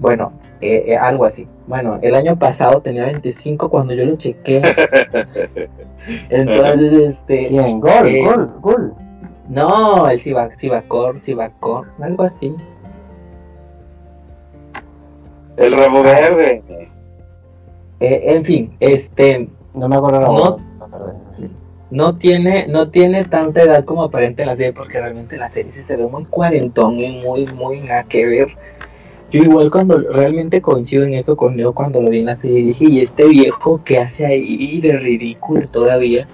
Bueno, 0.00 0.32
eh, 0.62 0.84
eh, 0.86 0.96
algo 0.96 1.26
así. 1.26 1.46
Bueno, 1.66 1.98
el 2.00 2.14
año 2.14 2.38
pasado 2.38 2.80
tenía 2.80 3.04
25 3.04 3.68
cuando 3.68 3.92
yo 3.92 4.06
lo 4.06 4.16
chequé. 4.16 4.62
Entonces, 6.30 7.10
este. 7.10 7.48
Bien, 7.50 7.80
gol, 7.80 8.06
eh, 8.06 8.24
gol, 8.24 8.60
gol. 8.62 8.94
No, 9.50 10.08
el 10.08 10.18
Sibacor, 10.18 11.20
Sibacor, 11.20 11.88
algo 12.00 12.22
así. 12.22 12.56
El 15.58 15.72
ramo 15.72 16.02
verde. 16.02 16.62
Eh, 18.00 18.22
en 18.24 18.44
fin, 18.44 18.74
este. 18.80 19.50
No 19.74 19.86
me 19.86 19.96
acuerdo 19.96 20.20
no, 20.20 20.56
no 21.90 22.16
tiene, 22.16 22.66
no 22.68 22.90
tiene 22.90 23.24
tanta 23.24 23.62
edad 23.62 23.84
como 23.84 24.04
aparente 24.04 24.42
en 24.42 24.48
la 24.48 24.56
serie, 24.56 24.72
porque 24.72 24.98
realmente 24.98 25.36
la 25.36 25.48
serie 25.48 25.70
se 25.70 25.96
ve 25.96 26.06
muy 26.06 26.24
cuarentón 26.24 26.98
y 26.98 27.20
muy, 27.20 27.46
muy 27.48 27.80
nada 27.80 28.04
que 28.04 28.24
ver 28.24 28.48
yo 29.30 29.42
igual 29.42 29.70
cuando 29.70 29.98
realmente 29.98 30.60
coincido 30.60 31.04
en 31.04 31.14
eso 31.14 31.36
con 31.36 31.56
Leo 31.56 31.72
cuando 31.72 32.02
lo 32.02 32.10
vi 32.10 32.20
en 32.20 32.26
la 32.26 32.36
serie 32.36 32.64
dije, 32.64 32.84
y 32.88 33.00
este 33.00 33.28
viejo 33.28 33.82
que 33.84 33.98
hace 33.98 34.26
ahí 34.26 34.80
de 34.80 34.98
ridículo 34.98 35.68
todavía, 35.68 36.26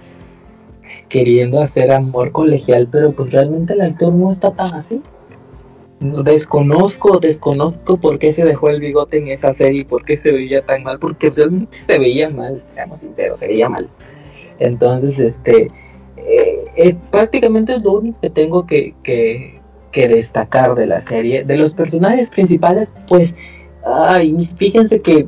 queriendo 1.09 1.61
hacer 1.61 1.91
amor 1.93 2.33
colegial, 2.33 2.89
pero 2.91 3.13
pues 3.13 3.31
realmente 3.31 3.75
el 3.75 3.83
actor 3.83 4.13
no 4.13 4.33
está 4.33 4.53
tan 4.53 4.75
así. 4.75 5.03
Desconozco, 6.01 7.19
desconozco 7.21 7.97
por 7.97 8.19
qué 8.19 8.33
se 8.33 8.45
dejó 8.45 8.69
el 8.69 8.81
bigote 8.81 9.19
en 9.19 9.29
esa 9.29 9.55
serie 9.55 9.81
y 9.81 9.85
por 9.85 10.05
qué 10.05 10.17
se 10.17 10.33
veía 10.33 10.65
tan 10.65 10.83
mal, 10.83 10.99
porque 10.99 11.31
realmente 11.31 11.77
se 11.87 11.99
veía 11.99 12.29
mal, 12.29 12.63
seamos 12.71 12.99
sinceros, 12.99 13.39
se 13.39 13.49
veía 13.49 13.69
mal. 13.69 13.89
Entonces, 14.59 15.19
este, 15.19 15.71
eh, 16.77 16.97
prácticamente 17.11 17.75
es 17.75 17.83
lo 17.83 17.93
único 17.93 18.21
que 18.21 18.31
tengo 18.31 18.67
que, 18.67 19.56
que 19.93 20.09
destacar 20.09 20.75
de 20.75 20.87
la 20.87 21.01
serie. 21.01 21.45
De 21.45 21.57
los 21.57 21.75
personajes 21.75 22.29
principales, 22.31 22.91
pues, 23.09 23.35
ay, 23.85 24.51
fíjense 24.57 25.01
que 25.01 25.27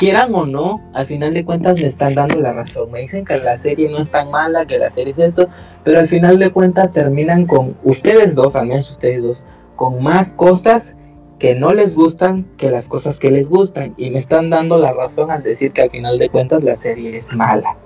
quieran 0.00 0.34
o 0.34 0.46
no, 0.46 0.80
al 0.94 1.06
final 1.06 1.34
de 1.34 1.44
cuentas 1.44 1.74
me 1.74 1.86
están 1.86 2.14
dando 2.14 2.40
la 2.40 2.52
razón. 2.52 2.90
Me 2.90 3.00
dicen 3.00 3.24
que 3.24 3.36
la 3.36 3.56
serie 3.56 3.90
no 3.90 4.00
es 4.00 4.10
tan 4.10 4.30
mala, 4.30 4.64
que 4.64 4.78
la 4.78 4.90
serie 4.90 5.12
es 5.12 5.18
esto, 5.18 5.48
pero 5.84 5.98
al 5.98 6.08
final 6.08 6.38
de 6.38 6.50
cuentas 6.50 6.90
terminan 6.92 7.44
con 7.44 7.76
ustedes 7.84 8.34
dos, 8.34 8.56
al 8.56 8.66
menos 8.66 8.90
ustedes 8.90 9.22
dos, 9.22 9.44
con 9.76 10.02
más 10.02 10.32
cosas 10.32 10.96
que 11.38 11.54
no 11.54 11.72
les 11.74 11.94
gustan 11.94 12.46
que 12.56 12.70
las 12.70 12.88
cosas 12.88 13.18
que 13.18 13.30
les 13.30 13.48
gustan. 13.48 13.94
Y 13.98 14.10
me 14.10 14.18
están 14.18 14.48
dando 14.48 14.78
la 14.78 14.92
razón 14.92 15.30
al 15.30 15.42
decir 15.42 15.72
que 15.72 15.82
al 15.82 15.90
final 15.90 16.18
de 16.18 16.28
cuentas 16.28 16.64
la 16.64 16.76
serie 16.76 17.16
es 17.16 17.32
mala. 17.32 17.76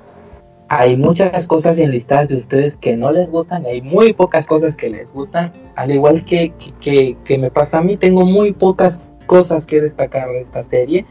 Hay 0.76 0.96
muchas 0.96 1.46
cosas 1.46 1.78
enlistadas 1.78 2.30
de 2.30 2.36
ustedes 2.36 2.76
que 2.76 2.96
no 2.96 3.12
les 3.12 3.30
gustan, 3.30 3.64
hay 3.64 3.80
muy 3.80 4.12
pocas 4.12 4.44
cosas 4.44 4.76
que 4.76 4.90
les 4.90 5.12
gustan, 5.12 5.52
al 5.76 5.92
igual 5.92 6.24
que, 6.24 6.52
que, 6.80 7.16
que 7.24 7.38
me 7.38 7.48
pasa 7.48 7.78
a 7.78 7.80
mí, 7.80 7.96
tengo 7.96 8.24
muy 8.24 8.52
pocas 8.52 8.98
cosas 9.26 9.66
que 9.66 9.80
destacar 9.80 10.28
de 10.30 10.40
esta 10.40 10.64
serie 10.64 11.06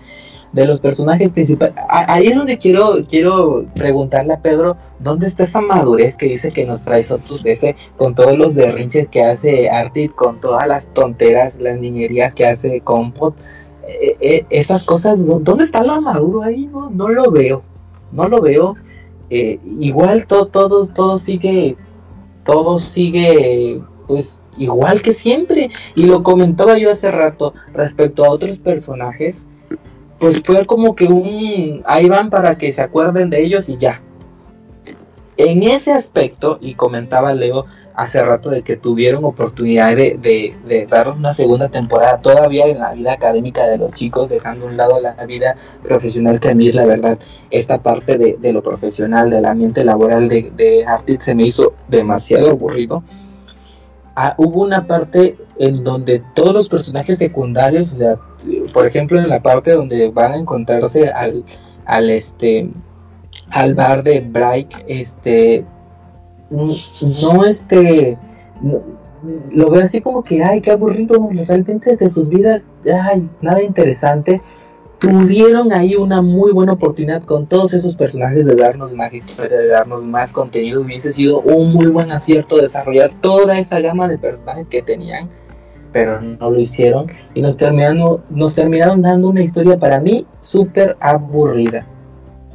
de 0.51 0.67
los 0.67 0.81
personajes 0.81 1.31
principales. 1.31 1.75
Ahí 1.87 2.27
es 2.27 2.35
donde 2.35 2.57
quiero, 2.57 3.05
quiero 3.07 3.65
preguntarle 3.73 4.33
a 4.33 4.41
Pedro, 4.41 4.75
¿dónde 4.99 5.27
está 5.27 5.43
esa 5.43 5.61
madurez 5.61 6.17
que 6.17 6.25
dice 6.25 6.51
que 6.51 6.65
nos 6.65 6.81
trae 6.83 7.01
Sotus 7.01 7.45
ese, 7.45 7.77
con 7.97 8.15
todos 8.15 8.37
los 8.37 8.55
derrinches 8.55 9.07
que 9.07 9.23
hace 9.23 9.69
Artit, 9.69 10.13
con 10.13 10.41
todas 10.41 10.67
las 10.67 10.87
tonteras, 10.87 11.57
las 11.59 11.79
niñerías 11.79 12.35
que 12.35 12.45
hace 12.45 12.81
Compot? 12.81 13.35
Eh, 13.87 14.17
eh, 14.19 14.45
esas 14.49 14.83
cosas, 14.83 15.25
¿dónde 15.25 15.63
está 15.63 15.83
lo 15.83 16.01
maduro 16.01 16.43
ahí? 16.43 16.67
No, 16.67 16.89
no 16.89 17.07
lo 17.07 17.31
veo, 17.31 17.63
no 18.11 18.27
lo 18.27 18.41
veo. 18.41 18.75
Eh, 19.35 19.59
igual 19.79 20.27
todo, 20.27 20.47
todo, 20.47 20.87
todo 20.87 21.17
sigue, 21.17 21.75
todo 22.45 22.79
sigue, 22.79 23.81
pues 24.07 24.39
igual 24.57 25.01
que 25.01 25.13
siempre. 25.13 25.71
Y 25.95 26.05
lo 26.05 26.21
comentaba 26.21 26.77
yo 26.77 26.91
hace 26.91 27.09
rato 27.09 27.53
respecto 27.73 28.23
a 28.23 28.29
otros 28.29 28.59
personajes 28.59 29.47
pues 30.23 30.41
fue 30.41 30.65
como 30.65 30.95
que 30.95 31.03
un 31.03 31.81
ahí 31.85 32.07
van 32.07 32.29
para 32.29 32.57
que 32.57 32.71
se 32.71 32.81
acuerden 32.81 33.29
de 33.29 33.43
ellos 33.43 33.67
y 33.67 33.75
ya. 33.75 34.01
En 35.35 35.63
ese 35.63 35.91
aspecto, 35.91 36.59
y 36.61 36.75
comentaba 36.75 37.33
Leo 37.33 37.65
hace 37.95 38.23
rato 38.23 38.49
de 38.49 38.63
que 38.63 38.77
tuvieron 38.77 39.23
oportunidad 39.23 39.95
de, 39.95 40.17
de, 40.19 40.87
una 41.15 41.33
segunda 41.33 41.69
temporada 41.69 42.19
todavía 42.21 42.65
en 42.65 42.79
la 42.79 42.93
vida 42.93 43.13
académica 43.13 43.65
de 43.65 43.77
los 43.77 43.93
chicos, 43.93 44.29
dejando 44.29 44.65
un 44.65 44.77
lado 44.77 44.99
la 44.99 45.13
vida 45.25 45.55
profesional, 45.83 46.39
que 46.39 46.49
a 46.49 46.55
mí 46.55 46.71
la 46.71 46.85
verdad, 46.85 47.19
esta 47.51 47.81
parte 47.81 48.17
de, 48.17 48.53
lo 48.53 48.63
profesional, 48.63 49.29
del 49.29 49.45
ambiente 49.45 49.83
laboral 49.83 50.29
de, 50.29 50.51
de 50.55 50.85
se 51.21 51.35
me 51.35 51.43
hizo 51.43 51.73
demasiado 51.87 52.51
aburrido. 52.51 53.03
Ah, 54.15 54.35
hubo 54.37 54.61
una 54.61 54.85
parte 54.85 55.37
en 55.57 55.83
donde 55.83 56.21
todos 56.35 56.53
los 56.53 56.69
personajes 56.69 57.17
secundarios, 57.17 57.89
por 58.73 58.85
ejemplo, 58.85 59.19
en 59.19 59.29
la 59.29 59.41
parte 59.41 59.71
donde 59.71 60.09
van 60.09 60.33
a 60.33 60.37
encontrarse 60.37 61.09
al, 61.09 61.43
al 61.85 62.09
este 62.09 62.69
al 63.49 63.73
bar 63.73 64.03
de 64.03 64.19
Bright, 64.21 64.71
este 64.87 65.65
no 66.49 67.45
este 67.45 68.17
lo 69.51 69.69
veo 69.69 69.83
así 69.83 70.01
como 70.01 70.23
que 70.23 70.43
ay 70.43 70.61
qué 70.61 70.71
aburrido 70.71 71.29
realmente 71.47 71.95
de 71.95 72.09
sus 72.09 72.29
vidas 72.29 72.65
ay 72.85 73.29
nada 73.41 73.63
interesante 73.63 74.41
tuvieron 74.99 75.73
ahí 75.73 75.95
una 75.95 76.21
muy 76.21 76.53
buena 76.53 76.73
oportunidad 76.73 77.23
con 77.23 77.47
todos 77.47 77.73
esos 77.73 77.95
personajes 77.95 78.45
de 78.45 78.55
darnos 78.55 78.93
más 78.93 79.13
historia, 79.13 79.57
de 79.57 79.67
darnos 79.67 80.01
más 80.05 80.31
contenido. 80.31 80.79
Hubiese 80.79 81.11
sido 81.11 81.41
un 81.41 81.73
muy 81.73 81.87
buen 81.87 82.09
acierto 82.09 82.55
desarrollar 82.55 83.11
toda 83.19 83.59
esa 83.59 83.81
gama 83.81 84.07
de 84.07 84.17
personajes 84.17 84.65
que 84.69 84.81
tenían 84.81 85.29
pero 85.93 86.19
no 86.19 86.49
lo 86.49 86.59
hicieron 86.59 87.07
y 87.35 87.41
nos 87.41 87.55
terminaron, 87.55 88.23
nos 88.29 88.55
terminaron 88.55 89.01
dando 89.03 89.29
una 89.29 89.43
historia 89.43 89.77
para 89.77 89.99
mí 89.99 90.25
súper 90.41 90.97
aburrida. 90.99 91.85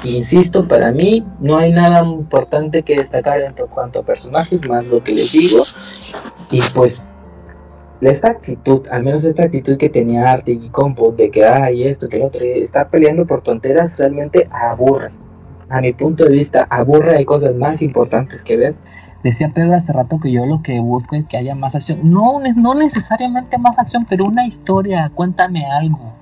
Insisto, 0.05 0.67
para 0.69 0.93
mí 0.93 1.27
no 1.41 1.59
hay 1.59 1.73
nada 1.73 2.05
importante 2.05 2.83
que 2.83 2.97
destacar 2.97 3.41
en 3.41 3.55
cuanto 3.69 4.01
a 4.01 4.03
personajes, 4.05 4.67
más 4.69 4.87
lo 4.87 5.03
que 5.03 5.13
les 5.13 5.33
digo. 5.33 5.65
Y 6.51 6.61
pues, 6.75 7.03
esta 8.01 8.29
actitud, 8.29 8.87
al 8.93 9.03
menos 9.03 9.25
esta 9.25 9.43
actitud 9.45 9.77
que 9.77 9.89
tenía 9.89 10.31
Arte 10.31 10.53
y 10.53 10.69
Compo, 10.69 11.13
de 11.13 11.31
que 11.31 11.45
hay 11.45 11.83
esto, 11.85 12.09
que 12.09 12.19
lo 12.19 12.27
otro, 12.27 12.45
estar 12.45 12.91
peleando 12.91 13.27
por 13.27 13.43
tonteras, 13.43 13.99
realmente 13.99 14.49
aburre. 14.53 15.11
A 15.69 15.81
mi 15.81 15.93
punto 15.93 16.25
de 16.25 16.31
vista, 16.31 16.67
aburre, 16.71 17.17
hay 17.17 17.25
cosas 17.25 17.57
más 17.57 17.83
importantes 17.83 18.45
que 18.45 18.57
ver. 18.57 18.75
Decía 19.25 19.51
Pedro 19.53 19.75
hace 19.75 19.93
rato 19.93 20.21
que 20.21 20.31
yo 20.31 20.47
lo 20.47 20.63
que 20.63 20.79
busco 20.79 21.17
es 21.17 21.27
que 21.27 21.37
haya 21.37 21.57
más 21.57 21.75
acción. 21.75 22.01
No, 22.05 22.41
no 22.55 22.75
necesariamente 22.75 23.59
más 23.59 23.77
acción, 23.79 24.07
pero 24.09 24.27
una 24.27 24.47
historia. 24.47 25.11
Cuéntame 25.13 25.67
algo. 25.67 26.13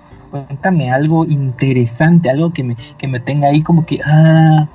Cuéntame 0.45 0.91
algo 0.91 1.25
interesante, 1.25 2.31
algo 2.31 2.53
que 2.53 2.65
me, 2.65 2.77
que 2.99 3.09
me 3.09 3.21
tenga 3.21 3.49
ahí 3.49 3.63
como 3.63 3.87
que, 3.87 4.01
ah, 4.05 4.69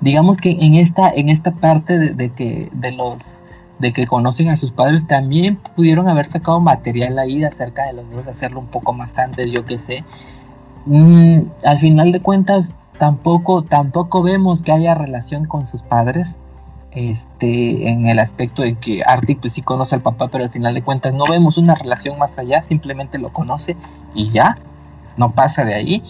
digamos 0.00 0.36
que 0.38 0.50
en 0.50 0.74
esta, 0.74 1.10
en 1.10 1.28
esta 1.28 1.52
parte 1.52 1.98
de, 1.98 2.30
que 2.30 2.70
de 2.72 2.92
los 2.92 3.42
de 3.78 3.92
que 3.92 4.06
conocen 4.06 4.48
a 4.48 4.56
sus 4.56 4.70
padres 4.70 5.06
también 5.06 5.56
pudieron 5.74 6.08
haber 6.08 6.26
sacado 6.26 6.60
material 6.60 7.18
ahí 7.18 7.42
acerca 7.42 7.86
de 7.86 7.94
los 7.94 8.08
dos, 8.10 8.26
hacerlo 8.28 8.60
un 8.60 8.68
poco 8.68 8.92
más 8.92 9.18
antes, 9.18 9.50
yo 9.50 9.64
que 9.64 9.78
sé. 9.78 10.04
Mm, 10.86 11.48
al 11.64 11.80
final 11.80 12.12
de 12.12 12.20
cuentas, 12.20 12.72
tampoco, 12.98 13.62
tampoco 13.62 14.22
vemos 14.22 14.62
que 14.62 14.72
haya 14.72 14.94
relación 14.94 15.46
con 15.46 15.66
sus 15.66 15.82
padres 15.82 16.38
este, 16.94 17.88
en 17.88 18.06
el 18.06 18.20
aspecto 18.20 18.62
de 18.62 18.76
que 18.76 19.02
Artie 19.04 19.36
pues 19.36 19.54
sí 19.54 19.62
conoce 19.62 19.96
al 19.96 20.02
papá, 20.02 20.28
pero 20.28 20.44
al 20.44 20.50
final 20.50 20.74
de 20.74 20.82
cuentas 20.82 21.12
no 21.12 21.24
vemos 21.28 21.58
una 21.58 21.74
relación 21.74 22.18
más 22.18 22.36
allá, 22.38 22.62
simplemente 22.62 23.18
lo 23.18 23.32
conoce 23.32 23.76
y 24.14 24.30
ya, 24.30 24.58
no 25.16 25.32
pasa 25.32 25.64
de 25.64 25.74
ahí. 25.74 26.02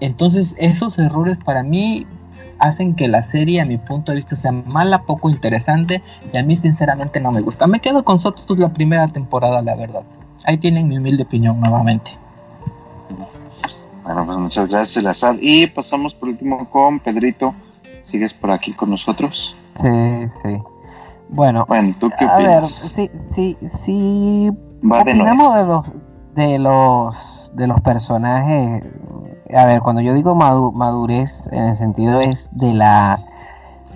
Entonces 0.00 0.54
esos 0.58 0.98
errores 0.98 1.38
para 1.44 1.62
mí 1.62 2.06
hacen 2.58 2.94
que 2.94 3.08
la 3.08 3.22
serie 3.22 3.60
a 3.60 3.64
mi 3.64 3.78
punto 3.78 4.12
de 4.12 4.16
vista 4.16 4.36
sea 4.36 4.52
mala, 4.52 5.02
poco 5.02 5.30
interesante 5.30 6.02
y 6.32 6.36
a 6.36 6.42
mí 6.42 6.56
sinceramente 6.56 7.20
no 7.20 7.30
me 7.30 7.40
gusta. 7.40 7.66
Me 7.66 7.80
quedo 7.80 8.04
con 8.04 8.18
Sotus 8.18 8.58
la 8.58 8.72
primera 8.72 9.08
temporada, 9.08 9.62
la 9.62 9.74
verdad. 9.74 10.02
Ahí 10.44 10.58
tienen 10.58 10.88
mi 10.88 10.98
humilde 10.98 11.22
opinión 11.22 11.60
nuevamente. 11.60 12.10
Bueno, 14.02 14.26
pues 14.26 14.36
muchas 14.36 14.68
gracias, 14.68 15.02
Lazar. 15.02 15.36
Y 15.40 15.66
pasamos 15.66 16.14
por 16.14 16.28
último 16.28 16.68
con 16.68 17.00
Pedrito. 17.00 17.54
¿Sigues 18.02 18.34
por 18.34 18.50
aquí 18.50 18.72
con 18.72 18.90
nosotros? 18.90 19.56
Sí, 19.80 20.28
sí. 20.42 20.58
Bueno, 21.30 21.66
¿tú 21.98 22.10
qué 22.18 22.26
a 22.26 22.36
ver, 22.36 22.64
sí, 22.66 23.10
sí, 23.32 23.56
sí. 23.68 24.50
opinamos 24.82 25.54
de 25.54 25.66
los, 25.66 25.86
de 26.34 26.58
los, 26.58 27.16
de 27.54 27.66
los 27.66 27.80
personajes. 27.80 28.84
A 29.54 29.66
ver, 29.66 29.80
cuando 29.80 30.02
yo 30.02 30.14
digo 30.14 30.34
madurez, 30.34 31.46
en 31.52 31.64
el 31.64 31.76
sentido 31.76 32.20
es 32.20 32.48
de 32.52 32.74
la, 32.74 33.18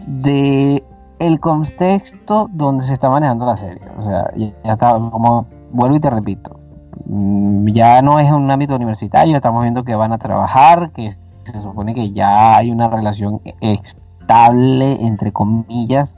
de 0.07 0.85
el 1.19 1.41
contexto 1.41 2.49
donde 2.53 2.87
se 2.87 2.95
está 2.95 3.11
manejando 3.11 3.47
la 3.47 3.57
serie. 3.57 3.83
O 3.99 4.03
sea, 4.03 4.31
ya 4.37 4.73
está, 4.73 4.93
como 4.93 5.47
vuelvo 5.73 5.97
y 5.97 6.01
te 6.01 6.11
repito, 6.11 6.59
mm, 7.07 7.69
ya 7.69 8.03
no 8.03 8.19
es 8.19 8.31
un 8.31 8.51
ámbito 8.51 8.77
universitario, 8.77 9.37
estamos 9.37 9.63
viendo 9.63 9.85
que 9.85 9.95
van 9.95 10.13
a 10.13 10.19
trabajar, 10.19 10.93
que 10.93 11.13
se 11.45 11.61
supone 11.61 11.95
que 11.95 12.13
ya 12.13 12.57
hay 12.57 12.71
una 12.71 12.89
relación 12.89 13.41
extra 13.61 14.09
entre 14.31 15.33
comillas, 15.33 16.15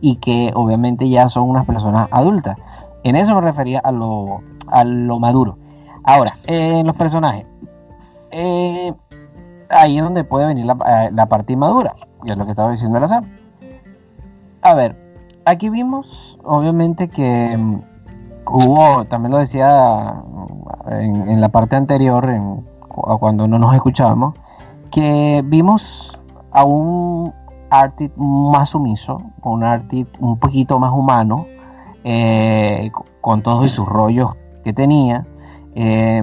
y 0.00 0.16
que 0.16 0.52
obviamente 0.54 1.08
ya 1.08 1.28
son 1.28 1.48
unas 1.48 1.64
personas 1.66 2.08
adultas. 2.10 2.58
En 3.02 3.16
eso 3.16 3.34
me 3.34 3.40
refería 3.40 3.80
a 3.80 3.92
lo, 3.92 4.42
a 4.66 4.84
lo 4.84 5.18
maduro. 5.18 5.58
Ahora, 6.06 6.38
en 6.46 6.86
los 6.86 6.96
personajes, 6.96 7.44
eh, 8.30 8.94
ahí 9.68 9.98
es 9.98 10.02
donde 10.02 10.24
puede 10.24 10.46
venir 10.46 10.64
la, 10.64 11.10
eh, 11.10 11.26
parte 11.28 11.52
inmadura, 11.52 11.94
y 12.24 12.30
es 12.30 12.38
lo 12.38 12.44
que 12.44 12.52
estaba 12.52 12.70
diciendo 12.70 12.96
el 12.96 13.04
azar. 13.04 13.24
A 14.62 14.74
ver, 14.74 14.96
aquí 15.44 15.68
vimos, 15.68 16.38
obviamente, 16.44 17.08
que 17.08 17.56
mm, 17.56 17.80
hubo, 18.46 19.04
también 19.06 19.32
lo 19.32 19.38
decía 19.38 20.22
en, 20.88 21.28
en 21.28 21.40
la 21.40 21.50
parte 21.50 21.76
anterior, 21.76 22.30
en, 22.30 22.64
cuando 22.88 23.46
no 23.46 23.58
nos 23.58 23.74
escuchábamos, 23.74 24.34
que 24.90 25.42
vimos 25.44 26.18
a 26.52 26.64
un 26.64 27.32
Artit 27.68 28.12
más 28.16 28.70
sumiso, 28.70 29.20
un 29.42 29.64
Artit 29.64 30.08
un 30.20 30.38
poquito 30.38 30.78
más 30.78 30.92
humano, 30.92 31.46
eh, 32.04 32.90
con 33.20 33.42
todos 33.42 33.70
sus 33.70 33.86
rollos 33.86 34.30
que 34.64 34.72
tenía. 34.72 35.26
Eh, 35.76 36.22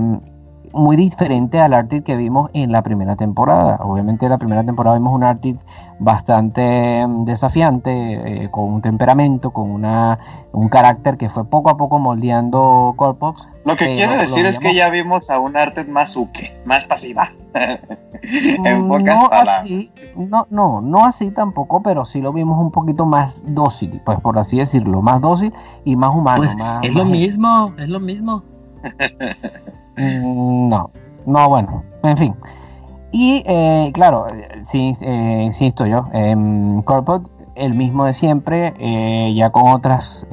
muy 0.74 0.96
diferente 0.96 1.60
al 1.60 1.74
Artit 1.74 2.04
que 2.04 2.18
vimos 2.18 2.50
en 2.54 2.72
la 2.72 2.82
primera 2.82 3.16
temporada. 3.16 3.78
Obviamente 3.82 4.26
en 4.26 4.32
la 4.32 4.38
primera 4.40 4.64
temporada 4.64 4.98
vimos 4.98 5.14
un 5.14 5.24
Artit 5.24 5.58
bastante 6.00 7.06
mm, 7.06 7.26
desafiante, 7.26 7.92
eh, 7.92 8.50
con 8.50 8.66
un 8.66 8.82
temperamento, 8.82 9.52
con 9.52 9.70
una, 9.70 10.48
un 10.52 10.70
carácter 10.70 11.18
que 11.18 11.30
fue 11.30 11.46
poco 11.46 11.70
a 11.70 11.78
poco 11.78 12.00
moldeando 12.00 12.94
Colpox. 12.98 13.48
Lo 13.66 13.78
que 13.78 13.86
quiero 13.96 14.18
decir 14.18 14.46
es 14.46 14.60
que 14.60 14.74
ya 14.74 14.90
vimos 14.90 15.30
a 15.30 15.40
un 15.40 15.56
Artit 15.56 15.88
más 15.88 16.18
uke, 16.18 16.58
más 16.66 16.86
pasiva. 16.86 17.32
en 18.66 18.88
pocas 18.88 19.16
no 19.16 19.30
Así, 19.32 19.92
no, 20.18 20.48
no, 20.50 20.82
no 20.82 21.06
así 21.06 21.30
tampoco, 21.32 21.84
pero 21.84 22.04
sí 22.04 22.20
lo 22.20 22.34
vimos 22.34 22.60
un 22.60 22.72
poquito 22.72 23.06
más 23.06 23.44
dócil, 23.46 24.02
pues 24.04 24.20
por 24.22 24.40
así 24.40 24.58
decirlo, 24.58 25.02
más 25.02 25.22
dócil 25.22 25.54
y 25.86 25.96
más 25.96 26.16
humano. 26.16 26.38
Pues, 26.38 26.56
es 26.82 26.96
lo 26.96 27.06
mismo, 27.06 27.74
es 27.78 27.88
lo 27.88 28.00
mismo. 28.00 28.44
Mm, 29.96 30.70
no, 30.70 30.90
no, 31.26 31.50
bueno, 31.50 31.84
en 32.02 32.18
fin. 32.18 32.36
Y 33.14 33.44
eh, 33.46 33.92
claro, 33.94 34.26
sí, 34.64 34.94
eh, 35.02 35.44
insisto 35.46 35.86
yo, 35.86 36.08
eh, 36.14 36.36
el 37.56 37.74
mismo 37.76 38.06
de 38.06 38.16
siempre, 38.16 38.74
eh, 38.80 39.34
ya 39.36 39.52
con 39.52 39.72
otras 39.72 40.26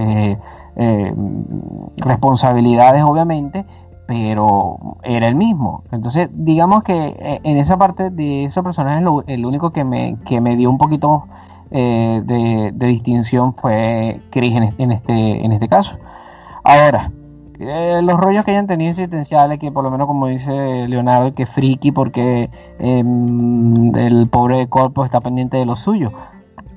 responsabilidades 1.99 3.03
obviamente, 3.03 3.67
pero 4.07 4.97
era 5.03 5.29
el 5.29 5.35
mismo. 5.35 5.85
Entonces, 5.93 6.31
digamos 6.33 6.83
que 6.83 7.41
en 7.45 7.59
esa 7.59 7.77
parte 7.77 8.09
de 8.09 8.45
esos 8.45 8.65
personajes, 8.65 9.07
el 9.27 9.45
único 9.45 9.73
que 9.73 9.85
me, 9.85 10.17
que 10.25 10.41
me 10.41 10.57
dio 10.57 10.71
un 10.71 10.79
poquito 10.79 11.27
de, 11.71 12.73
distinción 12.75 13.55
fue 13.55 14.23
Chris 14.31 14.57
en, 14.57 14.93
este, 14.93 15.45
en 15.45 15.53
este 15.53 15.69
caso. 15.69 15.99
Ahora, 16.65 17.13
eh, 17.63 18.01
los 18.03 18.19
rollos 18.19 18.45
que 18.45 18.53
hayan 18.53 18.67
tenido 18.67 18.91
existenciales, 18.91 19.59
que 19.59 19.71
por 19.71 19.85
lo 19.85 19.91
menos 19.91 20.07
como 20.07 20.27
dice 20.29 20.89
Leonardo, 20.89 21.35
que 21.35 21.45
friki 21.45 21.93
porque 21.93 22.49
em, 22.79 23.95
el 23.95 24.29
pobre 24.29 24.67
cuerpo 24.69 25.05
está 25.05 25.21
pendiente 25.21 25.59
de 25.59 25.67
lo 25.67 25.77
suyo. 25.77 26.11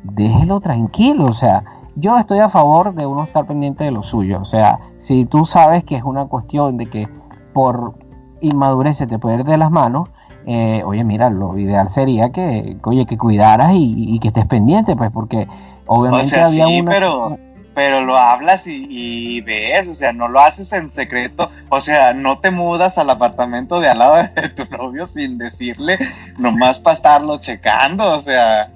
Déjelo 0.04 0.60
tranquilo, 0.60 1.26
o 1.26 1.34
sea, 1.34 1.64
yo 1.96 2.18
estoy 2.18 2.40
a 2.40 2.50
favor 2.50 2.94
de 2.94 3.06
uno 3.06 3.24
estar 3.24 3.46
pendiente 3.46 3.86
de 3.86 3.92
lo 3.92 4.04
suyo. 4.04 4.40
O 4.42 4.46
sea, 4.46 4.80
si 5.00 5.24
tú 5.24 5.46
sabes 5.46 5.86
que 5.86 5.96
es 5.96 6.04
una 6.04 6.26
cuestión 6.26 6.76
de 6.76 6.88
que 6.88 7.08
por 7.54 7.94
inmadurez 8.42 8.98
se 8.98 9.08
te 9.08 9.20
puede 9.20 9.38
ir 9.38 9.44
de 9.46 9.58
las 9.58 9.72
manos, 9.72 10.10
eh, 10.46 10.84
oye, 10.86 11.06
mira, 11.06 11.30
lo 11.30 11.58
ideal 11.58 11.90
sería 11.90 12.32
que, 12.32 12.76
oye, 12.84 13.06
que 13.06 13.18
cuidaras 13.18 13.72
y, 13.74 14.20
que 14.20 14.28
estés 14.28 14.46
pendiente, 14.48 14.98
pues, 14.98 15.12
porque 15.12 15.48
obviamente 15.86 16.42
había 16.42 16.66
sí, 16.66 16.84
pero 16.84 17.38
pero 17.74 18.02
lo 18.02 18.18
hablas 18.18 18.68
y, 18.68 19.42
ves, 19.42 19.88
o 19.88 19.94
sea, 19.94 20.14
no 20.14 20.28
lo 20.28 20.40
haces 20.40 20.72
en 20.74 20.92
secreto, 20.92 21.52
o 21.70 21.82
sea, 21.82 22.14
no 22.14 22.40
te 22.40 22.52
mudas 22.52 22.98
al 22.98 23.10
apartamento 23.10 23.80
de 23.80 23.90
al 23.90 24.00
lado 24.00 24.16
de 24.16 24.50
tu 24.56 24.66
novio 24.76 25.06
sin 25.06 25.38
decirle, 25.38 25.98
nomás 26.38 26.80
para 26.80 26.96
estarlo 26.96 27.40
checando, 27.40 28.12
o 28.12 28.20
sea, 28.20 28.70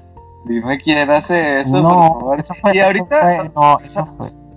dime 0.46 0.80
quién 0.80 1.10
hace 1.12 1.62
eso, 1.62 1.82
por 1.84 2.44
favor. 2.44 2.76
y 2.76 2.80
ahorita, 2.80 3.52
no, 3.56 3.80
eso 3.80 4.06
fue. 4.18 4.48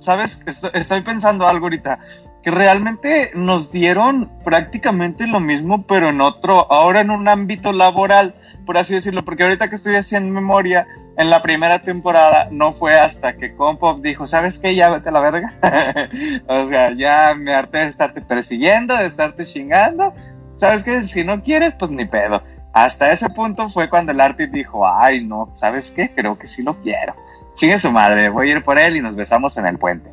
¿sabes? 0.00 0.42
Estoy, 0.74 1.02
pensando 1.02 1.46
algo 1.46 1.66
ahorita, 1.66 2.00
que 2.42 2.50
realmente 2.50 3.30
nos 3.34 3.70
dieron 3.70 4.30
prácticamente 4.42 5.26
lo 5.26 5.40
mismo, 5.40 5.82
pero 5.82 6.08
en 6.08 6.20
otro, 6.20 6.70
ahora 6.72 7.00
en 7.00 7.10
un 7.10 7.28
ámbito 7.28 7.72
laboral, 7.72 8.34
por 8.64 8.78
así 8.78 8.94
decirlo, 8.94 9.24
porque 9.24 9.42
ahorita 9.42 9.68
que 9.68 9.76
estoy 9.76 9.96
haciendo 9.96 10.32
memoria, 10.32 10.86
en 11.16 11.30
la 11.30 11.42
primera 11.42 11.80
temporada 11.80 12.48
no 12.50 12.72
fue 12.72 12.98
hasta 12.98 13.36
que 13.36 13.54
Compop 13.54 14.02
dijo, 14.02 14.26
¿sabes 14.26 14.58
qué? 14.58 14.74
Ya 14.74 14.90
vete 14.90 15.08
a 15.08 15.12
la 15.12 15.20
verga. 15.20 15.52
o 16.46 16.66
sea, 16.66 16.92
ya 16.92 17.34
me 17.36 17.54
harté 17.54 17.78
de 17.78 17.86
estarte 17.86 18.20
persiguiendo, 18.20 18.96
de 18.96 19.06
estarte 19.06 19.44
chingando. 19.44 20.14
¿Sabes 20.56 20.84
qué? 20.84 21.02
Si 21.02 21.24
no 21.24 21.42
quieres, 21.42 21.74
pues 21.74 21.90
ni 21.90 22.04
pedo. 22.04 22.42
Hasta 22.72 23.12
ese 23.12 23.30
punto 23.30 23.68
fue 23.68 23.90
cuando 23.90 24.12
el 24.12 24.20
Artie 24.20 24.46
dijo, 24.46 24.86
ay, 24.86 25.24
no, 25.24 25.50
¿sabes 25.54 25.90
qué? 25.90 26.10
Creo 26.14 26.38
que 26.38 26.46
sí 26.46 26.62
lo 26.62 26.80
quiero. 26.80 27.14
Sigue 27.54 27.78
su 27.78 27.90
madre, 27.90 28.28
voy 28.28 28.48
a 28.48 28.52
ir 28.56 28.64
por 28.64 28.78
él 28.78 28.96
y 28.96 29.00
nos 29.00 29.16
besamos 29.16 29.56
en 29.58 29.66
el 29.66 29.78
puente. 29.78 30.10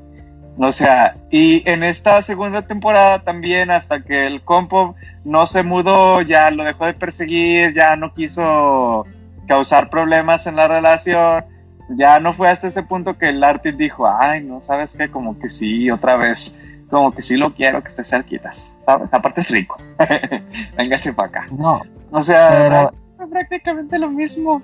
O 0.57 0.71
sea, 0.71 1.15
y 1.29 1.67
en 1.69 1.83
esta 1.83 2.21
segunda 2.23 2.63
temporada 2.63 3.19
también, 3.19 3.69
hasta 3.69 4.01
que 4.01 4.25
el 4.25 4.41
Compop 4.41 4.95
no 5.23 5.45
se 5.45 5.61
mudó, 5.63 6.21
ya 6.21 6.49
lo 6.49 6.63
dejó 6.63 6.85
de 6.85 6.93
perseguir, 6.93 7.73
ya 7.73 7.95
no 7.95 8.13
quiso 8.13 9.05
causar 9.47 9.89
problemas 9.89 10.47
en 10.47 10.55
la 10.55 10.67
relación. 10.67 11.45
Ya 11.89 12.19
no 12.19 12.33
fue 12.33 12.49
hasta 12.49 12.67
ese 12.67 12.83
punto 12.83 13.17
que 13.17 13.29
el 13.29 13.43
Artis 13.43 13.77
dijo, 13.77 14.07
ay, 14.07 14.43
no, 14.43 14.61
sabes 14.61 14.97
qué, 14.97 15.09
como 15.09 15.39
que 15.39 15.49
sí, 15.49 15.89
otra 15.91 16.17
vez, 16.17 16.59
como 16.89 17.13
que 17.13 17.21
sí 17.21 17.37
lo 17.37 17.53
quiero 17.53 17.81
que 17.81 17.87
esté 17.87 18.03
cerquitas, 18.03 18.75
¿sabes? 18.79 19.13
Aparte 19.13 19.41
es 19.41 19.51
rico. 19.51 19.77
Véngase 20.77 21.13
para 21.13 21.29
acá. 21.29 21.47
No. 21.51 21.81
O 22.11 22.21
sea, 22.21 22.91
prácticamente 23.29 23.99
lo 23.99 24.09
mismo. 24.09 24.63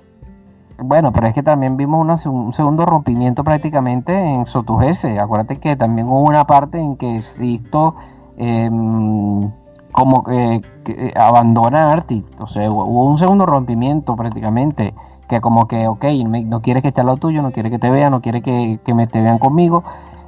Bueno, 0.77 1.11
pero 1.11 1.27
es 1.27 1.33
que 1.33 1.43
también 1.43 1.77
vimos 1.77 2.25
un 2.25 2.51
segundo 2.51 2.85
rompimiento 2.85 3.43
prácticamente 3.43 4.17
en 4.17 4.45
Sotugese. 4.45 5.19
Acuérdate 5.19 5.59
que 5.59 5.75
también 5.75 6.07
hubo 6.07 6.21
una 6.21 6.45
parte 6.45 6.79
en 6.79 6.97
que 6.97 7.21
Sisto 7.21 7.95
eh, 8.37 8.69
como 9.91 10.23
que, 10.23 10.61
que 10.83 11.13
abandona 11.15 11.93
a 11.93 12.05
O 12.39 12.47
sea, 12.47 12.69
hubo 12.69 13.05
un 13.05 13.17
segundo 13.17 13.45
rompimiento 13.45 14.15
prácticamente. 14.15 14.93
Que 15.29 15.39
como 15.39 15.67
que, 15.67 15.87
ok, 15.87 16.05
no 16.45 16.61
quiere 16.61 16.81
que 16.81 16.89
esté 16.89 17.01
al 17.01 17.07
lado 17.07 17.17
tuyo, 17.17 17.41
no 17.41 17.51
quiere 17.51 17.69
que 17.69 17.79
te 17.79 17.89
vea, 17.89 18.09
no 18.09 18.21
quiere 18.21 18.41
que, 18.41 18.79
me 18.93 19.07
te 19.07 19.21
vean 19.21 19.39
conmigo, 19.39 19.83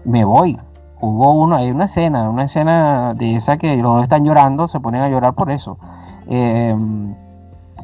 me 0.06 0.24
voy. 0.24 0.58
Hubo 1.02 1.34
uno, 1.34 1.58
hay 1.58 1.70
una 1.70 1.86
escena, 1.86 2.30
una 2.30 2.46
escena 2.46 3.14
de 3.14 3.36
esa 3.36 3.58
que 3.58 3.76
los 3.76 3.96
dos 3.96 4.04
están 4.04 4.24
llorando, 4.24 4.68
se 4.68 4.80
ponen 4.80 5.02
a 5.02 5.10
llorar 5.10 5.34
por 5.34 5.52
eso. 5.52 5.78
Em, 6.28 7.14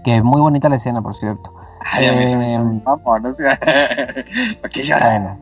que 0.03 0.17
es 0.17 0.23
muy 0.23 0.39
bonita 0.41 0.69
la 0.69 0.77
escena, 0.77 1.01
por 1.01 1.15
cierto. 1.15 1.51
Ay, 1.83 2.05
a 2.05 2.13
mí 2.13 2.23
eh, 2.23 2.59
o 2.85 3.33
sea, 3.33 3.59
aquí 4.63 4.83
ya. 4.83 5.37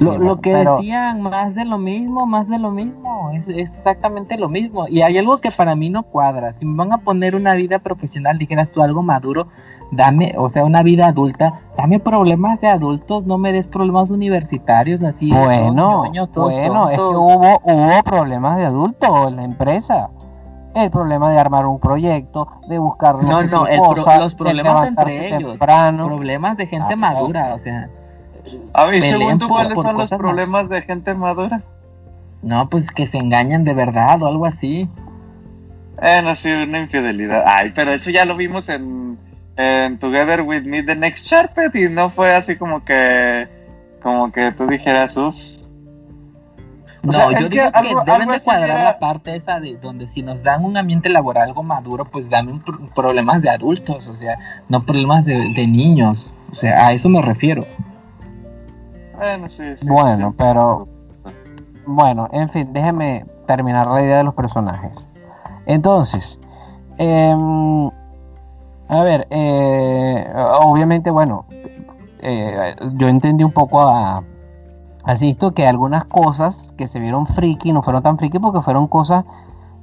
lo, 0.00 0.40
que 0.40 0.54
decían, 0.54 1.22
más 1.22 1.54
de 1.54 1.64
lo 1.64 1.78
mismo, 1.78 2.26
más 2.26 2.48
de 2.48 2.58
lo 2.58 2.70
mismo, 2.70 3.30
es, 3.32 3.44
exactamente 3.48 4.36
lo 4.36 4.48
mismo. 4.48 4.88
Y 4.88 5.02
hay 5.02 5.16
algo 5.18 5.38
que 5.38 5.50
para 5.50 5.74
mí 5.74 5.90
no 5.90 6.02
cuadra. 6.02 6.54
Si 6.58 6.64
me 6.64 6.76
van 6.76 6.92
a 6.92 6.98
poner 6.98 7.34
una 7.34 7.54
vida 7.54 7.78
profesional, 7.78 8.38
dijeras 8.38 8.70
tú 8.70 8.82
algo 8.82 9.02
maduro, 9.02 9.48
dame, 9.90 10.34
o 10.36 10.48
sea, 10.48 10.64
una 10.64 10.82
vida 10.82 11.06
adulta, 11.06 11.60
dame 11.76 11.98
problemas 11.98 12.60
de 12.60 12.68
adultos, 12.68 13.24
no 13.24 13.38
me 13.38 13.52
des 13.52 13.66
problemas 13.66 14.10
universitarios 14.10 15.02
así. 15.02 15.30
Bueno, 15.30 16.04
bueno, 16.34 16.90
es 16.90 16.96
que 16.96 17.02
hubo, 17.02 17.60
hubo 17.64 18.02
problemas 18.04 18.58
de 18.58 18.66
adultos 18.66 19.28
en 19.28 19.36
la 19.36 19.44
empresa 19.44 20.10
el 20.74 20.90
problema 20.90 21.30
de 21.30 21.38
armar 21.38 21.66
un 21.66 21.80
proyecto, 21.80 22.48
de 22.68 22.78
buscar 22.78 23.16
no, 23.22 23.42
no, 23.42 23.66
los 24.18 24.34
problemas 24.34 24.88
entre 24.88 25.36
ellos, 25.36 25.58
problemas 25.58 26.56
de 26.56 26.66
gente 26.66 26.94
ah, 26.94 26.96
madura, 26.96 27.54
o 27.54 27.58
sea. 27.58 27.88
A 28.72 28.84
ver, 28.86 29.02
según 29.02 29.38
tú, 29.38 29.48
¿cuáles 29.48 29.80
son 29.80 29.96
los 29.96 30.10
problemas 30.10 30.68
de 30.68 30.82
gente 30.82 31.14
madura? 31.14 31.62
No, 32.42 32.68
pues 32.68 32.90
que 32.90 33.06
se 33.06 33.18
engañan 33.18 33.64
de 33.64 33.74
verdad 33.74 34.22
o 34.22 34.26
algo 34.26 34.46
así. 34.46 34.88
Eh, 36.00 36.20
no, 36.22 36.34
sí, 36.34 36.50
una 36.50 36.78
infidelidad. 36.78 37.44
Ay, 37.46 37.72
pero 37.74 37.92
eso 37.92 38.10
ya 38.10 38.24
lo 38.24 38.36
vimos 38.36 38.68
en, 38.70 39.18
en 39.56 39.98
Together 39.98 40.42
With 40.42 40.62
Me 40.62 40.82
The 40.82 40.96
Next 40.96 41.26
Sharpet 41.26 41.74
y 41.76 41.88
no 41.90 42.08
fue 42.08 42.32
así 42.34 42.56
como 42.56 42.84
que, 42.84 43.46
como 44.02 44.32
que 44.32 44.52
tú 44.52 44.66
dijeras, 44.66 45.16
uff, 45.18 45.59
no, 47.02 47.32
yo 47.32 47.48
digo 47.48 47.70
que 47.72 48.10
deben 48.12 48.28
de 48.28 48.40
cuadrar 48.40 48.84
la 48.84 48.98
parte 48.98 49.36
esa 49.36 49.58
de 49.58 49.76
donde 49.76 50.08
si 50.08 50.22
nos 50.22 50.42
dan 50.42 50.64
un 50.64 50.76
ambiente 50.76 51.08
laboral 51.08 51.48
algo 51.48 51.62
maduro, 51.62 52.04
pues 52.04 52.28
dan 52.28 52.62
problemas 52.94 53.42
de 53.42 53.50
adultos, 53.50 54.06
o 54.08 54.14
sea, 54.14 54.38
no 54.68 54.84
problemas 54.84 55.24
de, 55.24 55.66
niños. 55.66 56.26
O 56.52 56.54
sea, 56.54 56.86
a 56.86 56.92
eso 56.92 57.08
me 57.08 57.22
refiero. 57.22 57.62
Bueno, 59.16 59.48
sí, 59.48 59.64
sí, 59.76 59.88
bueno 59.88 60.34
pero... 60.36 60.88
Bueno, 61.86 62.28
en 62.32 62.48
fin, 62.50 62.72
déjeme 62.72 63.24
terminar 63.46 63.86
la 63.86 64.02
idea 64.02 64.18
de 64.18 64.24
los 64.24 64.34
personajes. 64.34 64.92
Entonces, 65.66 66.38
em, 66.98 67.88
a 68.88 69.00
ver, 69.02 69.26
eh, 69.30 70.32
obviamente, 70.60 71.10
bueno, 71.10 71.46
eh, 72.22 72.76
yo 72.94 73.08
entendí 73.08 73.42
un 73.42 73.52
poco 73.52 73.80
a, 73.80 74.22
Asisto 75.04 75.52
que 75.52 75.66
algunas 75.66 76.04
cosas 76.04 76.72
que 76.76 76.86
se 76.86 77.00
vieron 77.00 77.26
friki 77.26 77.72
no 77.72 77.82
fueron 77.82 78.02
tan 78.02 78.18
friki 78.18 78.38
porque 78.38 78.60
fueron 78.60 78.86
cosas 78.86 79.24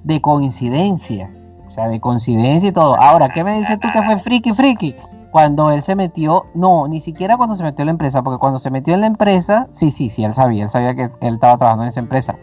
de 0.04 0.22
coincidencia. 0.22 1.32
O 1.68 1.72
sea, 1.72 1.88
de 1.88 2.00
coincidencia 2.00 2.70
y 2.70 2.72
todo. 2.72 2.96
Ahora, 3.00 3.30
¿qué 3.30 3.44
me 3.44 3.58
dices 3.58 3.80
tú 3.80 3.88
que 3.92 4.04
fue 4.04 4.20
friki, 4.20 4.54
friki? 4.54 4.96
Cuando 5.32 5.72
él 5.72 5.82
se 5.82 5.96
metió, 5.96 6.46
no, 6.54 6.88
ni 6.88 7.02
siquiera 7.02 7.38
cuando 7.38 7.56
se 7.56 7.64
metió 7.64 7.84
en 7.84 7.88
la 7.88 7.92
empresa, 7.92 8.24
porque 8.24 8.40
cuando 8.40 8.60
se 8.60 8.70
metió 8.70 8.94
en 8.94 9.02
la 9.02 9.08
empresa, 9.08 9.68
sí, 9.74 9.92
sí, 9.92 10.10
sí, 10.10 10.24
él 10.24 10.34
sabía, 10.34 10.64
él 10.64 10.70
sabía 10.70 10.96
que 10.96 11.12
él 11.22 11.36
estaba 11.36 11.58
trabajando 11.58 11.84
en 11.84 11.90
esa 11.90 12.00
empresa. 12.00 12.36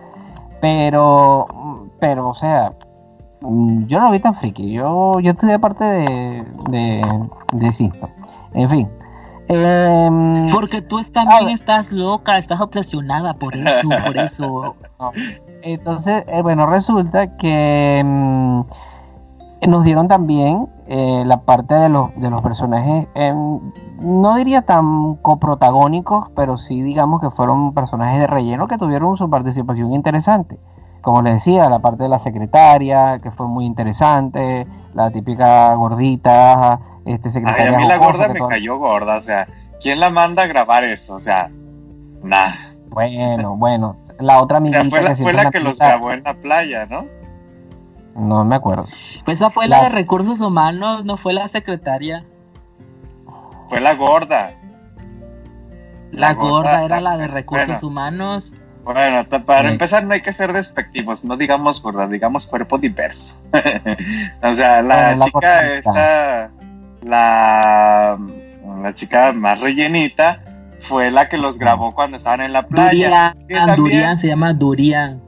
Pero, 0.61 1.47
pero, 2.01 2.29
o 2.29 2.35
sea, 2.35 2.73
mm, 3.41 3.87
yo 3.87 3.99
no 3.99 4.07
lo 4.07 4.13
vi 4.13 4.21
tan 4.21 4.35
friki. 4.35 4.73
Yo, 4.73 5.21
yo 5.21 5.33
de 5.33 5.59
parte 5.59 5.85
de, 5.85 6.45
de, 6.71 7.29
de 7.53 7.73
Sisto. 7.73 8.09
En 8.53 8.69
fin, 8.69 8.89
Em, 9.49 10.51
Porque 10.53 10.81
tú 10.81 11.03
también 11.05 11.51
estás 11.51 11.93
loca, 11.93 12.39
estás 12.39 12.61
obsesionada 12.61 13.35
por 13.35 13.55
eso, 13.55 13.89
por 14.07 14.17
eso. 14.17 14.75
Entonces, 15.63 16.25
eh, 16.29 16.43
bueno, 16.43 16.67
resulta 16.67 17.37
que 17.37 17.99
em, 17.99 18.65
nos 19.67 19.85
dieron 19.85 20.09
también 20.09 20.69
eh, 20.87 21.25
la 21.27 21.43
parte 21.43 21.75
de 21.75 21.89
los, 21.89 22.15
de 22.17 22.31
los 22.31 22.43
personajes, 22.43 23.07
em, 23.15 23.61
no 24.01 24.37
diría 24.37 24.63
tan 24.63 25.17
coprotagónicos, 25.17 26.29
pero 26.35 26.59
sí 26.59 26.83
digamos 26.83 27.21
que 27.21 27.31
fueron 27.31 27.75
personajes 27.75 28.21
de 28.21 28.27
relleno 28.27 28.67
que 28.67 28.79
tuvieron 28.79 29.17
su 29.17 29.29
participación 29.29 29.93
interesante. 29.93 30.59
Como 31.03 31.21
les 31.21 31.35
decía, 31.35 31.69
la 31.69 31.81
parte 31.81 32.05
de 32.05 32.09
la 32.09 32.19
secretaria, 32.19 33.19
que 33.19 33.31
fue 33.31 33.47
muy 33.47 33.67
interesante, 33.67 34.67
la 34.95 35.11
típica 35.11 35.75
gordita, 35.75 36.81
este 37.07 37.31
secretaria. 37.31 37.77
a 37.77 37.79
mí 37.79 37.87
la 37.87 37.97
gorda 37.97 38.29
me 38.29 38.41
cayó 38.49 38.79
gorda, 38.79 39.17
o 39.17 39.23
sea, 39.23 39.49
¿quién 39.81 40.01
la 40.01 40.11
manda 40.11 40.45
a 40.45 40.47
grabar 40.47 40.85
eso? 40.85 41.15
O 41.15 41.21
sea, 41.21 41.51
nada. 42.23 42.55
Bueno, 42.89 43.57
bueno, 43.57 43.97
la 44.19 44.41
otra 44.41 44.59
amiguita 44.59 44.85
fue 44.85 45.03
la 45.03 45.15
que, 45.15 45.23
fue 45.23 45.33
la 45.33 45.51
que 45.51 45.61
los 45.61 45.79
grabó 45.79 46.13
en 46.13 46.23
la 46.23 46.35
playa, 46.35 46.87
¿no? 46.87 47.07
No 48.15 48.45
me 48.45 48.57
acuerdo. 48.57 48.87
Pues 49.25 49.39
esa 49.39 49.51
fue 49.51 49.67
la, 49.67 49.83
de 49.83 49.89
recursos 49.89 50.41
humanos, 50.41 51.05
no 51.05 51.17
fue 51.17 51.33
la 51.33 51.49
secretaria. 51.49 52.25
Fue 53.69 53.81
la 53.81 53.95
gorda. 53.95 54.53
La, 56.13 56.35
gorda, 56.35 56.85
era 56.85 57.01
la 57.01 57.17
de 57.17 57.27
recursos 57.27 57.83
humanos. 57.83 58.53
Bueno, 58.85 59.25
para 59.47 59.71
empezar 59.71 60.05
no 60.05 60.13
hay 60.13 60.21
que 60.21 60.33
ser 60.33 60.53
despectivos, 60.53 61.25
no 61.25 61.37
digamos 61.37 61.83
gorda, 61.83 62.07
digamos 62.07 62.47
cuerpo 62.47 62.77
diverso. 62.79 63.41
o 64.43 64.55
sea, 64.55 64.83
la, 64.83 65.19
chica 65.19 65.73
esta, 65.73 66.51
la, 67.05 68.19
la 68.83 68.95
chica 68.95 69.33
más 69.33 69.61
rellenita, 69.61 70.41
fue 70.81 71.11
la 71.11 71.29
que 71.29 71.39
los 71.39 71.59
grabó 71.59 71.95
cuando 71.95 72.17
estaban 72.17 72.41
en 72.41 72.53
la 72.53 72.67
playa. 72.67 73.35
Durian, 73.49 73.77
Durian 73.77 74.19
se 74.19 74.29
llama 74.29 74.53
Durian. 74.53 75.21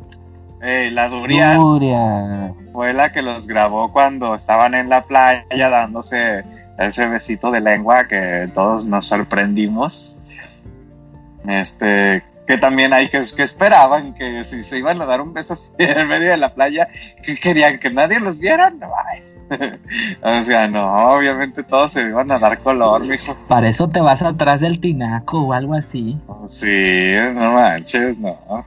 Eh, 0.63 0.91
la 0.93 1.09
Durian, 1.09 1.59
Durian, 1.59 2.55
fue 2.73 2.93
la 2.93 3.13
que 3.13 3.23
los 3.23 3.47
grabó 3.47 3.93
cuando 3.93 4.35
estaban 4.35 4.75
en 4.75 4.89
la 4.89 5.05
playa 5.05 5.71
dándose 5.71 6.45
ese 6.79 7.07
besito 7.07 7.51
de 7.51 7.61
lengua 7.61 8.07
que 8.09 8.51
todos 8.55 8.87
nos 8.87 9.07
sorprendimos. 9.07 10.21
Este, 11.47 12.23
que 12.47 12.59
también 12.59 12.93
hay 12.93 13.09
que, 13.09 13.21
que 13.35 13.43
esperaban 13.43 14.15
que 14.15 14.45
si 14.45 14.63
se 14.63 14.79
iban 14.79 15.01
a 15.03 15.07
dar 15.07 15.21
un 15.21 15.33
beso 15.33 15.55
así 15.55 15.73
en 15.79 16.09
medio 16.09 16.31
de 16.31 16.37
la 16.37 16.55
playa, 16.55 16.89
que 17.23 17.37
querían 17.37 17.79
que 17.79 17.91
nadie 17.91 18.21
los 18.21 18.39
viera, 18.39 18.71
no 18.71 18.89
o 20.23 20.43
sea, 20.43 20.69
no, 20.69 20.95
obviamente 21.13 21.63
todos 21.63 21.93
se 21.93 22.03
iban 22.03 22.31
a 22.31 22.39
dar 22.39 22.59
color, 22.61 23.05
mijo. 23.05 23.37
Para 23.49 23.69
eso 23.69 23.89
te 23.89 24.01
vas 24.01 24.23
atrás 24.23 24.61
del 24.61 24.81
tinaco 24.81 25.41
o 25.41 25.53
algo 25.53 25.75
así. 25.75 26.19
Sí, 26.47 27.13
no 27.35 27.53
manches, 27.53 28.19
no. 28.19 28.67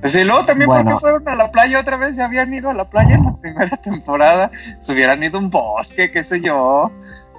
Pues 0.00 0.14
y 0.14 0.24
luego 0.24 0.44
también 0.44 0.70
porque 0.70 0.96
fueron 1.00 1.28
a 1.28 1.34
la 1.34 1.50
playa 1.50 1.80
otra 1.80 1.96
vez, 1.96 2.16
ya 2.16 2.26
habían 2.26 2.52
ido 2.54 2.70
a 2.70 2.74
la 2.74 2.84
playa 2.84 3.16
en 3.16 3.24
la 3.24 3.36
primera 3.36 3.76
temporada, 3.76 4.50
se 4.78 4.92
hubieran 4.92 5.22
ido 5.22 5.38
a 5.38 5.42
un 5.42 5.50
bosque, 5.50 6.10
qué 6.10 6.22
sé 6.22 6.40
yo. 6.40 6.90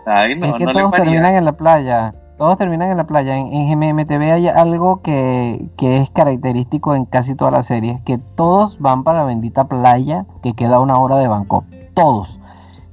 Ay, 0.05 0.35
no, 0.35 0.47
es 0.47 0.53
que 0.55 0.65
todos 0.65 0.91
terminan 0.91 1.35
en 1.35 1.45
la 1.45 1.53
playa. 1.53 2.13
Todos 2.39 2.57
terminan 2.57 2.89
en 2.89 2.95
la 2.95 3.03
playa. 3.03 3.35
En, 3.35 3.53
en 3.53 3.67
GMMTV 3.67 4.31
hay 4.31 4.47
algo 4.47 5.01
que, 5.01 5.69
es 5.77 6.09
característico 6.11 6.95
en 6.95 7.03
casi 7.03 7.35
todas 7.35 7.51
las 7.51 7.67
series, 7.67 8.01
que 8.03 8.17
todos 8.17 8.79
van 8.79 9.03
para 9.03 9.19
la 9.19 9.25
bendita 9.25 9.67
playa 9.67 10.25
que 10.41 10.53
queda 10.53 10.77
a 10.77 10.79
una 10.79 10.97
hora 10.97 11.17
de 11.17 11.27
Bangkok. 11.27 11.65
Todos. 11.93 12.39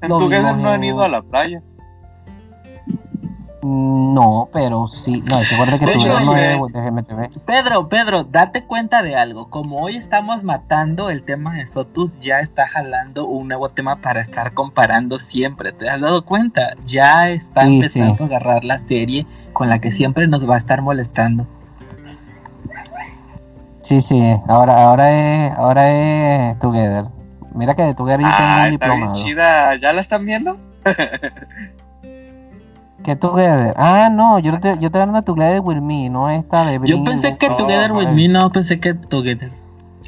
¿En 0.03 0.09
tu 0.09 0.29
no 0.29 0.69
han 0.69 0.83
ido 0.83 1.01
a 1.01 1.09
la 1.09 1.23
playa? 1.23 1.63
No, 3.67 4.49
pero 4.53 4.87
sí. 5.05 5.23
No, 5.23 5.41
recuerda 5.43 5.79
que 5.79 5.87
tú 5.87 5.99
no 6.07 6.35
de 6.35 6.57
GMTV. 6.57 7.41
Pedro, 7.45 7.89
Pedro, 7.89 8.23
date 8.23 8.65
cuenta 8.65 9.03
de 9.03 9.17
algo. 9.17 9.51
Como 9.51 9.79
hoy 9.79 9.97
estamos 9.97 10.45
matando 10.45 11.11
el 11.11 11.25
tema 11.25 11.55
de 11.55 11.67
Sotus, 11.67 12.19
ya 12.21 12.39
está 12.39 12.69
jalando 12.69 13.27
un 13.27 13.49
nuevo 13.49 13.71
tema 13.71 13.97
para 13.97 14.21
estar 14.21 14.53
comparando 14.53 15.19
siempre. 15.19 15.73
¿Te 15.73 15.91
has 15.91 16.01
dado 16.01 16.25
cuenta? 16.25 16.75
Ya 16.87 17.29
está 17.31 17.63
empezando 17.63 18.23
a 18.23 18.27
agarrar 18.27 18.65
la 18.65 18.79
serie 18.79 19.27
con 19.53 19.69
la 19.69 19.81
que 19.81 19.91
siempre 19.91 20.29
nos 20.29 20.49
va 20.49 20.55
a 20.55 20.59
estar 20.59 20.81
molestando. 20.81 21.47
Sí, 23.83 24.01
sí. 24.01 24.23
Ahora, 24.47 24.85
ahora 24.85 25.47
es, 25.47 25.53
ahora 25.57 25.91
es 26.51 26.59
Together. 26.61 27.07
Mira 27.53 27.75
que 27.75 27.83
de 27.83 27.95
Together 27.95 28.21
yo 28.21 28.37
tengo 28.37 28.63
un 28.63 28.71
diplomado. 28.71 29.27
¿Ya 29.81 29.93
la 29.93 30.01
están 30.01 30.25
viendo? 30.25 30.57
¿Qué 33.07 33.15
Together? 33.15 33.73
Ah, 33.77 34.09
no, 34.11 34.41
yo 34.41 34.59
te, 34.59 34.77
yo 34.81 34.91
te 34.91 34.99
hablando 34.99 35.21
de 35.21 35.25
Together 35.25 35.61
with 35.61 35.77
Me, 35.77 36.11
no 36.11 36.29
esta 36.29 36.67
de 36.67 36.81
Yo 36.83 37.05
pensé 37.05 37.37
que 37.39 37.49
Together 37.51 37.93
with 37.93 38.09
Me, 38.09 38.27
no 38.27 38.51
pensé 38.51 38.81
que 38.81 38.95
Together. 38.95 39.53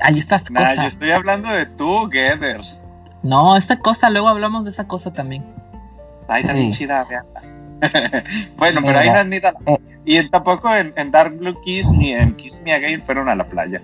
Ahí 0.02 0.18
está 0.18 0.34
esta 0.34 0.52
nah, 0.52 0.74
yo 0.74 0.88
estoy 0.88 1.12
hablando 1.12 1.48
de 1.48 1.66
Together. 1.66 2.60
No, 3.22 3.56
esta 3.56 3.78
cosa, 3.78 4.10
luego 4.10 4.26
hablamos 4.26 4.64
de 4.64 4.70
esa 4.70 4.88
cosa 4.88 5.12
también. 5.12 5.44
Ahí 6.26 6.42
está 6.42 6.54
chida, 6.76 7.06
bueno, 8.56 8.80
pero 8.84 8.98
ahí 8.98 9.10
no 9.10 9.18
han 9.18 9.32
ido 9.32 9.48
eh. 9.66 9.78
Y 10.04 10.28
tampoco 10.28 10.68
en, 10.74 11.12
Dark 11.12 11.38
Blue 11.38 11.54
Kiss 11.62 11.92
ni 11.92 12.10
en 12.10 12.34
Kiss 12.34 12.60
Me 12.64 12.72
Again 12.72 13.02
fueron 13.02 13.28
a 13.28 13.36
la 13.36 13.44
playa. 13.44 13.80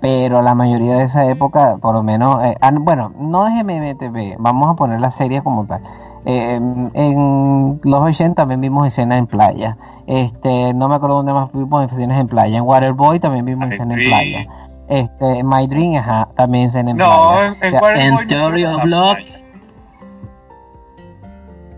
Pero 0.00 0.40
la 0.40 0.54
mayoría 0.54 0.98
de 0.98 1.04
esa 1.04 1.26
época, 1.26 1.78
por 1.78 1.94
lo 1.96 2.04
menos, 2.04 2.44
eh, 2.44 2.56
bueno, 2.74 3.12
no 3.18 3.46
de 3.46 3.64
MMTV, 3.64 4.36
vamos 4.38 4.68
a 4.70 4.74
poner 4.74 5.00
la 5.00 5.10
serie 5.10 5.42
como 5.42 5.66
tal 5.66 5.82
en 6.24 7.80
los 7.82 8.00
80 8.02 8.34
también 8.34 8.60
vimos 8.60 8.86
escenas 8.86 9.18
en 9.18 9.26
playa. 9.26 9.76
Este, 10.06 10.74
no 10.74 10.88
me 10.88 10.96
acuerdo 10.96 11.16
dónde 11.16 11.32
más 11.32 11.52
vimos 11.52 11.90
escenas 11.90 12.20
en 12.20 12.26
playa. 12.26 12.58
En 12.58 12.64
Waterboy 12.64 13.20
también 13.20 13.44
vimos 13.44 13.70
escenas 13.70 13.98
en 13.98 14.08
playa. 14.08 14.46
Este, 14.88 15.44
My 15.44 15.66
Dream, 15.66 15.96
ajá, 15.96 16.28
también 16.36 16.66
escenas 16.66 16.92
en 16.92 16.96
playa. 16.96 17.56
No, 17.60 17.88
en, 17.90 18.18
en 18.18 18.26
Theory 18.26 18.64
of 18.64 18.84
Love. 18.84 19.18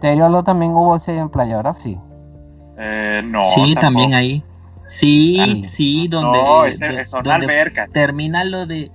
Theory 0.01 0.21
of 0.23 0.31
Love 0.31 0.45
también 0.45 0.73
hubo 0.73 0.97
escenas 0.97 1.23
en 1.23 1.29
playa, 1.29 1.57
ahora 1.57 1.75
sí. 1.75 1.99
Eh, 2.79 3.23
no. 3.25 3.45
Sí, 3.55 3.75
también 3.75 4.15
ahí. 4.15 4.43
Sí, 4.89 5.65
sí, 5.71 6.09
donde. 6.09 6.43
No, 6.43 6.65
ese, 6.65 7.03
albercas. 7.31 7.91
Termina 7.91 8.45
lo 8.45 8.67
de. 8.67 8.91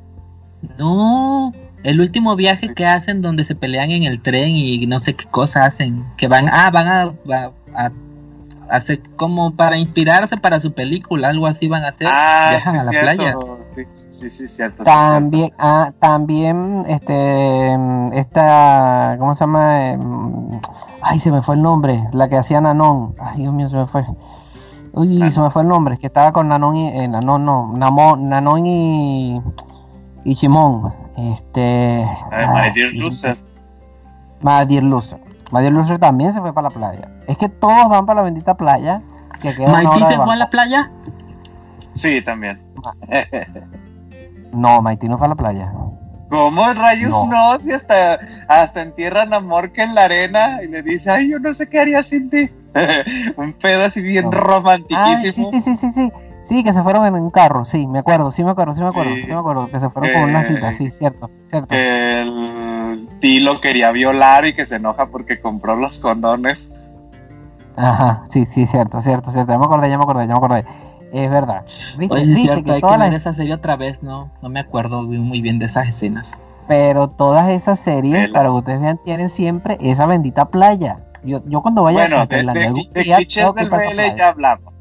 No, 0.77 1.51
el 1.83 2.01
último 2.01 2.35
viaje 2.35 2.73
que 2.73 2.85
hacen 2.85 3.21
donde 3.21 3.43
se 3.43 3.55
pelean 3.55 3.91
en 3.91 4.03
el 4.03 4.21
tren 4.21 4.55
y 4.55 4.85
no 4.87 4.99
sé 4.99 5.15
qué 5.15 5.25
cosa 5.25 5.65
hacen, 5.65 6.05
que 6.17 6.27
van, 6.27 6.49
ah, 6.51 6.69
van 6.71 6.87
a, 6.87 7.51
a, 7.75 7.91
hacer 8.69 9.01
como 9.15 9.55
para 9.55 9.77
inspirarse 9.77 10.37
para 10.37 10.59
su 10.59 10.73
película, 10.73 11.29
algo 11.29 11.47
así 11.47 11.67
van 11.67 11.83
a 11.85 11.89
hacer, 11.89 12.07
ah, 12.09 12.47
viajan 12.51 12.75
a 12.77 12.83
la 12.83 12.91
playa. 12.91 13.35
Sí, 14.09 14.29
sí, 14.29 14.47
cierto. 14.47 14.83
También, 14.83 15.53
ah, 15.59 15.91
también, 15.99 16.85
este, 16.87 17.75
esta, 18.13 19.15
¿cómo 19.19 19.35
se 19.35 19.41
llama? 19.41 19.89
Em, 19.89 20.49
ay, 21.01 21.19
se 21.19 21.31
me 21.31 21.43
fue 21.43 21.55
el 21.55 21.61
nombre, 21.61 22.03
la 22.11 22.27
que 22.27 22.37
hacía 22.37 22.59
Nanon, 22.59 23.15
ay, 23.19 23.41
Dios 23.41 23.53
mío, 23.53 23.69
se 23.69 23.77
me 23.77 23.85
fue. 23.87 24.03
Uy, 24.93 25.31
se 25.31 25.39
me 25.39 25.51
fue 25.51 25.61
el 25.61 25.67
nombre, 25.67 25.99
que 25.99 26.07
estaba 26.07 26.31
con 26.31 26.47
Nanon 26.47 26.75
y, 26.75 26.87
eh, 26.87 27.07
Nanon, 27.07 27.45
no, 27.45 28.15
Nanon 28.17 28.65
y, 28.65 29.41
y 30.23 30.35
Chimón. 30.35 31.06
Este. 31.17 32.05
My 32.31 32.71
Dear 32.73 32.93
Loser. 32.93 33.37
My 34.41 34.65
Dear 34.67 34.83
Loser. 34.83 35.19
My 35.51 35.61
Dear 35.61 35.73
Loser 35.73 35.99
también 35.99 36.31
se 36.31 36.39
fue 36.39 36.53
para 36.53 36.69
la 36.69 36.75
playa. 36.75 37.09
Es 37.27 37.37
que 37.37 37.49
todos 37.49 37.89
van 37.89 38.05
para 38.05 38.21
la 38.21 38.25
bendita 38.25 38.55
playa. 38.55 39.01
Que 39.41 39.55
queda 39.55 39.81
se 40.09 40.15
fue 40.17 40.33
a 40.33 40.37
la 40.37 40.49
playa? 40.49 40.91
Sí, 41.93 42.21
también. 42.21 42.61
no, 44.51 44.81
Maiti 44.81 45.09
no 45.09 45.17
fue 45.17 45.25
a 45.25 45.29
la 45.29 45.35
playa. 45.35 45.73
¿Cómo 46.29 46.73
rayos 46.73 47.27
no? 47.27 47.59
Si 47.59 47.71
hasta, 47.71 48.19
hasta 48.47 48.81
entierran 48.81 49.33
a 49.33 49.39
Morque 49.39 49.81
en 49.81 49.95
la 49.95 50.03
arena 50.03 50.61
y 50.61 50.67
le 50.67 50.83
dice, 50.83 51.09
ay, 51.09 51.29
yo 51.29 51.39
no 51.39 51.53
sé 51.53 51.69
qué 51.69 51.79
haría 51.79 52.03
sin 52.03 52.29
ti. 52.29 52.49
un 53.37 53.53
pedo 53.53 53.85
así 53.85 54.01
bien 54.01 54.31
romantiquísimo. 54.31 55.51
sí, 55.51 55.61
sí, 55.61 55.75
sí, 55.75 55.75
sí, 55.77 55.91
sí. 55.91 56.11
Sí, 56.47 56.63
que 56.63 56.71
se 56.71 56.81
fueron 56.81 57.05
en 57.05 57.15
un 57.15 57.29
carro, 57.29 57.65
sí, 57.65 57.87
me 57.87 57.99
acuerdo, 57.99 58.31
sí 58.31 58.41
me 58.41 58.51
acuerdo, 58.51 58.73
sí 58.73 58.79
me 58.79 58.87
acuerdo, 58.87 59.17
sí, 59.17 59.27
me 59.27 59.33
acuerdo, 59.33 59.69
que 59.69 59.81
se 59.81 59.89
fueron 59.89 60.13
con 60.13 60.29
una 60.29 60.43
cita, 60.43 60.71
sí, 60.71 60.89
cierto, 60.91 61.29
cierto. 61.43 61.67
Que 61.67 62.21
el 62.21 63.09
Tilo 63.19 63.59
quería 63.59 63.91
violar 63.91 64.45
y 64.45 64.53
que 64.53 64.65
se 64.65 64.77
enoja 64.77 65.07
porque 65.07 65.41
compró 65.41 65.75
los 65.75 65.99
condones. 65.99 66.73
Ajá, 67.75 68.23
sí, 68.29 68.45
sí, 68.45 68.65
cierto, 68.65 69.01
cierto, 69.01 69.33
cierto, 69.33 69.51
ya 69.51 69.59
me 69.59 69.65
acordé, 69.65 69.89
ya 69.89 69.97
me 69.97 70.03
acordé, 70.05 70.25
ya 70.25 70.33
me 70.35 70.37
acordé. 70.37 70.65
Es 71.11 71.29
verdad. 71.29 71.65
¿Viste? 71.97 72.15
Oye, 72.15 72.31
es 72.31 72.37
cierto, 72.37 72.71
hay 72.71 72.81
que 72.81 72.97
ver 72.97 73.13
esa 73.13 73.33
serie 73.33 73.53
otra 73.53 73.75
vez, 73.75 74.01
¿no? 74.01 74.31
No 74.41 74.47
me 74.47 74.61
acuerdo 74.61 75.01
muy 75.03 75.41
bien 75.41 75.59
de 75.59 75.65
esas 75.65 75.89
escenas. 75.89 76.31
Pero 76.69 77.09
todas 77.09 77.49
esas 77.49 77.81
series, 77.81 78.29
para 78.29 78.45
que 78.45 78.55
ustedes 78.55 78.79
vean, 78.79 78.99
tienen 79.03 79.27
siempre 79.27 79.77
esa 79.81 80.05
bendita 80.05 80.45
playa. 80.45 80.99
Yo, 81.25 81.41
yo 81.45 81.61
cuando 81.61 81.83
vaya 81.83 82.05
a 82.05 82.25
Tailandia, 82.25 82.71
de, 82.71 83.03
de, 83.03 83.03
del 83.03 83.69
BL 83.69 84.17
ya 84.17 84.29
hablamos. 84.29 84.76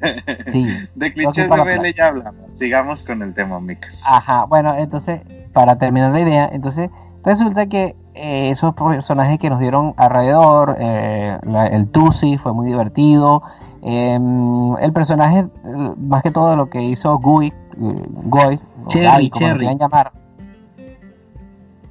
de 0.94 1.12
clichés 1.12 1.48
de 1.48 1.56
BL 1.56 1.94
ya 1.96 2.08
hablamos. 2.08 2.50
Sigamos 2.54 3.06
con 3.06 3.22
el 3.22 3.34
tema, 3.34 3.60
Micas. 3.60 4.04
Ajá, 4.08 4.44
bueno, 4.44 4.74
entonces, 4.74 5.20
para 5.52 5.76
terminar 5.76 6.12
la 6.12 6.20
idea, 6.20 6.50
entonces 6.52 6.90
resulta 7.24 7.66
que 7.66 7.96
eh, 8.14 8.50
esos 8.50 8.74
personajes 8.74 9.38
que 9.38 9.50
nos 9.50 9.60
dieron 9.60 9.94
alrededor, 9.96 10.76
eh, 10.78 11.38
el 11.70 11.88
Tusi 11.88 12.38
fue 12.38 12.52
muy 12.52 12.68
divertido. 12.68 13.42
Em, 13.82 14.76
el 14.76 14.92
personaje, 14.92 15.46
más 15.96 16.22
que 16.22 16.30
todo 16.30 16.54
lo 16.54 16.68
que 16.68 16.82
hizo 16.82 17.18
Gui, 17.18 17.48
eh, 17.48 17.52
Goy, 17.76 18.60
Cherry, 18.88 19.30
Cherry. 19.30 19.76
llamar. 19.78 20.12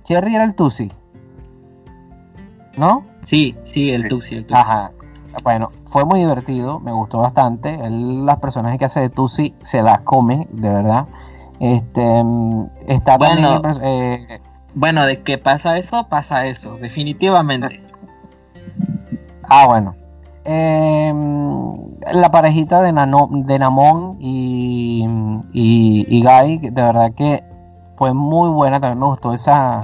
Cherry 0.03 0.35
era 0.35 0.43
el 0.43 0.55
Tusi. 0.55 0.91
¿No? 2.77 3.03
Sí, 3.23 3.55
sí, 3.63 3.91
el 3.91 4.07
Tusi, 4.07 4.35
el 4.35 4.45
Ajá. 4.51 4.91
Bueno, 5.43 5.71
fue 5.89 6.05
muy 6.05 6.19
divertido, 6.19 6.79
me 6.79 6.91
gustó 6.91 7.19
bastante. 7.19 7.77
las 7.89 8.37
personajes 8.37 8.79
que 8.79 8.85
hace 8.85 8.99
de 9.01 9.09
Tusi 9.09 9.55
se 9.61 9.81
las 9.81 9.99
come, 10.01 10.47
de 10.51 10.69
verdad. 10.69 11.07
Este 11.59 12.23
mm, 12.23 12.69
está 12.87 13.17
bueno, 13.17 13.61
eh, 13.81 14.39
bueno, 14.73 15.05
de 15.05 15.21
que 15.23 15.37
pasa 15.37 15.77
eso, 15.77 16.07
pasa 16.07 16.45
eso, 16.45 16.77
definitivamente. 16.77 17.83
Ah, 19.43 19.65
bueno. 19.67 19.95
Em, 20.45 21.97
la 22.13 22.31
parejita 22.31 22.81
de, 22.81 22.91
Nano, 22.91 23.29
de 23.31 23.59
Namón 23.59 24.17
y, 24.19 25.05
y, 25.51 26.23
Guy, 26.23 26.57
de 26.59 26.81
verdad 26.81 27.11
que 27.13 27.43
fue 27.97 28.13
muy 28.13 28.49
buena, 28.49 28.79
también 28.79 28.99
me 28.99 29.07
gustó 29.07 29.33
esa, 29.33 29.81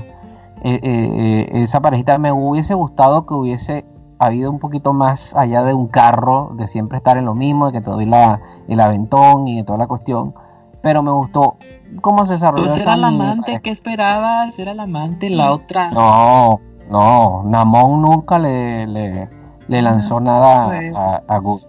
eh, 0.63 0.79
eh, 0.81 1.49
esa 1.63 1.81
parejita. 1.81 2.17
Me 2.17 2.31
hubiese 2.31 2.73
gustado 2.73 3.25
que 3.25 3.33
hubiese 3.33 3.85
habido 4.19 4.51
un 4.51 4.59
poquito 4.59 4.93
más 4.93 5.35
allá 5.35 5.63
de 5.63 5.73
un 5.73 5.87
carro, 5.87 6.51
de 6.57 6.67
siempre 6.67 6.97
estar 6.97 7.17
en 7.17 7.25
lo 7.25 7.35
mismo, 7.35 7.67
de 7.67 7.73
que 7.73 7.81
te 7.81 7.89
doy 7.89 8.05
la, 8.05 8.41
el 8.67 8.79
aventón 8.79 9.47
y 9.47 9.57
de 9.57 9.63
toda 9.63 9.77
la 9.77 9.87
cuestión. 9.87 10.33
Pero 10.81 11.01
me 11.01 11.11
gustó 11.11 11.57
cómo 12.01 12.25
se 12.25 12.33
desarrolló. 12.33 12.67
Pues 12.67 12.81
era 12.81 12.95
la 12.95 13.07
amante, 13.07 13.59
¿qué 13.61 13.71
esperabas? 13.71 14.57
Era 14.57 14.73
la 14.73 14.83
amante, 14.83 15.29
la 15.29 15.51
otra. 15.51 15.89
No, 15.89 16.59
no, 16.89 17.43
Namón 17.45 18.01
nunca 18.01 18.37
le, 18.37 18.85
le, 18.85 19.29
le 19.67 19.81
lanzó 19.81 20.19
nada 20.19 20.69
a, 20.95 21.21
a 21.27 21.37
Gus. 21.39 21.67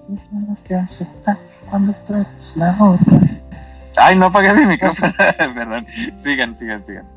Ay, 3.96 4.16
no 4.18 4.26
apagué 4.26 4.52
mi 4.52 4.66
micrófono, 4.66 5.12
perdón. 5.54 5.86
Sigan, 6.16 6.56
sigan, 6.56 6.84
sigan. 6.84 7.15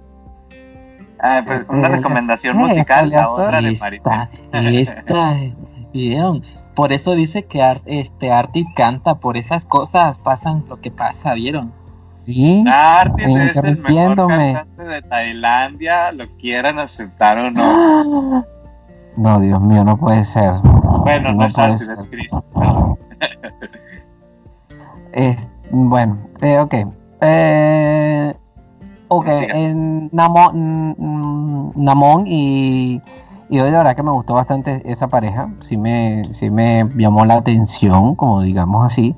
Ah, 1.22 1.43
pues 1.45 1.65
una 1.70 1.89
recomendación 1.89 2.57
musical, 2.57 3.09
la 3.09 3.30
otra 3.30 3.61
de 3.61 3.76
Marita. 3.78 4.30
Esta, 4.53 5.38
¿vieron? 5.93 6.43
Por 6.76 6.93
eso 6.93 7.13
dice 7.13 7.43
que 7.43 7.61
Art, 7.61 7.84
este 7.86 8.32
Artie 8.32 8.65
canta, 8.76 9.15
por 9.15 9.36
esas 9.36 9.65
cosas 9.65 10.17
pasan 10.20 10.63
lo 10.70 10.80
que 10.80 10.91
pasa, 10.91 11.34
¿vieron? 11.34 11.74
Sí, 12.26 12.63
Artie 12.67 13.26
es 13.26 13.57
el 13.57 13.82
mejor 13.82 14.15
cantante 14.15 14.84
de 14.84 15.01
Tailandia, 15.01 16.11
lo 16.13 16.30
quieran 16.38 16.80
aceptar 16.80 17.38
o 17.38 17.51
no. 17.51 18.45
No, 19.17 19.38
Dios 19.41 19.59
mío, 19.59 19.84
no 19.84 19.97
puede 19.97 20.24
ser. 20.24 20.53
Bueno, 21.03 21.34
no, 21.34 21.45
es 21.45 21.57
Artie, 21.57 21.88
es 21.91 22.07
Chris. 22.09 22.30
bueno, 25.72 26.17
eh, 26.39 26.59
ok. 26.59 26.74
Eh, 27.20 28.34
Ok, 29.12 29.26
en 29.28 30.10
Namón, 30.12 31.74
Namón 31.76 32.28
y, 32.28 33.01
y 33.49 33.60
hoy 33.60 33.72
de 33.72 33.78
verdad 33.78 33.95
que 33.95 34.03
me 34.03 34.12
gustó 34.12 34.36
bastante 34.36 34.84
esa 34.86 35.07
pareja, 35.07 35.49
sí 35.62 35.78
me, 35.78 36.24
sí 36.36 36.51
me 36.51 36.88
llamó 36.95 37.26
la 37.26 37.38
atención, 37.38 38.14
como 38.14 38.41
digamos 38.41 38.86
así. 38.86 39.16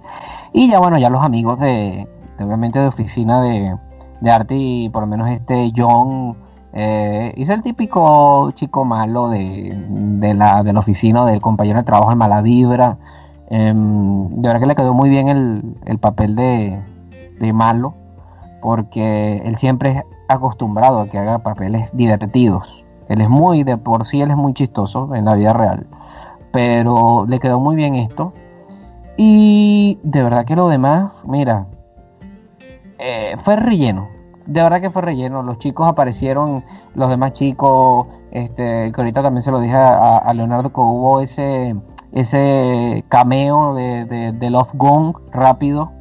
Y 0.54 0.70
ya 0.70 0.80
bueno, 0.80 0.98
ya 0.98 1.10
los 1.10 1.22
amigos 1.26 1.60
de, 1.60 2.08
obviamente 2.40 2.80
de 2.80 2.88
oficina 2.88 3.42
de, 3.42 3.76
de 4.22 4.32
arte 4.32 4.56
y 4.56 4.88
por 4.88 5.02
lo 5.02 5.08
menos 5.08 5.30
este 5.30 5.74
John 5.76 6.38
eh, 6.72 7.34
hizo 7.36 7.54
el 7.54 7.62
típico 7.62 8.50
chico 8.52 8.86
malo 8.86 9.28
de, 9.28 9.76
de, 9.90 10.34
la, 10.34 10.64
de 10.64 10.72
la 10.72 10.80
oficina, 10.80 11.26
del 11.26 11.42
compañero 11.42 11.80
de 11.80 11.84
trabajo, 11.84 12.12
el 12.12 12.18
mala 12.18 12.42
vibra. 12.42 12.98
Em, 13.50 14.30
de 14.30 14.48
verdad 14.48 14.62
que 14.62 14.68
le 14.68 14.76
quedó 14.76 14.94
muy 14.94 15.10
bien 15.10 15.28
el, 15.28 15.76
el 15.86 15.98
papel 15.98 16.38
de, 16.38 16.80
de 17.42 17.52
malo 17.52 18.01
porque 18.62 19.42
él 19.44 19.58
siempre 19.58 19.92
es 19.92 20.04
acostumbrado 20.28 21.00
a 21.00 21.08
que 21.08 21.18
haga 21.18 21.40
papeles 21.40 21.90
divertidos. 21.94 22.84
Él 23.10 23.22
es 23.22 23.30
muy, 23.30 23.64
de 23.64 23.78
por 23.78 24.06
sí, 24.06 24.22
él 24.22 24.32
es 24.32 24.38
muy 24.38 24.54
chistoso 24.54 25.14
en 25.16 25.26
la 25.26 25.36
vida 25.36 25.54
real, 25.54 25.86
pero 26.54 27.26
le 27.28 27.40
quedó 27.40 27.60
muy 27.60 27.76
bien 27.76 27.96
esto. 27.96 28.34
Y 29.18 30.00
de 30.04 30.24
verdad 30.24 30.46
que 30.46 30.56
lo 30.56 30.70
demás, 30.70 31.12
mira, 31.26 31.66
eh, 32.98 33.36
fue 33.44 33.56
relleno. 33.56 34.08
De 34.46 34.62
verdad 34.62 34.80
que 34.80 34.90
fue 34.90 35.02
relleno. 35.02 35.44
Los 35.44 35.58
chicos 35.60 35.90
aparecieron, 35.90 36.64
los 36.96 37.10
demás 37.10 37.34
chicos, 37.34 38.08
este, 38.32 38.92
que 38.92 39.02
ahorita 39.02 39.22
también 39.22 39.44
se 39.44 39.52
lo 39.52 39.60
dije 39.60 39.76
a, 39.76 40.32
Leonardo 40.34 40.72
que 40.72 40.80
hubo 40.80 41.20
ese, 41.20 41.76
ese 42.14 43.04
cameo 43.10 43.74
de, 43.74 44.06
de, 44.34 44.50
Love 44.50 44.72
Gong 44.76 45.18
rápido 45.32 45.92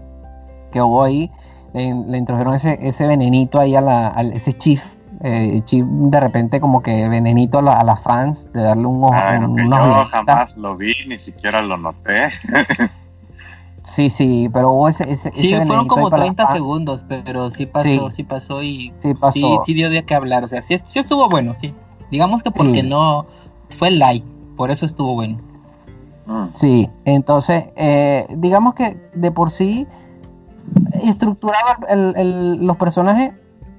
que 0.70 0.80
hubo 0.80 1.02
ahí 1.02 1.30
le, 1.72 2.18
introdujeron 2.18 2.54
ese, 2.54 2.78
ese 2.82 3.06
venenito 3.06 3.60
ahí 3.60 3.76
a, 3.76 3.80
la, 3.80 4.08
ese 4.32 4.52
chief. 4.52 4.82
Eh, 5.22 5.60
chief 5.66 5.84
de 5.86 6.18
repente 6.18 6.60
como 6.60 6.82
que 6.82 7.06
venenito 7.08 7.58
a, 7.58 7.84
las 7.84 8.00
fans 8.00 8.50
de 8.54 8.62
darle 8.62 8.86
un 8.86 9.04
ojo. 9.04 9.14
yo 9.14 10.04
jamás 10.06 10.56
lo 10.56 10.76
vi, 10.76 10.94
ni 11.06 11.18
siquiera 11.18 11.60
lo 11.62 11.76
noté. 11.76 12.28
Sí, 13.94 14.08
sí, 14.08 14.48
pero 14.52 14.70
hubo 14.70 14.88
ese, 14.88 15.10
ese, 15.10 15.32
Sí, 15.32 15.52
fueron 15.66 15.88
como 15.88 16.10
30 16.10 16.52
segundos, 16.52 17.04
pero 17.08 17.50
sí 17.50 17.66
pasó, 17.66 18.10
sí, 18.12 18.22
pasó 18.22 18.62
y 18.62 18.92
sí, 19.00 19.14
pasó. 19.14 19.62
sí, 19.66 19.74
dio 19.74 19.90
de 19.90 20.04
qué 20.04 20.14
hablar. 20.14 20.44
O 20.44 20.46
sea, 20.46 20.62
sí, 20.62 20.78
sí 20.88 21.00
estuvo 21.00 21.28
bueno, 21.28 21.54
sí. 21.60 21.74
Digamos 22.10 22.42
que 22.44 22.52
porque 22.52 22.84
no 22.84 23.26
fue 23.78 23.90
like, 23.90 24.24
por 24.56 24.70
eso 24.70 24.86
estuvo 24.86 25.14
bueno. 25.14 25.38
Sí, 26.54 26.88
entonces, 27.04 27.64
eh, 27.74 28.26
digamos 28.30 28.74
que 28.74 28.96
de 29.14 29.32
por 29.32 29.50
sí 29.50 29.88
estructurado 31.08 31.86
los 32.60 32.76
personajes 32.76 33.32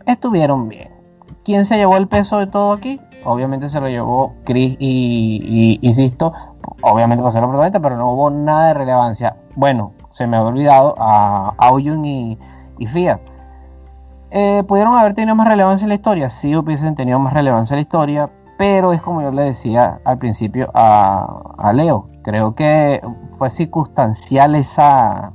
estuvieron 0.05 0.67
bien. 0.67 0.91
¿Quién 1.43 1.65
se 1.65 1.77
llevó 1.77 1.97
el 1.97 2.07
peso 2.07 2.37
de 2.37 2.47
todo 2.47 2.73
aquí? 2.73 2.99
Obviamente 3.23 3.67
se 3.69 3.79
lo 3.79 3.87
llevó 3.87 4.33
Chris 4.43 4.77
y, 4.79 5.79
insisto, 5.81 6.33
obviamente 6.81 7.23
pasó 7.23 7.41
la 7.41 7.47
protagonista, 7.47 7.79
pero 7.79 7.97
no 7.97 8.11
hubo 8.11 8.29
nada 8.29 8.67
de 8.67 8.73
relevancia. 8.75 9.35
Bueno, 9.55 9.93
se 10.11 10.27
me 10.27 10.37
había 10.37 10.49
olvidado 10.49 10.95
a 10.99 11.53
Aoyun 11.57 12.05
y, 12.05 12.37
Fiat. 12.85 13.19
Eh, 14.31 14.63
¿Pudieron 14.67 14.95
haber 14.95 15.13
tenido 15.13 15.35
más 15.35 15.47
relevancia 15.47 15.85
en 15.85 15.89
la 15.89 15.95
historia? 15.95 16.29
Sí, 16.29 16.55
hubiesen 16.55 16.95
tenido 16.95 17.19
más 17.19 17.33
relevancia 17.33 17.73
en 17.73 17.79
la 17.79 17.81
historia, 17.81 18.29
pero 18.57 18.93
es 18.93 19.01
como 19.01 19.21
yo 19.21 19.31
le 19.31 19.43
decía 19.43 19.99
al 20.05 20.17
principio 20.19 20.69
a 20.73 21.71
Leo. 21.73 22.05
Creo 22.23 22.55
que 22.55 23.01
fue 23.37 23.49
circunstancial 23.49 24.53
esa, 24.55 25.33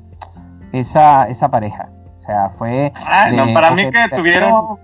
esa, 0.80 1.24
esa 1.28 1.48
pareja. 1.48 1.88
O 2.20 2.22
sea, 2.26 2.50
fue... 2.58 2.92
Ah, 3.06 3.30
no, 3.30 3.52
para 3.54 3.70
mí 3.70 3.90
que 3.90 4.16
tuvieron, 4.16 4.78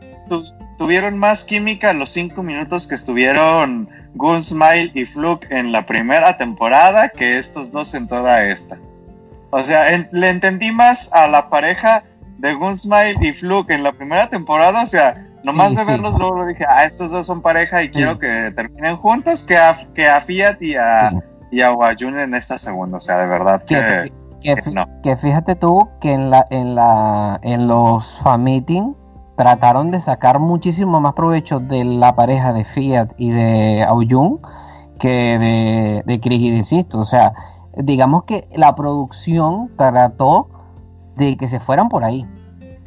tuvieron 0.78 1.18
más 1.18 1.44
química 1.44 1.92
los 1.92 2.10
cinco 2.10 2.42
minutos 2.42 2.86
que 2.86 2.94
estuvieron 2.94 3.88
Gunsmile 4.14 4.90
y 4.94 5.04
Fluke 5.04 5.50
en 5.50 5.72
la 5.72 5.86
primera 5.86 6.36
temporada 6.36 7.08
que 7.08 7.38
estos 7.38 7.70
dos 7.70 7.94
en 7.94 8.06
toda 8.08 8.44
esta. 8.44 8.78
O 9.50 9.62
sea, 9.64 10.08
le 10.10 10.30
entendí 10.30 10.70
más 10.70 11.12
a 11.12 11.28
la 11.28 11.50
pareja 11.50 12.04
de 12.38 12.54
Gunsmile 12.54 13.16
y 13.20 13.32
Fluke 13.32 13.70
en 13.70 13.82
la 13.82 13.92
primera 13.92 14.28
temporada, 14.28 14.82
o 14.82 14.86
sea, 14.86 15.26
nomás 15.44 15.74
de 15.76 15.84
verlos 15.84 16.18
luego 16.18 16.46
dije, 16.46 16.64
ah, 16.68 16.84
estos 16.84 17.10
dos 17.10 17.26
son 17.26 17.42
pareja 17.42 17.82
y 17.82 17.90
quiero 17.90 18.18
que 18.18 18.52
terminen 18.54 18.96
juntos, 18.96 19.44
que 19.44 19.56
a, 19.56 19.76
que 19.94 20.08
a 20.08 20.20
Fiat 20.20 20.60
y 20.60 20.76
a, 20.76 21.12
y 21.50 21.60
a 21.60 21.70
en 22.00 22.34
esta 22.34 22.58
segunda, 22.58 22.96
o 22.96 23.00
sea, 23.00 23.18
de 23.18 23.26
verdad 23.26 23.62
que... 23.64 24.12
Que, 24.42 25.16
fíjate 25.16 25.56
tú 25.56 25.88
que 26.00 26.12
en 26.12 26.30
la 26.30 26.46
en 26.50 26.74
la 26.74 27.38
en 27.42 27.68
los 27.68 28.18
fan 28.20 28.42
meeting 28.42 28.94
trataron 29.36 29.90
de 29.90 30.00
sacar 30.00 30.38
muchísimo 30.38 31.00
más 31.00 31.14
provecho 31.14 31.60
de 31.60 31.84
la 31.84 32.14
pareja 32.14 32.52
de 32.52 32.64
Fiat 32.64 33.12
y 33.16 33.30
de 33.30 33.82
Aoyun 33.82 34.40
que 34.98 35.08
de, 35.08 36.02
de 36.04 36.20
Chris 36.20 36.40
y 36.40 36.50
de 36.50 36.64
Sisto. 36.64 37.00
O 37.00 37.04
sea, 37.04 37.32
digamos 37.76 38.24
que 38.24 38.48
la 38.54 38.74
producción 38.74 39.70
trató 39.76 40.48
de 41.16 41.36
que 41.36 41.48
se 41.48 41.60
fueran 41.60 41.88
por 41.88 42.04
ahí. 42.04 42.26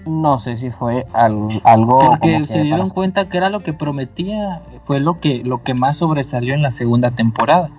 No 0.05 0.39
sé 0.39 0.57
si 0.57 0.69
fue 0.69 1.05
algo. 1.13 1.99
Porque 1.99 2.45
se 2.47 2.61
dieron 2.61 2.89
cuenta 2.89 3.27
que 3.27 3.37
era 3.37 3.49
lo 3.49 3.59
que 3.59 3.73
prometía, 3.73 4.61
fue 4.85 4.99
lo 4.99 5.19
que, 5.19 5.43
lo 5.43 5.63
que 5.63 5.73
más 5.73 5.97
sobresalió 5.97 6.53
en 6.53 6.61
la 6.61 6.71
segunda 6.71 7.11
temporada. 7.11 7.69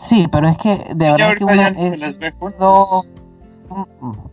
Sí, 0.00 0.26
pero 0.28 0.48
es 0.48 0.56
que 0.58 0.92
de 0.94 1.10
verdad 1.12 1.34
que 1.36 1.44
una, 1.44 1.68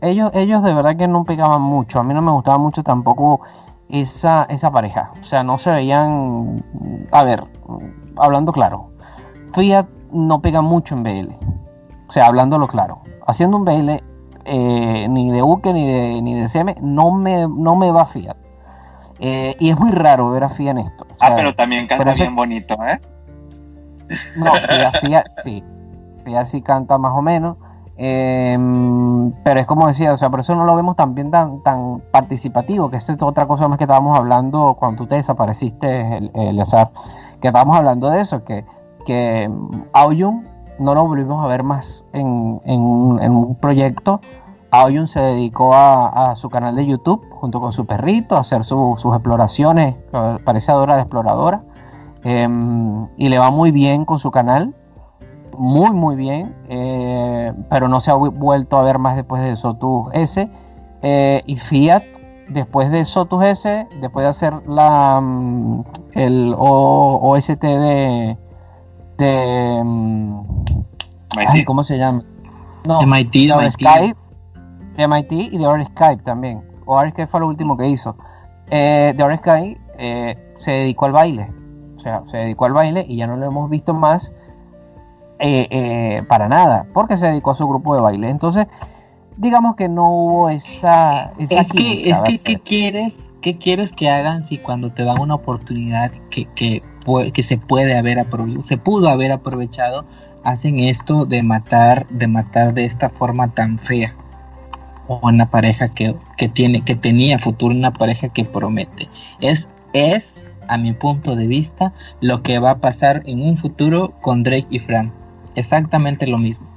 ellos, 0.01 0.31
ellos 0.33 0.63
de 0.63 0.73
verdad 0.73 0.95
que 0.95 1.07
no 1.07 1.23
pegaban 1.23 1.61
mucho. 1.61 1.99
A 1.99 2.03
mí 2.03 2.13
no 2.13 2.21
me 2.21 2.31
gustaba 2.31 2.57
mucho 2.57 2.83
tampoco 2.83 3.41
esa, 3.89 4.43
esa 4.49 4.71
pareja. 4.71 5.11
O 5.21 5.25
sea, 5.25 5.43
no 5.43 5.57
se 5.57 5.69
veían. 5.69 6.63
A 7.11 7.23
ver, 7.23 7.43
hablando 8.15 8.51
claro, 8.51 8.91
Fiat 9.53 9.87
no 10.11 10.41
pega 10.41 10.61
mucho 10.61 10.95
en 10.95 11.03
BL. 11.03 11.35
O 12.07 12.11
sea, 12.11 12.25
hablándolo 12.25 12.67
claro. 12.67 13.01
Haciendo 13.27 13.57
un 13.57 13.65
BL, 13.65 14.01
eh, 14.45 15.07
ni 15.09 15.31
de 15.31 15.43
Uke 15.43 15.73
ni 15.73 15.85
de, 15.85 16.21
ni 16.21 16.39
de 16.39 16.47
CM, 16.47 16.77
no 16.81 17.11
me, 17.11 17.47
no 17.47 17.75
me 17.75 17.91
va 17.91 18.05
Fiat. 18.07 18.37
Eh, 19.19 19.55
y 19.59 19.69
es 19.69 19.77
muy 19.77 19.91
raro 19.91 20.29
ver 20.29 20.45
a 20.45 20.49
Fiat 20.49 20.71
en 20.71 20.77
esto. 20.77 21.05
ah, 21.19 21.33
pero 21.35 21.53
también 21.53 21.87
canta 21.87 22.13
bien 22.13 22.35
bonito, 22.35 22.75
¿eh? 22.85 22.99
No, 24.37 24.51
sí, 25.43 25.63
sí 26.45 26.61
canta 26.61 26.97
más 26.97 27.13
o 27.13 27.21
menos. 27.21 27.57
Em, 27.99 29.31
pero 29.43 29.59
es 29.59 29.65
como 29.65 29.87
decía, 29.87 30.13
o 30.13 30.17
sea, 30.17 30.29
por 30.29 30.41
eso 30.41 30.53
no 30.55 30.65
lo 30.65 30.75
vemos 30.75 30.95
también 30.95 31.31
tan, 31.31 31.63
tan 31.63 31.99
participativo, 32.11 32.91
que 32.91 32.97
esta 32.97 33.13
es 33.13 33.21
otra 33.23 33.47
cosa 33.47 33.67
más 33.67 33.79
que 33.79 33.85
estábamos 33.85 34.15
hablando 34.17 34.75
cuando 34.79 35.03
tú 35.03 35.07
te 35.07 35.15
desapareciste, 35.15 36.17
el, 36.17 36.31
el 36.35 36.63
que 37.41 37.47
estábamos 37.47 37.77
hablando 37.77 38.09
de 38.11 38.21
eso, 38.21 38.43
que, 38.43 38.65
que 39.05 39.49
Aoyun 39.93 40.47
no 40.79 40.93
lo 40.93 41.07
volvimos 41.07 41.43
a 41.43 41.47
ver 41.47 41.63
más 41.63 42.05
en, 42.13 42.61
en, 42.65 42.79
un 42.81 43.55
proyecto. 43.55 44.19
Aoyun 44.69 45.07
se 45.07 45.19
dedicó 45.19 45.73
a, 45.73 46.35
su 46.35 46.49
canal 46.49 46.75
de 46.75 46.85
YouTube 46.85 47.25
junto 47.31 47.59
con 47.59 47.73
su 47.73 47.85
perrito 47.85 48.35
a 48.35 48.41
hacer 48.41 48.63
sus 48.63 49.03
exploraciones, 49.05 49.95
parece 50.43 50.71
adora 50.71 50.95
de 50.95 51.01
exploradora. 51.01 51.61
Em, 52.29 53.07
y 53.15 53.29
le 53.29 53.39
va 53.39 53.51
muy 53.51 53.71
bien 53.71 54.03
con 54.03 54.19
su 54.19 54.31
canal, 54.31 54.75
muy 55.57 55.91
muy 55.91 56.17
bien, 56.17 56.53
eh, 56.67 57.53
pero 57.69 57.87
no 57.87 58.01
se 58.01 58.11
ha 58.11 58.15
vuelto 58.15 58.77
a 58.77 58.83
ver 58.83 58.99
más 58.99 59.15
después 59.15 59.41
de 59.41 59.55
Sotu 59.55 60.09
S. 60.11 60.49
Eh, 61.03 61.41
y 61.45 61.55
Fiat 61.55 62.03
después 62.49 62.91
de 62.91 63.05
Sotus 63.05 63.45
S, 63.45 63.87
después 64.01 64.25
de 64.25 64.29
hacer 64.29 64.53
la 64.67 65.21
mm, 65.21 65.83
el 66.15 66.53
OST 66.57 67.61
de, 67.61 68.37
de 69.17 69.81
mm, 69.85 70.41
¿cómo 71.65 71.85
se 71.85 71.97
llama? 71.97 72.23
No, 72.83 73.03
MIT, 73.03 73.31
de 73.31 73.71
Skype, 73.71 74.19
de 74.97 75.07
MIT 75.07 75.31
y 75.31 75.57
de 75.57 75.85
Skype 75.91 76.23
también. 76.23 76.61
O 76.85 76.99
Skype 76.99 77.27
fue 77.27 77.39
lo 77.39 77.47
último 77.47 77.77
que 77.77 77.87
hizo. 77.87 78.17
Eh, 78.69 79.13
de 79.15 79.37
Skype 79.37 79.79
eh, 79.97 80.53
se 80.57 80.71
dedicó 80.71 81.05
al 81.05 81.13
baile. 81.13 81.49
O 81.97 81.99
sea, 81.99 82.23
se 82.29 82.37
dedicó 82.37 82.65
al 82.65 82.73
baile 82.73 83.05
y 83.07 83.17
ya 83.17 83.27
no 83.27 83.37
lo 83.37 83.45
hemos 83.45 83.69
visto 83.69 83.93
más 83.93 84.31
eh, 85.39 85.67
eh, 85.69 86.23
para 86.27 86.47
nada, 86.47 86.87
porque 86.93 87.17
se 87.17 87.27
dedicó 87.27 87.51
a 87.51 87.55
su 87.55 87.67
grupo 87.67 87.93
de 87.95 88.01
baile. 88.01 88.29
Entonces, 88.29 88.67
digamos 89.37 89.75
que 89.75 89.87
no 89.87 90.09
hubo 90.09 90.49
esa... 90.49 91.31
es 91.37 91.71
que, 91.71 92.09
es 92.09 92.19
que, 92.21 92.39
¿qué 92.39 92.57
quieres, 92.57 93.15
¿qué 93.41 93.57
quieres 93.57 93.91
que 93.91 94.09
hagan 94.09 94.47
si 94.47 94.57
cuando 94.57 94.91
te 94.91 95.03
dan 95.03 95.19
una 95.19 95.35
oportunidad 95.35 96.11
que, 96.31 96.45
que, 96.55 96.81
que 97.33 97.43
se 97.43 97.57
puede 97.57 97.97
haber 97.97 98.25
se 98.63 98.77
pudo 98.77 99.09
haber 99.09 99.31
aprovechado, 99.31 100.05
hacen 100.43 100.79
esto 100.79 101.25
de 101.25 101.43
matar, 101.43 102.07
de 102.09 102.27
matar 102.27 102.73
de 102.73 102.85
esta 102.85 103.09
forma 103.09 103.49
tan 103.49 103.77
fea? 103.79 104.15
O 105.07 105.19
una 105.21 105.49
pareja 105.49 105.89
que, 105.89 106.15
que 106.35 106.49
tiene, 106.49 106.81
que 106.81 106.95
tenía 106.95 107.39
futuro, 107.39 107.73
una 107.73 107.93
pareja 107.93 108.29
que 108.29 108.43
promete. 108.43 109.07
Es, 109.39 109.69
es, 109.93 110.27
a 110.67 110.77
mi 110.77 110.93
punto 110.93 111.35
de 111.35 111.47
vista, 111.47 111.93
lo 112.21 112.41
que 112.43 112.59
va 112.59 112.71
a 112.71 112.77
pasar 112.77 113.21
en 113.25 113.41
un 113.41 113.57
futuro 113.57 114.13
con 114.21 114.43
Drake 114.43 114.67
y 114.69 114.79
Fran. 114.79 115.11
Exactamente 115.55 116.27
lo 116.27 116.37
mismo. 116.37 116.67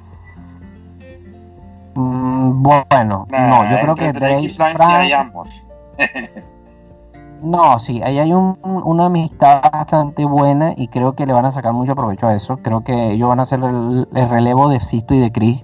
Mm, 1.95 2.63
bueno, 2.63 3.27
no, 3.31 3.71
yo 3.71 3.81
creo 3.81 3.95
que 3.95 4.13
Drake, 4.13 4.43
y 4.43 4.49
Frank, 4.51 4.81
hay 4.81 5.13
no, 7.43 7.79
sí, 7.79 8.03
ahí 8.03 8.19
hay 8.19 8.33
una 8.33 9.07
amistad 9.07 9.63
bastante 9.73 10.27
buena 10.27 10.75
y 10.77 10.89
creo 10.89 11.15
que 11.15 11.25
le 11.25 11.33
van 11.33 11.47
a 11.47 11.53
sacar 11.53 11.73
mucho 11.73 11.95
provecho 11.95 12.27
a 12.27 12.35
eso. 12.35 12.59
Creo 12.59 12.85
que 12.85 13.13
ellos 13.13 13.29
van 13.29 13.41
a 13.41 13.45
hacer 13.45 13.61
el, 13.61 14.07
relevo 14.13 14.69
de 14.69 14.81
Sisto 14.81 15.15
y 15.15 15.21
de 15.21 15.33
Chris. 15.33 15.63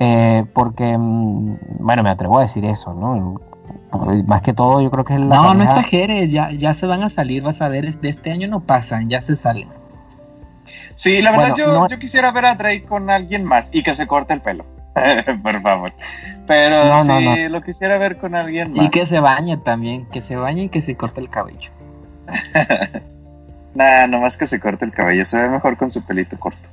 Eh, 0.00 0.44
porque, 0.52 0.96
mm, 0.98 1.56
bueno, 1.80 2.02
me 2.02 2.10
atrevo 2.10 2.38
a 2.38 2.42
decir 2.42 2.64
eso, 2.66 2.92
¿no? 2.92 3.40
Más 4.26 4.42
que 4.42 4.52
todo, 4.52 4.80
yo 4.80 4.90
creo 4.90 5.04
que 5.04 5.14
es 5.14 5.20
la. 5.20 5.36
No, 5.36 5.54
no 5.54 5.64
exageres, 5.64 6.30
ya, 6.30 6.50
ya 6.50 6.74
se 6.74 6.86
van 6.86 7.02
a 7.02 7.10
salir, 7.10 7.42
vas 7.42 7.60
a 7.60 7.68
ver, 7.68 7.98
de 7.98 8.08
este 8.08 8.30
año 8.30 8.48
no 8.48 8.60
pasan, 8.60 9.08
ya 9.08 9.22
se 9.22 9.36
salen. 9.36 9.68
Sí, 10.94 11.22
la 11.22 11.30
verdad, 11.30 11.54
yo, 11.56 11.86
yo 11.88 11.98
quisiera 11.98 12.30
ver 12.32 12.44
a 12.44 12.54
Drake 12.54 12.84
con 12.84 13.10
alguien 13.10 13.44
más 13.44 13.74
y 13.74 13.82
que 13.82 13.94
se 13.94 14.06
corte 14.06 14.34
el 14.34 14.40
pelo. 14.40 14.64
por 15.42 15.62
favor. 15.62 15.92
Pero 16.46 17.04
sí, 17.04 17.48
lo 17.48 17.62
quisiera 17.62 17.98
ver 17.98 18.18
con 18.18 18.34
alguien 18.34 18.72
más. 18.72 18.86
Y 18.86 18.90
que 18.90 19.06
se 19.06 19.20
bañe 19.20 19.56
también, 19.58 20.06
que 20.06 20.22
se 20.22 20.36
bañe 20.36 20.64
y 20.64 20.68
que 20.68 20.82
se 20.82 20.96
corte 20.96 21.20
el 21.20 21.30
cabello. 21.30 21.70
Nada, 23.74 24.06
nomás 24.06 24.36
que 24.36 24.46
se 24.46 24.60
corte 24.60 24.84
el 24.84 24.92
cabello, 24.92 25.24
se 25.24 25.40
ve 25.40 25.48
mejor 25.48 25.76
con 25.76 25.90
su 25.90 26.04
pelito 26.04 26.38
corto. 26.38 26.68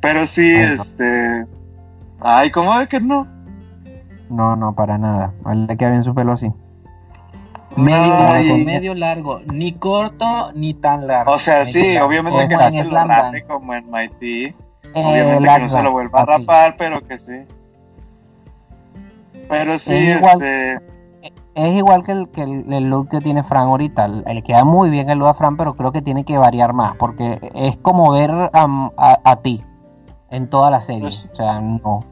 Pero 0.00 0.26
sí, 0.26 0.50
este... 0.52 1.46
Ay, 2.20 2.50
¿cómo 2.50 2.78
de 2.78 2.86
que 2.86 3.00
no? 3.00 3.26
No, 4.30 4.56
no, 4.56 4.74
para 4.74 4.96
nada. 4.96 5.32
Le 5.52 5.76
queda 5.76 5.90
bien 5.90 6.04
su 6.04 6.14
pelo 6.14 6.32
así. 6.32 6.50
Medio 7.76 8.08
largo, 8.08 8.58
medio 8.58 8.94
largo, 8.94 9.40
ni 9.52 9.72
corto 9.74 10.52
ni 10.54 10.74
tan 10.74 11.06
largo. 11.06 11.32
O 11.32 11.38
sea, 11.38 11.64
sí, 11.64 11.96
obviamente 11.98 12.48
que 12.48 12.56
no 12.56 12.72
se 12.72 12.84
lo 12.84 13.04
rape 13.04 13.42
como 13.42 13.74
en 13.74 13.88
MIT. 13.90 14.56
Obviamente 14.92 15.48
que 15.48 15.58
no 15.60 15.68
se 15.68 15.82
lo 15.82 15.92
vuelva 15.92 16.20
a 16.20 16.24
rapar, 16.24 16.74
pero 16.76 17.00
que 17.06 17.18
sí. 17.18 17.44
Pero 19.48 19.78
sí, 19.78 19.94
es 19.94 20.18
igual, 20.18 20.42
este... 20.42 20.80
Es 21.54 21.70
igual 21.70 22.04
que 22.04 22.12
el, 22.12 22.28
que 22.28 22.42
el, 22.42 22.88
look 22.88 23.08
que 23.08 23.20
tiene 23.20 23.42
Fran 23.42 23.64
ahorita. 23.64 24.08
Le 24.08 24.42
queda 24.42 24.64
muy 24.64 24.90
bien 24.90 25.10
el 25.10 25.18
look 25.18 25.28
a 25.28 25.34
Fran, 25.34 25.56
pero 25.56 25.74
creo 25.74 25.92
que 25.92 26.02
tiene 26.02 26.24
que 26.24 26.38
variar 26.38 26.72
más, 26.72 26.96
porque 26.96 27.38
es 27.54 27.76
como 27.78 28.12
ver 28.12 28.30
a, 28.30 29.20
a, 29.24 29.36
ti 29.42 29.62
en 30.30 30.48
toda 30.48 30.70
la 30.70 30.80
serie. 30.80 31.02
Pues 31.02 31.28
o 31.32 31.36
sea, 31.36 31.60
no. 31.60 32.04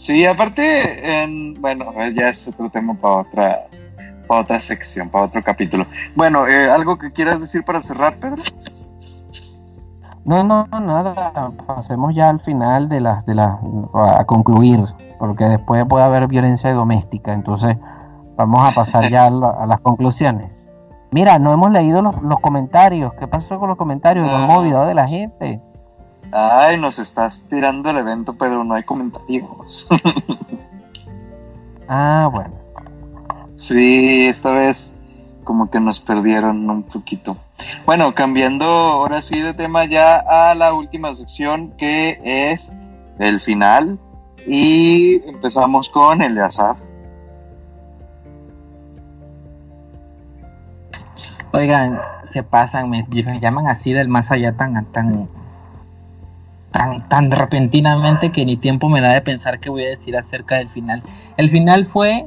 Sí, 0.00 0.24
aparte, 0.24 1.22
en, 1.22 1.60
bueno, 1.60 1.92
ya 2.14 2.30
es 2.30 2.48
otro 2.48 2.70
tema 2.70 2.94
para 2.94 3.16
otra, 3.16 3.66
para 4.26 4.40
otra 4.40 4.58
sección, 4.58 5.10
para 5.10 5.26
otro 5.26 5.42
capítulo. 5.44 5.84
Bueno, 6.16 6.48
eh, 6.48 6.70
¿algo 6.70 6.96
que 6.96 7.12
quieras 7.12 7.38
decir 7.38 7.62
para 7.64 7.82
cerrar, 7.82 8.14
Pedro? 8.14 8.42
No, 10.24 10.42
no, 10.42 10.64
nada, 10.64 11.52
pasemos 11.66 12.14
ya 12.14 12.30
al 12.30 12.40
final 12.40 12.88
de 12.88 13.02
las, 13.02 13.26
de 13.26 13.34
las, 13.34 13.58
a 13.92 14.24
concluir, 14.24 14.82
porque 15.18 15.44
después 15.44 15.84
puede 15.86 16.02
haber 16.02 16.28
violencia 16.28 16.72
doméstica, 16.72 17.34
entonces 17.34 17.76
vamos 18.36 18.72
a 18.72 18.74
pasar 18.74 19.04
ya 19.10 19.26
a, 19.26 19.66
las 19.66 19.80
conclusiones. 19.80 20.66
Mira, 21.10 21.38
no 21.38 21.52
hemos 21.52 21.72
leído 21.72 22.00
los, 22.00 22.40
comentarios, 22.40 23.12
¿qué 23.20 23.28
pasó 23.28 23.58
con 23.58 23.68
los 23.68 23.76
comentarios? 23.76 24.26
No 24.30 24.44
hemos 24.44 24.58
olvidado 24.60 24.86
de 24.86 24.94
la 24.94 25.06
gente. 25.06 25.60
Ay, 26.32 26.78
nos 26.78 26.98
estás 26.98 27.44
tirando 27.48 27.90
el 27.90 27.96
evento, 27.96 28.34
pero 28.34 28.62
no 28.64 28.74
hay 28.74 28.84
comentarios. 28.84 29.88
ah, 31.88 32.28
bueno. 32.32 32.54
Sí, 33.56 34.26
esta 34.26 34.52
vez 34.52 34.96
como 35.44 35.70
que 35.70 35.80
nos 35.80 36.00
perdieron 36.00 36.70
un 36.70 36.82
poquito. 36.84 37.36
Bueno, 37.84 38.14
cambiando 38.14 38.64
ahora 38.64 39.20
sí 39.20 39.40
de 39.40 39.54
tema 39.54 39.84
ya 39.84 40.16
a 40.16 40.54
la 40.54 40.72
última 40.72 41.14
sección 41.14 41.72
que 41.76 42.20
es 42.22 42.74
el 43.18 43.40
final 43.40 43.98
y 44.46 45.22
empezamos 45.28 45.88
con 45.88 46.22
el 46.22 46.34
de 46.34 46.42
azar. 46.42 46.76
Oigan, 51.52 52.00
se 52.32 52.42
pasan, 52.44 52.88
me, 52.88 53.04
llaman 53.40 53.66
así 53.66 53.92
del 53.92 54.08
más 54.08 54.30
allá 54.30 54.56
tan, 54.56 54.84
tan, 54.92 55.28
tan, 56.70 57.08
tan 57.08 57.30
repentinamente 57.30 58.30
que 58.30 58.44
ni 58.44 58.56
tiempo 58.56 58.88
me 58.88 59.00
da 59.00 59.12
de 59.12 59.20
pensar 59.20 59.60
qué 59.60 59.70
voy 59.70 59.84
a 59.84 59.88
decir 59.90 60.16
acerca 60.16 60.56
del 60.56 60.68
final. 60.68 61.02
El 61.36 61.50
final 61.50 61.86
fue 61.86 62.26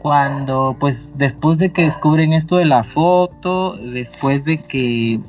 cuando 0.00 0.76
pues 0.80 0.96
después 1.14 1.58
de 1.58 1.70
que 1.70 1.84
descubren 1.84 2.32
esto 2.32 2.56
de 2.56 2.64
la 2.64 2.84
foto, 2.84 3.76
después 3.76 4.44
de 4.44 4.58
que 4.58 5.20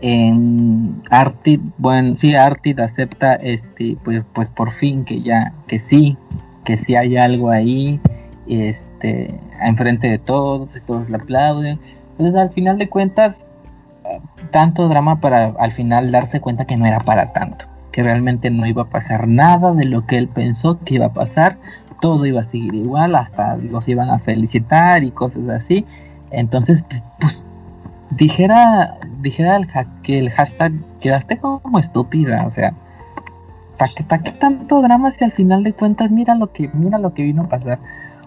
en 0.00 1.02
Artid, 1.10 1.60
bueno, 1.78 2.16
sí, 2.16 2.34
Artid 2.34 2.78
acepta 2.80 3.34
este 3.34 3.96
pues 4.04 4.22
pues 4.32 4.48
por 4.48 4.72
fin 4.74 5.04
que 5.04 5.22
ya 5.22 5.52
que 5.66 5.78
sí, 5.78 6.16
que 6.64 6.76
sí 6.76 6.94
hay 6.94 7.16
algo 7.16 7.50
ahí, 7.50 8.00
este, 8.48 9.34
enfrente 9.60 10.08
de 10.08 10.18
todos, 10.18 10.76
y 10.76 10.80
todos 10.80 11.08
le 11.08 11.16
aplauden. 11.16 11.78
Entonces, 12.12 12.36
al 12.36 12.50
final 12.50 12.78
de 12.78 12.88
cuentas 12.88 13.36
tanto 14.50 14.88
drama 14.88 15.20
para 15.20 15.54
al 15.58 15.72
final 15.72 16.10
darse 16.10 16.40
cuenta 16.40 16.64
que 16.64 16.76
no 16.76 16.86
era 16.86 17.00
para 17.00 17.32
tanto, 17.32 17.64
que 17.90 18.02
realmente 18.02 18.50
no 18.50 18.66
iba 18.66 18.82
a 18.82 18.90
pasar 18.90 19.28
nada 19.28 19.72
de 19.72 19.84
lo 19.84 20.06
que 20.06 20.18
él 20.18 20.28
pensó 20.28 20.78
que 20.80 20.94
iba 20.94 21.06
a 21.06 21.12
pasar, 21.12 21.58
todo 22.00 22.26
iba 22.26 22.40
a 22.40 22.50
seguir 22.50 22.74
igual, 22.74 23.14
hasta 23.14 23.56
los 23.56 23.86
iban 23.88 24.10
a 24.10 24.18
felicitar 24.18 25.04
y 25.04 25.12
cosas 25.12 25.48
así. 25.48 25.86
Entonces, 26.30 26.84
pues, 27.20 27.42
dijera, 28.10 28.98
dijera 29.20 29.56
el 29.56 29.68
que 30.02 30.18
el 30.18 30.30
hashtag 30.30 30.72
quedaste 31.00 31.38
como 31.38 31.78
estúpida, 31.78 32.44
o 32.46 32.50
sea, 32.50 32.74
¿para 33.78 33.92
qué, 33.94 34.04
¿para 34.04 34.22
qué 34.22 34.32
tanto 34.32 34.82
drama 34.82 35.12
si 35.18 35.24
al 35.24 35.32
final 35.32 35.62
de 35.62 35.72
cuentas 35.72 36.10
mira 36.10 36.34
lo 36.34 36.52
que, 36.52 36.68
mira 36.72 36.98
lo 36.98 37.14
que 37.14 37.22
vino 37.22 37.42
a 37.42 37.48
pasar? 37.48 37.78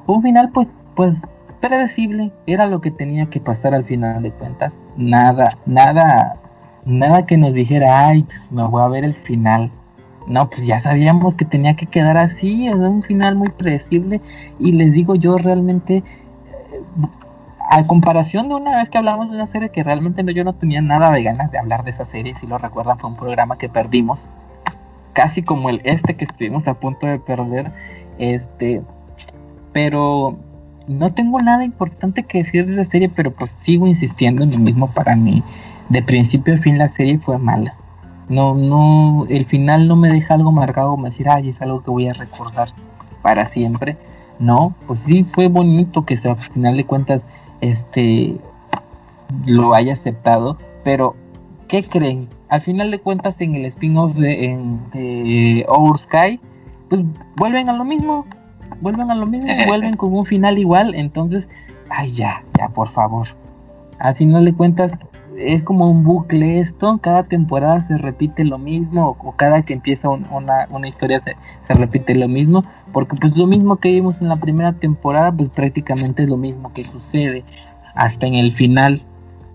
Un 0.08 0.22
final 0.22 0.50
pues, 0.54 0.68
pues 0.96 1.16
predecible, 1.56 2.32
era 2.48 2.68
lo 2.68 2.82
que 2.82 2.92
tenía 2.92 3.28
que 3.28 3.40
pasar 3.40 3.74
al 3.74 3.86
final 3.86 4.22
de 4.24 4.32
cuentas. 4.32 4.78
Nada, 4.98 5.58
nada, 5.66 6.38
nada 6.86 7.26
que 7.26 7.38
nos 7.38 7.54
dijera, 7.54 8.08
ay, 8.08 8.24
pues, 8.24 8.52
me 8.52 8.64
voy 8.64 8.82
a 8.82 8.88
ver 8.88 9.04
el 9.04 9.16
final. 9.16 9.72
No, 10.28 10.50
pues 10.50 10.66
ya 10.66 10.82
sabíamos 10.82 11.36
que 11.36 11.46
tenía 11.46 11.76
que 11.76 11.86
quedar 11.86 12.18
así, 12.18 12.68
es 12.68 12.76
un 12.76 13.04
final 13.04 13.36
muy 13.36 13.50
predecible 13.50 14.22
y 14.60 14.72
les 14.72 14.92
digo 14.92 15.16
yo 15.16 15.38
realmente, 15.38 15.98
eh, 15.98 16.04
a 17.70 17.86
comparación 17.86 18.50
de 18.50 18.56
una 18.56 18.78
vez 18.78 18.90
que 18.90 18.98
hablamos 18.98 19.30
de 19.30 19.36
una 19.36 19.48
serie 19.52 19.70
que 19.70 19.84
realmente 19.84 20.24
no, 20.24 20.32
yo 20.32 20.44
no 20.44 20.54
tenía 20.56 20.82
nada 20.82 21.12
de 21.12 21.22
ganas 21.22 21.52
de 21.52 21.60
hablar 21.60 21.84
de 21.84 21.92
esa 21.92 22.06
serie, 22.08 22.34
si 22.36 22.48
lo 22.48 22.58
recuerdan 22.58 22.98
fue 22.98 23.12
un 23.12 23.18
programa 23.18 23.58
que 23.60 23.70
perdimos, 23.70 24.20
casi 25.14 25.44
como 25.44 25.70
el 25.70 25.82
este 25.84 26.16
que 26.16 26.26
estuvimos 26.26 26.68
a 26.68 26.74
punto 26.74 27.06
de 27.06 27.20
perder, 27.20 27.72
este, 28.18 28.82
pero 29.74 30.38
no 30.88 31.14
tengo 31.14 31.42
nada 31.42 31.64
importante 31.64 32.24
que 32.24 32.40
decir 32.40 32.66
de 32.66 32.82
esa 32.82 32.92
serie, 32.92 33.10
pero 33.10 33.32
pues 33.32 33.52
sigo 33.64 33.88
insistiendo 33.88 34.44
en 34.44 34.52
lo 34.52 34.60
mismo 34.60 34.92
para 34.92 35.16
mí, 35.16 35.44
de 35.90 36.02
principio 36.02 36.56
a 36.56 36.58
fin 36.60 36.78
la 36.78 36.90
serie 36.90 37.20
fue 37.20 37.38
mala 37.38 37.76
no, 38.30 38.56
no, 38.56 39.26
el 39.30 39.46
final 39.46 39.88
no 39.88 39.96
me 39.96 40.10
deja 40.10 40.34
algo 40.34 40.52
marcado 40.52 40.92
como 40.92 41.06
decir, 41.10 41.30
ay, 41.30 41.50
es 41.50 41.62
algo 41.62 41.84
que 41.84 41.92
voy 41.92 42.08
a 42.08 42.14
recordar 42.14 42.70
para 43.22 43.50
siempre. 43.50 43.98
No, 44.40 44.76
pues 44.88 45.00
sí 45.02 45.24
fue 45.24 45.48
bonito 45.48 46.06
que 46.06 46.20
al 46.24 46.38
final 46.38 46.78
de 46.78 46.86
cuentas 46.86 47.22
este 47.62 48.38
lo 49.46 49.74
haya 49.74 49.94
aceptado, 49.94 50.58
pero 50.84 51.16
¿qué 51.68 51.84
creen? 51.84 52.28
Al 52.50 52.62
final 52.62 52.92
de 52.92 53.00
cuentas 53.00 53.36
en 53.40 53.56
el 53.56 53.66
spin-off 53.66 54.16
de, 54.16 54.46
en, 54.46 54.82
Sky, 55.98 56.40
pues 56.90 57.02
vuelven 57.38 57.70
a 57.70 57.74
lo 57.74 57.86
mismo. 57.86 58.26
Vuelven 58.82 59.12
a 59.12 59.16
lo 59.16 59.26
mismo, 59.26 59.52
vuelven 59.68 59.96
con 59.96 60.14
un 60.14 60.26
final 60.26 60.58
igual, 60.58 60.96
entonces, 60.96 61.48
ay 61.90 62.14
ya, 62.14 62.44
ya 62.58 62.70
por 62.70 62.92
favor. 62.92 63.28
Al 64.00 64.16
final 64.16 64.46
de 64.46 64.54
cuentas 64.54 64.92
es 65.38 65.64
como 65.64 65.90
un 65.90 66.04
bucle 66.04 66.60
esto, 66.60 66.98
cada 67.02 67.24
temporada 67.24 67.86
se 67.88 67.98
repite 67.98 68.44
lo 68.44 68.58
mismo 68.58 69.18
o, 69.20 69.32
cada 69.34 69.64
que 69.64 69.74
empieza 69.74 70.10
una, 70.10 70.68
una, 70.70 70.88
historia 70.88 71.22
se, 71.22 71.36
se, 71.68 71.74
repite 71.74 72.16
lo 72.16 72.28
mismo, 72.28 72.64
porque 72.94 73.16
pues 73.16 73.36
lo 73.36 73.48
mismo 73.48 73.78
que 73.78 73.92
vimos 73.92 74.22
en 74.22 74.30
la 74.30 74.38
primera 74.38 74.74
temporada 74.74 75.32
pues 75.32 75.50
prácticamente 75.50 76.24
es 76.24 76.30
lo 76.30 76.38
mismo 76.38 76.74
que 76.74 76.84
sucede 76.84 77.44
hasta 77.96 78.28
en 78.28 78.36
el 78.36 78.54
final, 78.54 79.02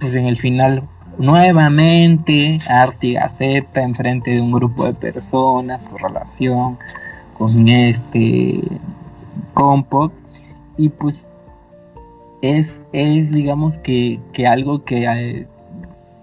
pues 0.00 0.14
en 0.14 0.26
el 0.26 0.38
final 0.38 0.82
nuevamente 1.18 2.58
Artie 2.68 3.18
acepta 3.18 3.82
enfrente 3.82 4.30
de 4.32 4.40
un 4.40 4.52
grupo 4.52 4.86
de 4.86 4.94
personas 4.94 5.84
su 5.84 5.96
relación 5.98 6.78
con 7.34 7.68
este 7.68 8.60
Compot 9.52 10.12
y 10.76 10.88
pues 10.88 11.24
es, 12.42 12.80
es 12.92 13.30
digamos 13.30 13.78
que, 13.78 14.20
que 14.32 14.46
algo 14.46 14.84
que 14.84 15.04
eh, 15.04 15.46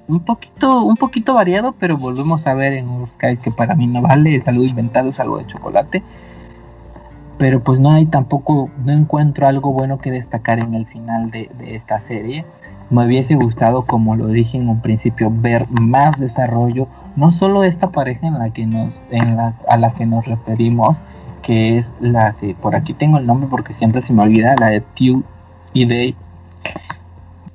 un 0.07 0.21
poquito 0.21 0.83
un 0.83 0.95
poquito 0.95 1.33
variado 1.33 1.73
pero 1.79 1.97
volvemos 1.97 2.47
a 2.47 2.53
ver 2.53 2.73
en 2.73 3.05
Sky 3.07 3.37
que 3.37 3.51
para 3.51 3.75
mí 3.75 3.87
no 3.87 4.01
vale 4.01 4.35
es 4.35 4.47
algo 4.47 4.63
inventado 4.63 5.09
es 5.09 5.19
algo 5.19 5.37
de 5.37 5.47
chocolate. 5.47 6.03
Pero 7.37 7.61
pues 7.63 7.79
no 7.79 7.91
hay 7.91 8.07
tampoco 8.07 8.71
no 8.83 8.91
encuentro 8.91 9.47
algo 9.47 9.71
bueno 9.71 9.99
que 9.99 10.09
destacar 10.09 10.57
en 10.59 10.73
el 10.73 10.87
final 10.87 11.29
de, 11.29 11.51
de 11.59 11.75
esta 11.75 11.99
serie. 12.01 12.45
Me 12.89 13.05
hubiese 13.05 13.35
gustado, 13.35 13.85
como 13.85 14.15
lo 14.15 14.27
dije 14.27 14.57
en 14.57 14.69
un 14.69 14.81
principio, 14.81 15.29
ver 15.29 15.67
más 15.69 16.17
desarrollo, 16.19 16.87
no 17.17 17.31
solo 17.31 17.63
esta 17.63 17.91
pareja 17.91 18.27
en 18.27 18.39
la 18.39 18.51
que 18.51 18.65
nos, 18.65 18.93
en 19.11 19.35
la, 19.35 19.55
a 19.67 19.77
la 19.77 19.93
que 19.93 20.05
nos 20.05 20.25
referimos, 20.25 20.95
que 21.47 21.77
es 21.77 21.89
la 22.01 22.35
de, 22.41 22.55
por 22.55 22.75
aquí 22.75 22.93
tengo 22.93 23.17
el 23.17 23.25
nombre 23.25 23.47
porque 23.49 23.73
siempre 23.73 24.01
se 24.01 24.11
me 24.11 24.21
olvida, 24.21 24.53
la 24.59 24.67
de 24.67 24.81
Tew 24.81 25.23
y 25.71 25.85
Day. 25.85 26.13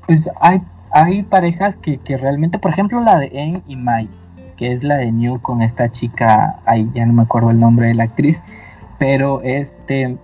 Pues 0.06 0.30
hay, 0.40 0.62
hay 0.90 1.22
parejas 1.24 1.76
que, 1.82 1.98
que 1.98 2.16
realmente, 2.16 2.58
por 2.58 2.70
ejemplo, 2.70 3.02
la 3.02 3.18
de 3.18 3.30
En 3.34 3.62
y 3.68 3.76
Mai, 3.76 4.08
que 4.56 4.72
es 4.72 4.82
la 4.82 4.96
de 4.96 5.12
New 5.12 5.42
con 5.42 5.60
esta 5.60 5.92
chica, 5.92 6.56
ahí 6.64 6.90
ya 6.94 7.04
no 7.04 7.12
me 7.12 7.24
acuerdo 7.24 7.50
el 7.50 7.60
nombre 7.60 7.88
de 7.88 7.94
la 7.94 8.04
actriz, 8.04 8.38
pero 8.98 9.42
este 9.42 10.16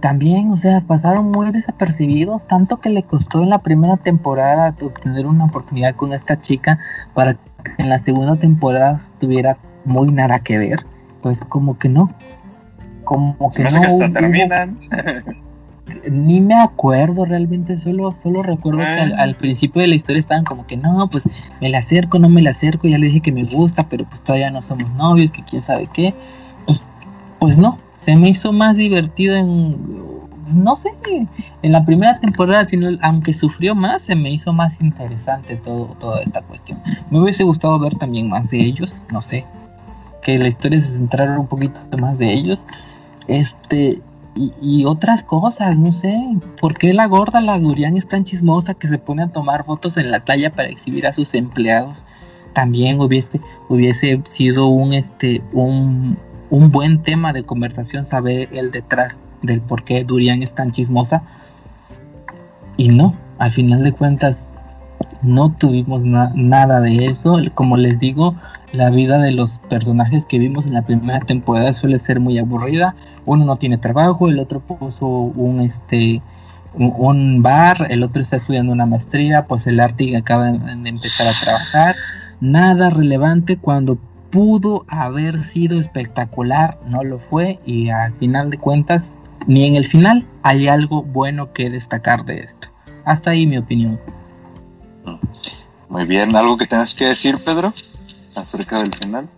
también, 0.00 0.50
o 0.50 0.56
sea, 0.56 0.80
pasaron 0.80 1.30
muy 1.30 1.50
desapercibidos, 1.50 2.46
tanto 2.46 2.80
que 2.80 2.88
le 2.88 3.02
costó 3.02 3.42
en 3.42 3.50
la 3.50 3.58
primera 3.58 3.98
temporada 3.98 4.74
obtener 4.80 5.26
una 5.26 5.44
oportunidad 5.44 5.94
con 5.94 6.14
esta 6.14 6.40
chica 6.40 6.78
para 7.12 7.34
que 7.34 7.40
en 7.76 7.90
la 7.90 7.98
segunda 7.98 8.36
temporada 8.36 8.98
tuviera 9.18 9.58
muy 9.84 10.10
nada 10.10 10.38
que 10.38 10.56
ver, 10.56 10.86
pues 11.22 11.38
como 11.48 11.78
que 11.78 11.88
no, 11.88 12.12
como 13.04 13.50
que 13.50 13.64
no. 13.64 14.12
terminan. 14.12 14.78
ni 16.10 16.40
me 16.40 16.54
acuerdo 16.54 17.24
realmente, 17.24 17.76
solo, 17.78 18.12
solo 18.12 18.42
recuerdo 18.42 18.78
que 18.78 18.84
al, 18.84 19.18
al, 19.18 19.34
principio 19.34 19.82
de 19.82 19.88
la 19.88 19.94
historia 19.94 20.20
estaban 20.20 20.44
como 20.44 20.66
que 20.66 20.76
no, 20.76 21.08
pues 21.10 21.24
me 21.60 21.68
la 21.68 21.78
acerco, 21.78 22.18
no 22.18 22.28
me 22.28 22.42
la 22.42 22.50
acerco, 22.50 22.88
ya 22.88 22.98
le 22.98 23.06
dije 23.06 23.20
que 23.20 23.32
me 23.32 23.44
gusta, 23.44 23.88
pero 23.88 24.04
pues 24.04 24.20
todavía 24.22 24.50
no 24.50 24.62
somos 24.62 24.90
novios, 24.94 25.30
que 25.30 25.42
quién 25.42 25.62
sabe 25.62 25.88
qué, 25.92 26.14
pues, 26.66 26.80
pues 27.38 27.58
no, 27.58 27.78
se 28.04 28.16
me 28.16 28.28
hizo 28.28 28.52
más 28.52 28.76
divertido 28.76 29.36
en 29.36 30.00
no 30.54 30.74
sé 30.74 30.90
en 31.62 31.72
la 31.72 31.84
primera 31.84 32.18
temporada 32.18 32.60
al 32.60 32.66
final 32.66 32.98
aunque 33.02 33.32
sufrió 33.32 33.74
más 33.74 34.02
se 34.02 34.16
me 34.16 34.30
hizo 34.32 34.52
más 34.52 34.80
interesante 34.80 35.54
todo 35.56 35.96
toda 36.00 36.22
esta 36.22 36.42
cuestión 36.42 36.82
me 37.10 37.20
hubiese 37.20 37.44
gustado 37.44 37.78
ver 37.78 37.94
también 37.96 38.28
más 38.28 38.50
de 38.50 38.58
ellos 38.58 39.00
no 39.12 39.20
sé 39.20 39.44
que 40.22 40.38
la 40.38 40.48
historia 40.48 40.80
se 40.80 40.88
centrara 40.88 41.38
un 41.38 41.46
poquito 41.46 41.80
más 41.98 42.18
de 42.18 42.32
ellos 42.32 42.64
este 43.28 44.00
y, 44.36 44.84
otras 44.84 45.24
cosas, 45.24 45.76
no 45.76 45.90
sé, 45.90 46.14
¿por 46.60 46.78
qué 46.78 46.94
la 46.94 47.06
gorda, 47.06 47.40
la 47.40 47.58
Durian 47.58 47.96
es 47.96 48.06
tan 48.06 48.24
chismosa 48.24 48.74
que 48.74 48.86
se 48.86 48.96
pone 48.96 49.24
a 49.24 49.28
tomar 49.28 49.64
fotos 49.64 49.96
en 49.96 50.10
la 50.10 50.20
playa 50.20 50.50
para 50.50 50.68
exhibir 50.68 51.06
a 51.06 51.12
sus 51.12 51.34
empleados? 51.34 52.04
También 52.52 53.00
hubiese, 53.00 53.40
hubiese 53.68 54.22
sido 54.30 54.68
un, 54.68 54.92
este, 54.92 55.42
un, 55.52 56.16
un 56.48 56.70
buen 56.70 57.02
tema 57.02 57.32
de 57.32 57.42
conversación 57.42 58.06
saber 58.06 58.48
el 58.52 58.70
detrás 58.70 59.16
del 59.42 59.60
por 59.60 59.84
qué 59.84 60.04
Durian 60.04 60.42
es 60.42 60.54
tan 60.54 60.70
chismosa. 60.70 61.22
Y 62.76 62.88
no, 62.88 63.14
al 63.38 63.52
final 63.52 63.82
de 63.82 63.92
cuentas 63.92 64.48
no 65.22 65.52
tuvimos 65.52 66.02
nada 66.02 66.80
de 66.80 67.06
eso. 67.06 67.38
Como 67.54 67.76
les 67.76 67.98
digo, 67.98 68.34
la 68.72 68.90
vida 68.90 69.18
de 69.18 69.32
los 69.32 69.58
personajes 69.68 70.24
que 70.26 70.38
vimos 70.38 70.66
en 70.66 70.74
la 70.74 70.82
primera 70.82 71.20
temporada 71.20 71.72
suele 71.72 71.98
ser 71.98 72.20
muy 72.20 72.38
aburrida. 72.38 72.94
Uno 73.26 73.44
no 73.44 73.56
tiene 73.56 73.78
trabajo, 73.78 74.28
el 74.28 74.38
otro 74.38 74.60
puso 74.60 75.06
un 75.06 75.60
este 75.60 76.22
un, 76.74 77.42
bar, 77.42 77.88
el 77.90 78.04
otro 78.04 78.22
está 78.22 78.36
estudiando 78.36 78.72
una 78.72 78.86
maestría, 78.86 79.46
pues 79.46 79.66
el 79.66 79.80
Artig 79.80 80.16
acaba 80.16 80.52
de 80.52 80.88
empezar 80.88 81.26
a 81.26 81.40
trabajar. 81.40 81.96
Nada 82.40 82.90
relevante 82.90 83.56
cuando 83.56 83.98
pudo 84.30 84.84
haber 84.88 85.42
sido 85.44 85.80
espectacular, 85.80 86.78
no 86.86 87.02
lo 87.02 87.18
fue 87.18 87.58
y 87.66 87.90
al 87.90 88.12
final 88.14 88.50
de 88.50 88.58
cuentas, 88.58 89.12
ni 89.46 89.64
en 89.64 89.74
el 89.74 89.86
final 89.86 90.26
hay 90.42 90.68
algo 90.68 91.02
bueno 91.02 91.52
que 91.52 91.70
destacar 91.70 92.24
de 92.24 92.44
esto. 92.44 92.68
Hasta 93.04 93.30
ahí 93.30 93.46
mi 93.46 93.58
opinión. 93.58 93.98
Muy 95.88 96.06
bien, 96.06 96.34
¿algo 96.36 96.56
que 96.56 96.66
tengas 96.66 96.94
que 96.94 97.06
decir, 97.06 97.36
Pedro, 97.44 97.68
acerca 97.68 98.78
del 98.78 98.92
final? 98.92 99.28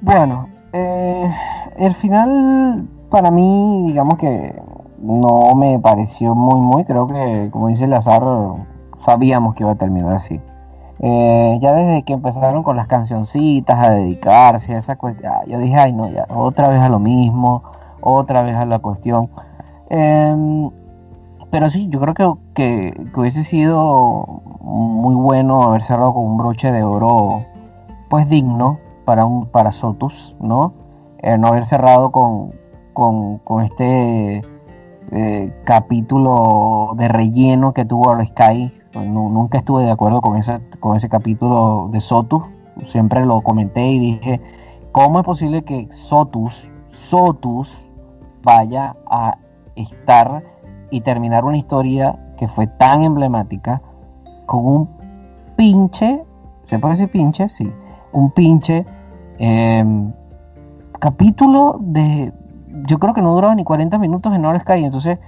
Bueno, 0.00 0.48
eh, 0.72 1.30
el 1.76 1.94
final 1.96 2.88
para 3.10 3.30
mí, 3.30 3.84
digamos 3.86 4.18
que 4.18 4.54
no 5.00 5.54
me 5.54 5.78
pareció 5.78 6.34
muy, 6.34 6.60
muy, 6.60 6.84
creo 6.84 7.06
que, 7.06 7.48
como 7.50 7.68
dice 7.68 7.86
Lazar, 7.86 8.22
sabíamos 9.04 9.54
que 9.54 9.62
iba 9.62 9.72
a 9.72 9.76
terminar 9.76 10.14
así. 10.16 10.40
Eh, 11.00 11.58
ya 11.62 11.74
desde 11.74 12.02
que 12.02 12.12
empezaron 12.12 12.64
con 12.64 12.76
las 12.76 12.88
cancioncitas 12.88 13.78
a 13.78 13.90
dedicarse 13.90 14.74
a 14.74 14.78
esa 14.78 14.96
cuestión, 14.96 15.32
yo 15.46 15.58
dije, 15.58 15.76
ay 15.76 15.92
no, 15.92 16.08
ya, 16.08 16.26
otra 16.28 16.68
vez 16.68 16.80
a 16.80 16.88
lo 16.88 16.98
mismo, 16.98 17.62
otra 18.00 18.42
vez 18.42 18.56
a 18.56 18.64
la 18.64 18.80
cuestión. 18.80 19.30
Em, 19.90 20.70
pero 21.50 21.70
sí, 21.70 21.88
yo 21.90 22.00
creo 22.00 22.14
que, 22.14 22.34
que, 22.54 23.20
hubiese 23.20 23.44
sido 23.44 24.42
muy 24.60 25.14
bueno 25.14 25.62
haber 25.62 25.82
cerrado 25.82 26.14
con 26.14 26.24
un 26.24 26.36
broche 26.36 26.70
de 26.70 26.82
oro, 26.82 27.44
pues 28.10 28.28
digno 28.28 28.78
para 29.04 29.24
un 29.24 29.46
para 29.46 29.72
Sotus, 29.72 30.36
¿no? 30.40 30.74
Eh, 31.20 31.38
no 31.38 31.48
haber 31.48 31.64
cerrado 31.64 32.10
con, 32.12 32.52
con, 32.92 33.38
con 33.38 33.64
este 33.64 34.42
eh, 35.10 35.54
capítulo 35.64 36.92
de 36.96 37.08
relleno 37.08 37.72
que 37.72 37.84
tuvo 37.84 38.12
el 38.12 38.26
Sky 38.26 38.72
nunca 39.06 39.58
estuve 39.58 39.84
de 39.84 39.90
acuerdo 39.90 40.20
con, 40.20 40.36
ese, 40.36 40.60
con 40.80 40.96
ese 40.96 41.08
capítulo 41.08 41.88
de 41.92 42.00
Sotus. 42.00 42.42
Siempre 42.86 43.24
lo 43.26 43.40
comenté 43.40 43.86
y 43.86 43.98
dije, 43.98 44.40
¿cómo 44.92 45.18
es 45.18 45.24
posible 45.24 45.62
que 45.62 45.88
Sotus, 45.90 46.68
Sotus 47.08 47.68
vaya 48.42 48.96
a 49.10 49.36
estar 49.74 50.42
y 50.90 51.00
terminar 51.02 51.44
una 51.44 51.56
historia 51.56 52.18
que 52.38 52.48
fue 52.48 52.66
tan 52.66 53.02
emblemática 53.02 53.82
con 54.46 54.66
un 54.66 54.88
pinche, 55.56 56.22
¿se 56.66 56.78
puede 56.78 56.94
decir 56.94 57.10
pinche? 57.10 57.48
Sí, 57.48 57.70
un 58.12 58.30
pinche 58.30 58.86
em, 59.38 60.12
capítulo 60.98 61.78
de, 61.80 62.32
yo 62.86 62.98
creo 62.98 63.14
que 63.14 63.22
no 63.22 63.34
duraba 63.34 63.54
ni 63.54 63.64
40 63.64 63.98
minutos 63.98 64.34
en 64.34 64.42
North 64.42 64.62
Sky, 64.62 64.84
entonces, 64.84 65.18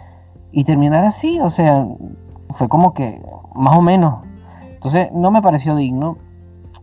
y 0.53 0.65
terminar 0.65 1.05
así, 1.05 1.41
o 1.41 1.51
sea, 1.51 1.87
fue 2.51 2.69
como 2.69 2.95
que 2.95 3.23
más 3.55 3.77
o 3.77 3.83
menos. 3.83 4.25
Entonces 4.63 5.13
no 5.13 5.31
me 5.31 5.43
pareció 5.43 5.77
digno. 5.77 6.17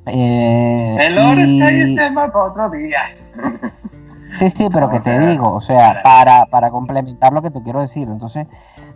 Eh, 0.06 0.98
el 1.00 1.18
oro 1.18 1.42
está 1.42 1.66
ahí 1.66 1.96
tema 1.96 2.32
para 2.32 2.46
otro 2.46 2.70
día. 2.70 3.02
Sí, 4.32 4.50
sí, 4.50 4.68
pero 4.72 4.90
que 4.90 5.00
te 5.00 5.18
digo, 5.18 5.54
o 5.54 5.62
sea, 5.62 6.02
para, 6.04 6.46
para 6.46 6.70
complementar 6.70 7.34
lo 7.34 7.42
que 7.42 7.52
te 7.52 7.64
quiero 7.64 7.80
decir. 7.80 8.08
Entonces, 8.08 8.48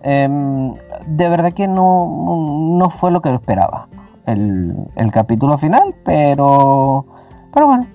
em, 0.03 0.73
de 1.07 1.29
verdad 1.29 1.53
que 1.53 1.67
no, 1.67 2.77
no 2.77 2.89
fue 2.89 3.11
lo 3.11 3.21
que 3.21 3.33
esperaba 3.33 3.87
el, 4.25 4.75
el 4.95 5.11
capítulo 5.11 5.57
final, 5.57 5.95
pero, 6.05 7.05
pero 7.53 7.67
bueno, 7.67 7.85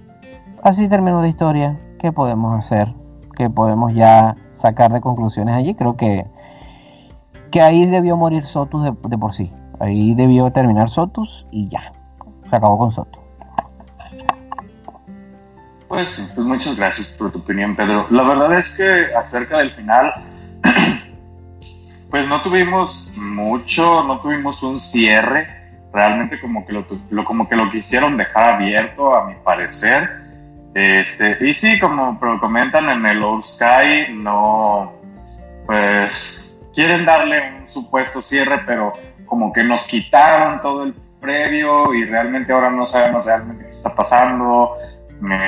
así 0.62 0.88
terminó 0.88 1.20
la 1.20 1.28
historia. 1.28 1.78
¿Qué 1.98 2.12
podemos 2.12 2.54
hacer? 2.56 2.94
¿Qué 3.36 3.50
podemos 3.50 3.94
ya 3.94 4.36
sacar 4.54 4.92
de 4.92 5.00
conclusiones 5.00 5.54
allí? 5.54 5.74
Creo 5.74 5.96
que, 5.96 6.26
que 7.50 7.60
ahí 7.62 7.86
debió 7.86 8.16
morir 8.16 8.44
Sotus 8.44 8.84
de 8.84 9.18
por 9.18 9.32
sí. 9.32 9.52
Ahí 9.78 10.14
debió 10.14 10.50
terminar 10.52 10.88
Sotus 10.88 11.46
y 11.50 11.68
ya. 11.68 11.92
Se 12.48 12.56
acabó 12.56 12.78
con 12.78 12.92
Soto. 12.92 13.25
Pues, 15.88 16.32
pues 16.34 16.46
muchas 16.46 16.76
gracias 16.76 17.08
por 17.08 17.30
tu 17.30 17.38
opinión, 17.38 17.76
Pedro. 17.76 18.04
La 18.10 18.22
verdad 18.22 18.58
es 18.58 18.76
que 18.76 19.14
acerca 19.14 19.58
del 19.58 19.70
final, 19.70 20.12
pues 22.10 22.26
no 22.26 22.42
tuvimos 22.42 23.14
mucho, 23.16 24.04
no 24.04 24.20
tuvimos 24.20 24.62
un 24.62 24.80
cierre. 24.80 25.48
Realmente 25.92 26.40
como 26.40 26.66
que 26.66 26.72
lo, 26.72 27.24
como 27.24 27.48
que 27.48 27.56
lo 27.56 27.70
quisieron 27.70 28.16
dejar 28.16 28.54
abierto, 28.54 29.16
a 29.16 29.26
mi 29.26 29.34
parecer. 29.36 30.26
Este, 30.74 31.38
y 31.40 31.54
sí, 31.54 31.78
como 31.78 32.18
comentan 32.40 32.90
en 32.90 33.06
el 33.06 33.22
Old 33.22 33.44
Sky, 33.44 34.12
no, 34.12 34.92
pues 35.64 36.62
quieren 36.74 37.06
darle 37.06 37.60
un 37.60 37.68
supuesto 37.68 38.20
cierre, 38.20 38.60
pero 38.66 38.92
como 39.24 39.52
que 39.52 39.64
nos 39.64 39.86
quitaron 39.86 40.60
todo 40.60 40.82
el 40.82 40.94
previo 41.20 41.94
y 41.94 42.04
realmente 42.04 42.52
ahora 42.52 42.70
no 42.70 42.86
sabemos 42.86 43.24
realmente 43.24 43.64
qué 43.64 43.70
está 43.70 43.94
pasando. 43.94 44.76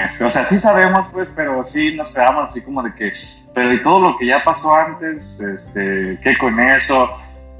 Este, 0.05 0.24
o 0.24 0.31
sea, 0.31 0.45
sí 0.45 0.59
sabemos, 0.59 1.09
pues, 1.12 1.31
pero 1.35 1.62
sí 1.62 1.95
nos 1.95 2.15
quedamos 2.15 2.51
así 2.51 2.65
como 2.65 2.82
de 2.82 2.95
que, 2.95 3.12
pero 3.55 3.73
y 3.73 3.82
todo 3.82 4.01
lo 4.01 4.19
que 4.19 4.27
ya 4.27 4.43
pasó 4.43 4.74
antes, 4.74 5.40
este, 5.40 6.19
¿qué 6.23 6.39
con 6.39 6.59
eso? 6.61 7.11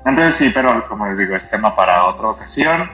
Entonces 0.05 0.36
sí, 0.36 0.51
pero 0.55 0.89
como 0.89 1.06
les 1.06 1.18
digo, 1.18 1.36
es 1.36 1.51
tema 1.51 1.74
para 1.76 2.06
otra 2.06 2.28
ocasión. 2.28 2.90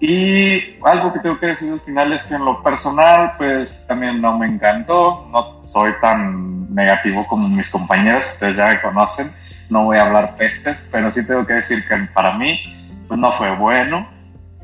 Y 0.00 0.76
algo 0.84 1.12
que 1.12 1.20
tengo 1.20 1.38
que 1.38 1.46
decir 1.46 1.72
al 1.72 1.80
final 1.80 2.12
es 2.12 2.24
que 2.24 2.34
en 2.34 2.44
lo 2.44 2.62
personal, 2.62 3.32
pues 3.38 3.84
también 3.86 4.20
no 4.20 4.38
me 4.38 4.46
encantó, 4.46 5.26
no 5.30 5.62
soy 5.62 5.92
tan 6.00 6.74
negativo 6.74 7.26
como 7.26 7.48
mis 7.48 7.70
compañeros, 7.70 8.32
ustedes 8.34 8.56
ya 8.56 8.68
me 8.68 8.82
conocen, 8.82 9.32
no 9.70 9.84
voy 9.84 9.96
a 9.96 10.02
hablar 10.02 10.36
pestes, 10.36 10.88
pero 10.92 11.10
sí 11.10 11.26
tengo 11.26 11.46
que 11.46 11.54
decir 11.54 11.86
que 11.88 11.96
para 12.12 12.36
mí 12.36 12.60
pues 13.08 13.18
no 13.18 13.32
fue 13.32 13.54
bueno. 13.56 14.08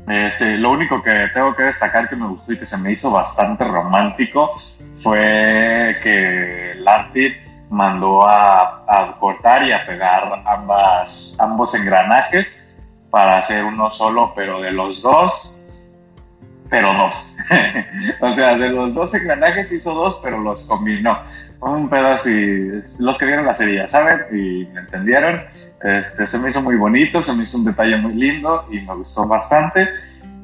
Este, 0.07 0.57
lo 0.57 0.71
único 0.71 1.01
que 1.03 1.29
tengo 1.33 1.55
que 1.55 1.63
destacar 1.63 2.09
que 2.09 2.15
me 2.15 2.27
gustó 2.27 2.53
y 2.53 2.57
que 2.57 2.65
se 2.65 2.77
me 2.77 2.91
hizo 2.91 3.11
bastante 3.11 3.63
romántico 3.63 4.51
fue 4.99 5.95
que 6.03 6.73
Lartit 6.77 7.35
mandó 7.69 8.27
a, 8.27 8.83
a 8.87 9.17
cortar 9.19 9.63
y 9.63 9.71
a 9.71 9.85
pegar 9.85 10.43
ambas, 10.45 11.37
ambos 11.39 11.73
engranajes 11.75 12.71
para 13.09 13.37
hacer 13.37 13.63
uno 13.63 13.91
solo, 13.91 14.33
pero 14.35 14.61
de 14.61 14.71
los 14.71 15.01
dos, 15.03 15.63
pero 16.69 16.91
dos. 16.93 17.37
o 18.21 18.31
sea, 18.31 18.57
de 18.57 18.69
los 18.69 18.93
dos 18.93 19.13
engranajes 19.13 19.71
hizo 19.71 19.93
dos, 19.93 20.19
pero 20.23 20.39
los 20.39 20.67
combinó. 20.67 21.21
Un 21.59 21.89
pedazo 21.89 22.29
y 22.29 22.81
los 22.99 23.17
que 23.17 23.25
vieron 23.25 23.45
la 23.45 23.53
serie, 23.53 23.87
¿saben? 23.87 24.21
Y 24.31 24.65
me 24.73 24.79
entendieron. 24.79 25.43
Este, 25.83 26.25
se 26.25 26.39
me 26.39 26.49
hizo 26.49 26.61
muy 26.61 26.75
bonito, 26.75 27.21
se 27.21 27.33
me 27.33 27.43
hizo 27.43 27.57
un 27.57 27.65
detalle 27.65 27.97
muy 27.97 28.13
lindo 28.13 28.67
y 28.71 28.81
me 28.81 28.95
gustó 28.95 29.27
bastante. 29.27 29.87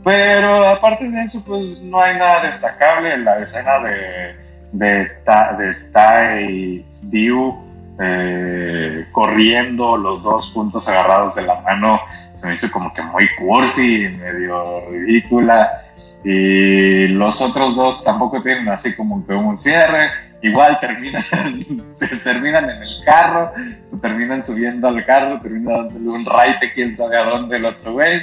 Pero 0.04 0.68
aparte 0.68 1.10
de 1.10 1.24
eso, 1.24 1.44
pues 1.46 1.82
no 1.82 2.02
hay 2.02 2.16
nada 2.18 2.44
destacable 2.44 3.14
en 3.14 3.26
la 3.26 3.40
escena 3.40 3.80
de, 3.80 4.36
de, 4.72 5.12
de 5.58 5.74
Tai 5.92 6.86
Diu 7.04 7.67
eh, 8.00 9.08
corriendo 9.12 9.98
los 9.98 10.24
dos 10.24 10.52
puntos 10.52 10.88
agarrados 10.88 11.36
de 11.36 11.46
la 11.46 11.62
mano 11.62 12.00
se 12.38 12.48
me 12.48 12.54
hizo 12.54 12.72
como 12.72 12.94
que 12.94 13.02
muy 13.02 13.28
cursi, 13.36 14.08
medio 14.10 14.90
ridícula. 14.92 15.86
Y 16.24 17.08
los 17.08 17.42
otros 17.42 17.76
dos 17.76 18.04
tampoco 18.04 18.42
tienen 18.44 18.70
así 18.70 18.96
como 18.96 19.26
que 19.26 19.34
un 19.34 19.58
cierre, 19.58 20.12
igual 20.44 20.80
terminan, 20.80 21.24
se 21.94 22.16
terminan 22.18 22.70
en 22.70 22.84
el 22.84 23.04
carro, 23.04 23.52
se 23.84 23.98
terminan 23.98 24.46
subiendo 24.46 24.88
al 24.88 25.04
carro, 25.06 25.40
terminan 25.42 25.88
dándole 25.88 26.10
un 26.10 26.26
raite 26.26 26.72
quién 26.74 26.96
sabe 26.96 27.18
a 27.18 27.24
dónde 27.24 27.58
el 27.58 27.66
otro 27.66 27.94
güey, 27.94 28.22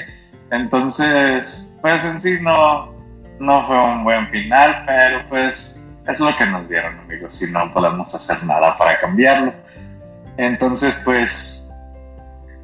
entonces 0.50 1.74
pues 1.82 2.04
en 2.04 2.20
sí 2.20 2.38
no, 2.40 2.94
no 3.40 3.66
fue 3.66 3.82
un 3.82 4.04
buen 4.04 4.28
final, 4.28 4.84
pero 4.86 5.26
pues 5.28 5.83
es 6.06 6.20
lo 6.20 6.36
que 6.36 6.46
nos 6.46 6.68
dieron, 6.68 6.98
amigos, 7.00 7.42
y 7.42 7.52
no 7.52 7.72
podemos 7.72 8.14
hacer 8.14 8.46
nada 8.46 8.76
para 8.76 9.00
cambiarlo. 9.00 9.52
Entonces, 10.36 11.00
pues, 11.04 11.72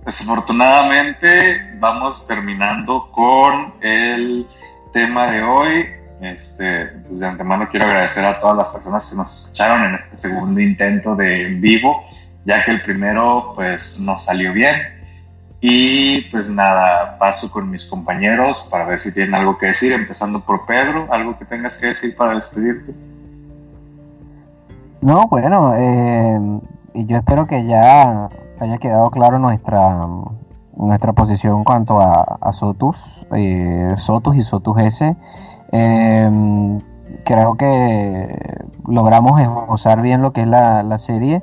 desafortunadamente 0.05 1.75
vamos 1.79 2.27
terminando 2.27 3.11
con 3.12 3.75
el 3.81 4.47
tema 4.93 5.31
de 5.31 5.43
hoy. 5.43 5.87
Este, 6.21 6.65
desde 6.65 7.01
pues, 7.01 7.23
antemano 7.23 7.69
quiero 7.71 7.87
agradecer 7.87 8.25
a 8.27 8.39
todas 8.39 8.57
las 8.57 8.69
personas 8.69 9.09
que 9.09 9.17
nos 9.17 9.45
escucharon 9.45 9.85
en 9.85 9.95
este 9.95 10.19
segundo 10.19 10.61
intento 10.61 11.17
de 11.17 11.47
en 11.47 11.62
vivo, 11.62 12.05
ya 12.45 12.62
que 12.62 12.73
el 12.73 12.83
primero 12.83 13.53
pues 13.55 14.01
nos 14.01 14.25
salió 14.25 14.53
bien. 14.53 15.01
Y 15.62 16.23
pues 16.31 16.51
nada, 16.51 17.19
paso 17.19 17.51
con 17.51 17.71
mis 17.71 17.85
compañeros 17.85 18.67
para 18.71 18.85
ver 18.85 19.01
si 19.01 19.12
tienen 19.12 19.35
algo 19.35 19.59
que 19.59 19.67
decir, 19.67 19.93
empezando 19.93 20.41
por 20.45 20.67
Pedro, 20.67 21.09
algo 21.11 21.39
que 21.39 21.45
tengas 21.45 21.77
que 21.77 21.89
decir 21.89 22.17
para 22.17 22.35
despedirte. 22.35 22.95
No, 25.02 25.27
bueno, 25.28 25.74
eh, 25.77 26.60
y 26.94 27.06
yo 27.06 27.16
espero 27.16 27.47
que 27.47 27.64
ya 27.66 28.28
haya 28.59 28.78
quedado 28.78 29.10
claro 29.10 29.39
nuestra 29.39 30.06
nuestra 30.77 31.12
posición 31.12 31.59
en 31.59 31.64
cuanto 31.64 32.01
a, 32.01 32.52
Sotus, 32.52 32.97
eh, 33.35 33.94
Sotus 33.97 34.36
y 34.36 34.43
Sotus 34.43 34.78
S. 34.78 35.16
Em, 35.72 36.81
creo 37.24 37.56
que 37.56 38.64
logramos 38.86 39.40
esbozar 39.40 40.01
bien 40.02 40.22
lo 40.22 40.32
que 40.32 40.43
es 40.43 40.48
la, 40.48 40.82
la 40.82 40.98
serie. 40.98 41.43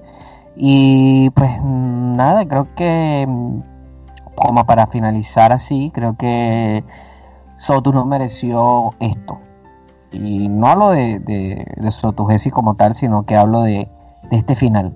Y 0.56 1.30
pues 1.32 1.52
nada, 1.64 2.46
creo 2.48 2.68
que 2.76 3.28
como 4.36 4.66
para 4.66 4.88
finalizar 4.88 5.52
así, 5.52 5.92
creo 5.94 6.16
que 6.18 6.84
Sotus 7.58 7.94
no 7.94 8.06
mereció 8.06 8.92
esto. 9.00 9.40
Y 10.12 10.48
no 10.48 10.68
hablo 10.68 10.90
de, 10.92 11.20
de, 11.20 11.66
de 11.76 12.52
como 12.52 12.76
tal, 12.76 12.96
sino 12.96 13.26
que 13.26 13.36
hablo 13.36 13.62
de, 13.62 13.90
este 14.32 14.56
final. 14.56 14.94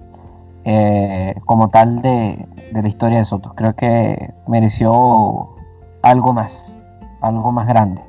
Eh, 0.64 1.36
como 1.46 1.70
tal 1.70 2.02
de, 2.02 2.48
la 2.72 2.88
historia 2.88 3.18
de 3.20 3.26
Sotus. 3.26 3.54
Creo 3.56 3.76
que 3.76 4.34
mereció 4.48 5.50
algo 6.02 6.34
más, 6.34 6.74
algo 7.22 7.52
más 7.52 7.68
grande. 7.68 8.02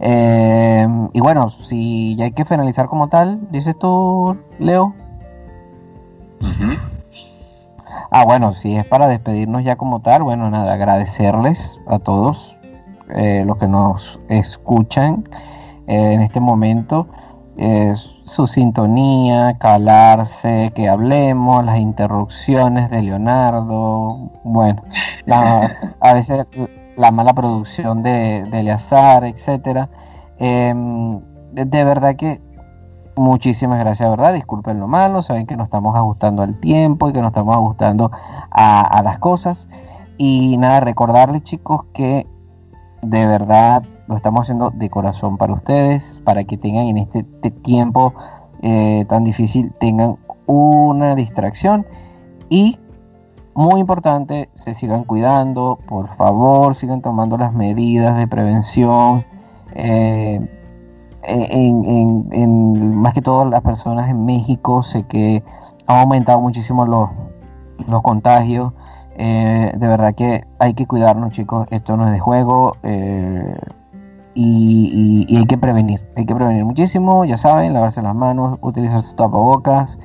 Eh, 0.00 0.86
y 1.12 1.20
bueno, 1.20 1.50
si 1.68 2.16
ya 2.16 2.24
hay 2.24 2.32
que 2.32 2.44
finalizar 2.44 2.86
como 2.86 3.08
tal, 3.08 3.40
dices 3.50 3.78
tú, 3.78 4.36
Leo. 4.58 4.94
Ah, 8.10 8.24
bueno, 8.24 8.52
si 8.52 8.76
es 8.76 8.84
para 8.84 9.08
despedirnos 9.08 9.64
ya 9.64 9.76
como 9.76 10.00
tal, 10.00 10.22
bueno, 10.22 10.50
nada, 10.50 10.74
agradecerles 10.74 11.80
a 11.86 11.98
todos 11.98 12.56
eh, 13.14 13.44
los 13.46 13.56
que 13.56 13.68
nos 13.68 14.20
escuchan 14.28 15.28
en 15.86 16.20
este 16.20 16.40
momento 16.40 17.06
su 18.24 18.46
sintonía, 18.46 19.58
calarse, 19.58 20.72
que 20.74 20.88
hablemos, 20.88 21.64
las 21.64 21.78
interrupciones 21.78 22.90
de 22.90 23.02
Leonardo, 23.02 24.30
bueno, 24.44 24.82
a 25.28 26.14
veces 26.14 26.46
la 26.96 27.10
mala 27.10 27.34
producción 27.34 28.02
de, 28.02 28.44
de 28.50 28.60
Eleazar, 28.60 29.24
etcétera. 29.24 29.88
Em, 30.38 31.20
de, 31.52 31.84
verdad 31.84 32.16
que 32.16 32.40
muchísimas 33.16 33.78
gracias, 33.78 34.08
¿verdad? 34.08 34.32
Disculpen 34.32 34.80
lo 34.80 34.88
malo, 34.88 35.22
saben 35.22 35.46
que 35.46 35.56
nos 35.56 35.66
estamos 35.66 35.94
ajustando 35.94 36.42
al 36.42 36.58
tiempo 36.60 37.08
y 37.08 37.12
que 37.12 37.20
nos 37.20 37.28
estamos 37.28 37.54
ajustando 37.54 38.10
a 38.50 39.02
las 39.04 39.18
cosas. 39.18 39.68
Y 40.16 40.56
nada, 40.56 40.80
recordarles 40.80 41.42
chicos 41.44 41.84
que 41.92 42.26
de 43.02 43.26
verdad 43.26 43.82
lo 44.12 44.16
estamos 44.18 44.42
haciendo 44.42 44.70
de 44.70 44.90
corazón 44.90 45.38
para 45.38 45.54
ustedes, 45.54 46.20
para 46.24 46.44
que 46.44 46.56
tengan 46.56 46.86
en 46.86 46.98
este, 46.98 47.24
tiempo 47.50 48.14
eh, 48.62 49.04
tan 49.08 49.24
difícil, 49.24 49.72
tengan 49.80 50.16
una 50.46 51.14
distracción 51.14 51.86
y 52.48 52.78
muy 53.54 53.80
importante, 53.80 54.48
se 54.54 54.74
sigan 54.74 55.04
cuidando, 55.04 55.78
por 55.86 56.14
favor, 56.16 56.74
sigan 56.74 57.02
tomando 57.02 57.36
las 57.36 57.52
medidas 57.52 58.16
de 58.16 58.26
prevención. 58.26 59.24
Eh, 59.74 60.40
en, 61.24 62.96
más 62.96 63.14
que 63.14 63.22
todo 63.22 63.44
las 63.44 63.62
personas 63.62 64.10
en 64.10 64.24
México, 64.24 64.82
sé 64.82 65.04
que 65.04 65.42
han 65.86 66.00
aumentado 66.00 66.40
muchísimo 66.40 66.86
los, 66.86 67.10
los 67.86 68.02
contagios. 68.02 68.72
Eh, 69.16 69.72
de 69.76 69.86
verdad 69.86 70.14
que 70.14 70.44
hay 70.58 70.74
que 70.74 70.86
cuidarnos, 70.86 71.32
chicos. 71.32 71.66
Esto 71.70 71.96
no 71.96 72.06
es 72.06 72.12
de 72.12 72.18
juego. 72.18 72.76
Y, 74.34 75.36
hay 75.36 75.46
que 75.46 75.58
prevenir, 75.58 76.00
hay 76.16 76.26
que 76.26 76.34
prevenir 76.34 76.64
muchísimo, 76.64 77.24
ya 77.24 77.36
saben, 77.36 77.72
lavarse 77.74 78.02
las 78.02 78.14
manos, 78.14 78.58
utilizar 78.62 79.02
sus 79.02 79.16
tapabocas 79.16 79.98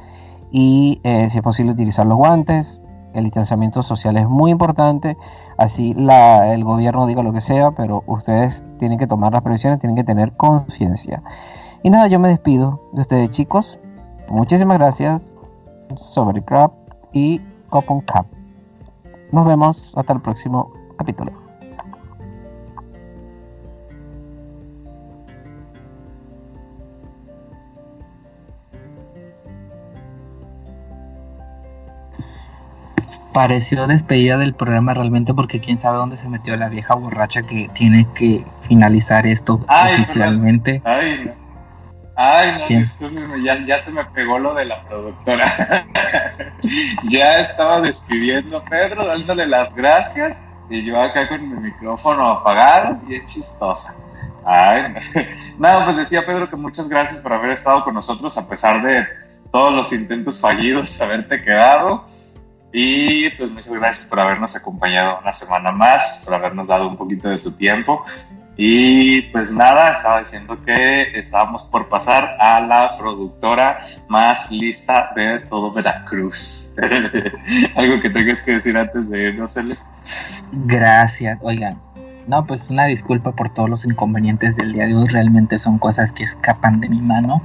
y 0.51 0.99
eh, 1.03 1.29
si 1.29 1.37
es 1.37 1.43
posible 1.43 1.71
utilizar 1.71 2.05
los 2.05 2.17
guantes. 2.17 2.81
El 3.13 3.23
distanciamiento 3.23 3.81
social 3.81 4.15
es 4.17 4.27
muy 4.27 4.51
importante, 4.51 5.17
así 5.57 5.95
la, 5.95 6.53
el 6.53 6.63
gobierno 6.63 7.07
diga 7.07 7.23
lo 7.23 7.33
que 7.33 7.41
sea, 7.41 7.71
pero 7.71 8.03
ustedes 8.05 8.63
tienen 8.79 8.99
que 8.99 9.07
tomar 9.07 9.33
las 9.33 9.41
previsiones, 9.41 9.79
tienen 9.79 9.95
que 9.95 10.03
tener 10.03 10.33
conciencia. 10.33 11.23
Y 11.81 11.89
nada, 11.89 12.07
yo 12.07 12.19
me 12.19 12.29
despido 12.29 12.81
de 12.93 13.01
ustedes 13.01 13.31
chicos. 13.31 13.79
Muchísimas 14.29 14.77
gracias. 14.77 15.33
Sobre 15.95 16.43
y 17.13 17.41
Copon 17.69 18.01
Cap. 18.01 18.25
Nos 19.31 19.45
vemos 19.45 19.91
hasta 19.95 20.13
el 20.13 20.21
próximo 20.21 20.71
capítulo. 20.97 21.46
Pareció 33.37 33.85
despedida 33.85 34.35
del 34.35 34.55
programa 34.55 34.95
realmente 34.95 35.31
porque 35.31 35.59
quién 35.59 35.77
sabe 35.77 35.97
dónde 35.97 36.17
se 36.17 36.27
metió 36.27 36.55
la 36.55 36.69
vieja 36.69 36.95
borracha 36.95 37.43
que 37.43 37.69
tiene 37.75 38.07
que 38.15 38.43
finalizar 38.67 39.27
esto 39.27 39.63
oficialmente. 39.69 40.81
Ay, 42.15 42.57
no, 42.61 42.79
discúlpeme, 42.79 43.43
ya, 43.43 43.63
ya 43.63 43.77
se 43.77 43.91
me 43.91 44.03
pegó 44.05 44.39
lo 44.39 44.55
de 44.55 44.65
la 44.65 44.83
productora. 44.85 45.45
ya 47.11 47.37
estaba 47.37 47.79
despidiendo 47.79 48.57
a 48.57 48.65
Pedro, 48.65 49.05
dándole 49.05 49.45
las 49.45 49.75
gracias, 49.75 50.43
y 50.67 50.81
yo 50.81 50.99
acá 50.99 51.29
con 51.29 51.47
mi 51.47 51.61
micrófono 51.61 52.27
apagado, 52.27 52.99
y 53.07 53.17
es 53.17 53.25
chistosa. 53.27 53.95
Ay, 54.45 54.95
nada, 55.59 55.85
pues 55.85 55.97
decía 55.97 56.25
Pedro 56.25 56.49
que 56.49 56.55
muchas 56.55 56.89
gracias 56.89 57.21
por 57.21 57.33
haber 57.33 57.51
estado 57.51 57.83
con 57.83 57.93
nosotros 57.93 58.35
a 58.35 58.49
pesar 58.49 58.81
de 58.81 59.05
todos 59.51 59.75
los 59.75 59.93
intentos 59.93 60.41
fallidos, 60.41 60.99
haberte 60.99 61.43
quedado. 61.43 62.07
Y 62.71 63.29
pues 63.31 63.49
muchas 63.49 63.73
gracias 63.73 64.07
por 64.07 64.19
habernos 64.19 64.55
acompañado 64.55 65.19
una 65.21 65.33
semana 65.33 65.71
más, 65.71 66.21
por 66.25 66.33
habernos 66.33 66.67
dado 66.67 66.87
un 66.87 66.97
poquito 66.97 67.29
de 67.29 67.37
tu 67.37 67.51
tiempo. 67.51 68.03
Y 68.59 69.21
pues 69.31 69.53
nada, 69.53 69.93
estaba 69.93 70.21
diciendo 70.21 70.57
que 70.65 71.17
estábamos 71.17 71.63
por 71.63 71.89
pasar 71.89 72.37
a 72.39 72.59
la 72.59 72.89
productora 72.97 73.79
más 74.07 74.51
lista 74.51 75.11
de 75.15 75.39
todo 75.41 75.71
Veracruz. 75.71 76.73
Algo 77.75 78.01
que 78.01 78.09
tengas 78.09 78.41
que 78.41 78.53
decir 78.53 78.75
antes 78.75 79.09
de 79.11 79.31
no 79.33 79.45
hacerle. 79.45 79.75
Gracias, 80.51 81.37
oigan. 81.43 81.79
No, 82.25 82.45
pues 82.45 82.61
una 82.67 82.85
disculpa 82.85 83.31
por 83.33 83.53
todos 83.53 83.69
los 83.69 83.85
inconvenientes 83.85 84.55
del 84.55 84.73
día 84.73 84.87
de 84.87 84.95
hoy. 84.95 85.07
Realmente 85.07 85.59
son 85.59 85.77
cosas 85.77 86.11
que 86.11 86.23
escapan 86.23 86.81
de 86.81 86.89
mi 86.89 86.99
mano. 86.99 87.43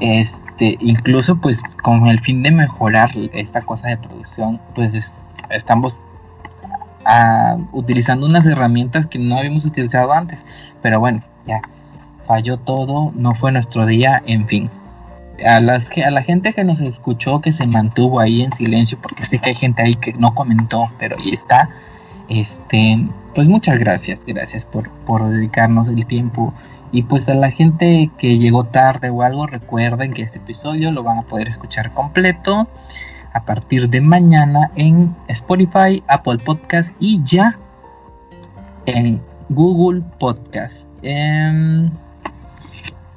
Este, 0.00 0.41
incluso 0.80 1.36
pues 1.36 1.60
con 1.82 2.06
el 2.06 2.20
fin 2.20 2.42
de 2.42 2.52
mejorar 2.52 3.10
esta 3.32 3.62
cosa 3.62 3.88
de 3.88 3.96
producción, 3.96 4.60
pues 4.74 5.20
estamos 5.50 6.00
utilizando 7.72 8.26
unas 8.26 8.46
herramientas 8.46 9.06
que 9.06 9.18
no 9.18 9.38
habíamos 9.38 9.64
utilizado 9.64 10.12
antes. 10.12 10.44
Pero 10.82 11.00
bueno, 11.00 11.22
ya 11.46 11.60
falló 12.26 12.58
todo, 12.58 13.12
no 13.14 13.34
fue 13.34 13.52
nuestro 13.52 13.86
día, 13.86 14.22
en 14.26 14.46
fin. 14.46 14.70
A, 15.44 15.60
las 15.60 15.84
que, 15.86 16.04
a 16.04 16.10
la 16.10 16.22
gente 16.22 16.52
que 16.52 16.64
nos 16.64 16.80
escuchó, 16.80 17.40
que 17.40 17.52
se 17.52 17.66
mantuvo 17.66 18.20
ahí 18.20 18.42
en 18.42 18.52
silencio, 18.52 18.98
porque 19.02 19.24
sé 19.24 19.38
que 19.38 19.50
hay 19.50 19.54
gente 19.54 19.82
ahí 19.82 19.94
que 19.96 20.12
no 20.12 20.34
comentó, 20.34 20.90
pero 20.98 21.16
ahí 21.18 21.30
está. 21.30 21.68
Este, 22.28 23.04
pues 23.34 23.48
muchas 23.48 23.78
gracias, 23.78 24.20
gracias 24.26 24.64
por, 24.64 24.88
por 25.06 25.28
dedicarnos 25.28 25.88
el 25.88 26.06
tiempo. 26.06 26.54
Y 26.92 27.02
pues 27.04 27.26
a 27.28 27.34
la 27.34 27.50
gente 27.50 28.10
que 28.18 28.38
llegó 28.38 28.64
tarde 28.64 29.08
o 29.08 29.22
algo, 29.22 29.46
recuerden 29.46 30.12
que 30.12 30.22
este 30.22 30.38
episodio 30.38 30.92
lo 30.92 31.02
van 31.02 31.18
a 31.18 31.22
poder 31.22 31.48
escuchar 31.48 31.92
completo 31.94 32.68
a 33.32 33.44
partir 33.44 33.88
de 33.88 34.00
mañana 34.02 34.70
en 34.76 35.16
Spotify, 35.28 36.02
Apple 36.06 36.36
Podcast 36.44 36.90
y 37.00 37.22
ya 37.24 37.58
en 38.84 39.22
Google 39.48 40.02
Podcast. 40.18 40.76
Em, 41.02 41.90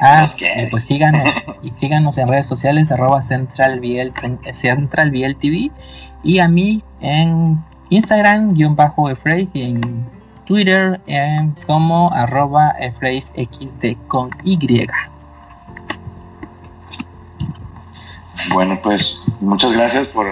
Ah, 0.00 0.24
pues 0.70 0.84
síganos, 0.84 1.22
y 1.62 1.70
síganos 1.72 2.16
en 2.18 2.28
redes 2.28 2.46
sociales, 2.46 2.90
arroba 2.90 3.22
centralbiel, 3.22 4.12
TV, 5.38 5.70
y 6.24 6.38
a 6.38 6.48
mí 6.48 6.82
en 7.00 7.62
Instagram, 7.90 8.54
guion 8.54 8.74
bajo 8.74 9.10
efraise, 9.10 9.50
y 9.54 9.62
en 9.62 10.06
Twitter 10.44 11.00
en 11.06 11.54
como 11.66 12.12
arroba 12.12 12.74
xd 12.78 13.96
con 14.08 14.30
Y. 14.44 14.86
Bueno, 18.52 18.80
pues 18.82 19.22
muchas 19.40 19.74
gracias 19.74 20.08
por 20.08 20.26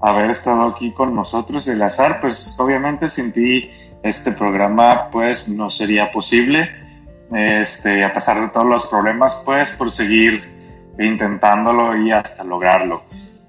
haber 0.00 0.30
estado 0.30 0.62
aquí 0.62 0.92
con 0.92 1.14
nosotros. 1.14 1.68
El 1.68 1.82
azar, 1.82 2.20
pues 2.20 2.58
obviamente 2.58 3.08
sin 3.08 3.32
ti 3.32 3.70
este 4.02 4.32
programa 4.32 5.10
pues 5.10 5.48
no 5.48 5.70
sería 5.70 6.10
posible. 6.10 6.70
Este, 7.32 8.04
a 8.04 8.12
pesar 8.12 8.40
de 8.40 8.48
todos 8.48 8.66
los 8.66 8.86
problemas, 8.86 9.42
pues 9.44 9.72
por 9.72 9.90
seguir 9.90 10.56
intentándolo 10.98 11.96
y 11.96 12.12
hasta 12.12 12.44
lograrlo. 12.44 13.02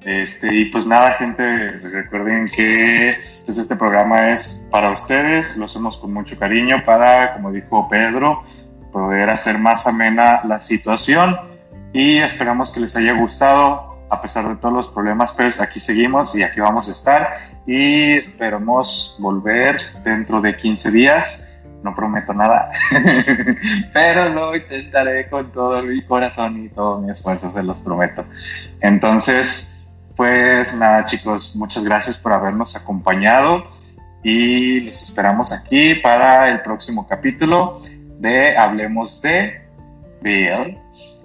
Este, 0.08 0.56
y 0.56 0.66
pues 0.66 0.88
nada, 0.88 1.16
gente, 1.16 1.72
recuerden 1.72 2.46
que 2.46 3.14
pues, 3.46 3.58
este 3.58 3.76
programa 3.76 4.32
es 4.32 4.66
para 4.72 4.92
ustedes, 4.92 5.58
lo 5.58 5.66
hacemos 5.66 5.98
con 5.98 6.14
mucho 6.14 6.40
cariño 6.40 6.86
para, 6.86 7.34
como 7.34 7.52
dijo 7.52 7.90
Pedro, 7.90 8.42
poder 8.94 9.30
hacer 9.30 9.60
más 9.60 9.86
amena 9.86 10.44
la 10.46 10.62
situación 10.62 11.36
y 11.92 12.20
esperamos 12.20 12.72
que 12.72 12.80
les 12.80 12.96
haya 12.96 13.12
gustado 13.20 13.98
a 14.10 14.22
pesar 14.22 14.48
de 14.48 14.56
todos 14.56 14.74
los 14.74 14.88
problemas, 14.88 15.34
pues 15.34 15.60
aquí 15.60 15.82
seguimos 15.82 16.34
y 16.38 16.44
aquí 16.44 16.62
vamos 16.62 16.88
a 16.88 16.92
estar 16.94 17.34
y 17.66 18.14
esperamos 18.14 19.18
volver 19.20 19.76
dentro 20.06 20.40
de 20.40 20.56
15 20.56 20.92
días. 20.92 21.54
No 21.84 21.94
prometo 21.94 22.34
nada, 22.34 22.70
pero 23.94 24.30
lo 24.30 24.56
intentaré 24.56 25.30
con 25.30 25.52
todo 25.52 25.84
mi 25.84 26.02
corazón 26.04 26.64
y 26.64 26.70
todo 26.70 27.00
mi 27.00 27.12
esfuerzo, 27.12 27.52
se 27.52 27.62
los 27.62 27.78
prometo. 27.80 28.26
Entonces, 28.82 29.77
pues 30.18 30.76
nada 30.78 31.06
chicos, 31.06 31.56
muchas 31.56 31.86
gracias 31.86 32.18
por 32.18 32.34
habernos 32.34 32.76
acompañado 32.76 33.66
y 34.24 34.82
los 34.82 35.02
esperamos 35.04 35.54
aquí 35.54 35.96
para 35.96 36.50
el 36.50 36.62
próximo 36.62 37.08
capítulo 37.08 37.80
de 38.20 38.58
Hablemos 38.58 39.22
de 39.22 39.62
Bill 40.22 40.78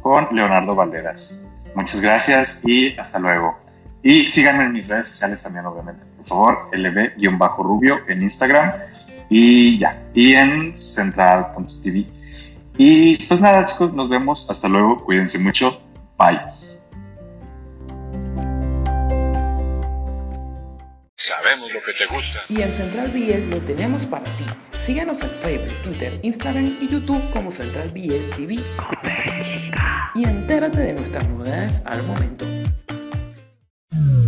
con 0.03 0.29
Leonardo 0.31 0.75
Valderas. 0.75 1.49
Muchas 1.75 2.03
gracias 2.03 2.63
y 2.65 2.97
hasta 2.99 3.19
luego. 3.19 3.57
Y 4.03 4.29
síganme 4.29 4.65
en 4.65 4.73
mis 4.73 4.89
redes 4.89 5.09
sociales 5.09 5.43
también, 5.43 5.65
obviamente. 5.65 6.05
Por 6.19 6.27
favor, 6.27 6.69
lb-rubio 6.73 8.01
en 8.09 8.23
Instagram 8.23 8.73
y 9.31 9.79
ya. 9.79 10.03
Y 10.13 10.35
en 10.35 10.77
central.tv. 10.77 12.07
Y 12.77 13.17
pues 13.27 13.41
nada, 13.41 13.65
chicos, 13.65 13.95
nos 13.95 14.09
vemos. 14.09 14.51
Hasta 14.51 14.69
luego. 14.69 15.05
Cuídense 15.05 15.39
mucho. 15.39 15.81
Bye. 16.19 16.72
Sabemos 21.53 21.73
lo 21.75 21.83
que 21.83 21.93
te 21.93 22.07
gusta. 22.07 22.41
Y 22.49 22.63
en 22.63 22.73
Central 22.73 23.11
BL 23.11 23.51
lo 23.51 23.59
tenemos 23.59 24.07
para 24.07 24.25
ti. 24.37 24.45
Síguenos 24.79 25.23
en 25.23 25.31
Facebook, 25.33 25.83
Twitter, 25.83 26.19
Instagram 26.23 26.79
y 26.81 26.89
YouTube 26.89 27.31
como 27.31 27.51
Central 27.51 27.91
BL 27.91 28.35
TV 28.35 28.65
y 30.15 30.25
entérate 30.25 30.81
de 30.81 30.95
nuestras 30.95 31.29
novedades 31.29 31.83
al 31.85 32.05
momento. 32.05 32.47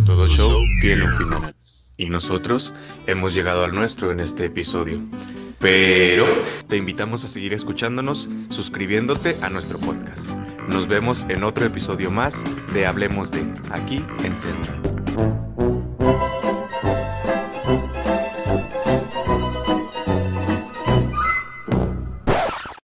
Todo 0.05 0.27
show 0.27 0.55
tiene 0.81 1.05
un 1.05 1.15
final 1.15 1.55
y 1.97 2.09
nosotros 2.09 2.75
hemos 3.07 3.33
llegado 3.33 3.63
al 3.63 3.73
nuestro 3.73 4.11
en 4.11 4.19
este 4.19 4.45
episodio. 4.45 5.01
Pero 5.57 6.27
te 6.67 6.77
invitamos 6.77 7.25
a 7.25 7.27
seguir 7.27 7.53
escuchándonos, 7.53 8.29
suscribiéndote 8.49 9.35
a 9.41 9.49
nuestro 9.49 9.79
podcast. 9.79 10.29
Nos 10.69 10.87
vemos 10.87 11.25
en 11.29 11.43
otro 11.43 11.65
episodio 11.65 12.11
más 12.11 12.35
de 12.71 12.85
Hablemos 12.85 13.31
de 13.31 13.51
aquí 13.71 14.03
en 14.23 14.35
Central. 14.35 15.74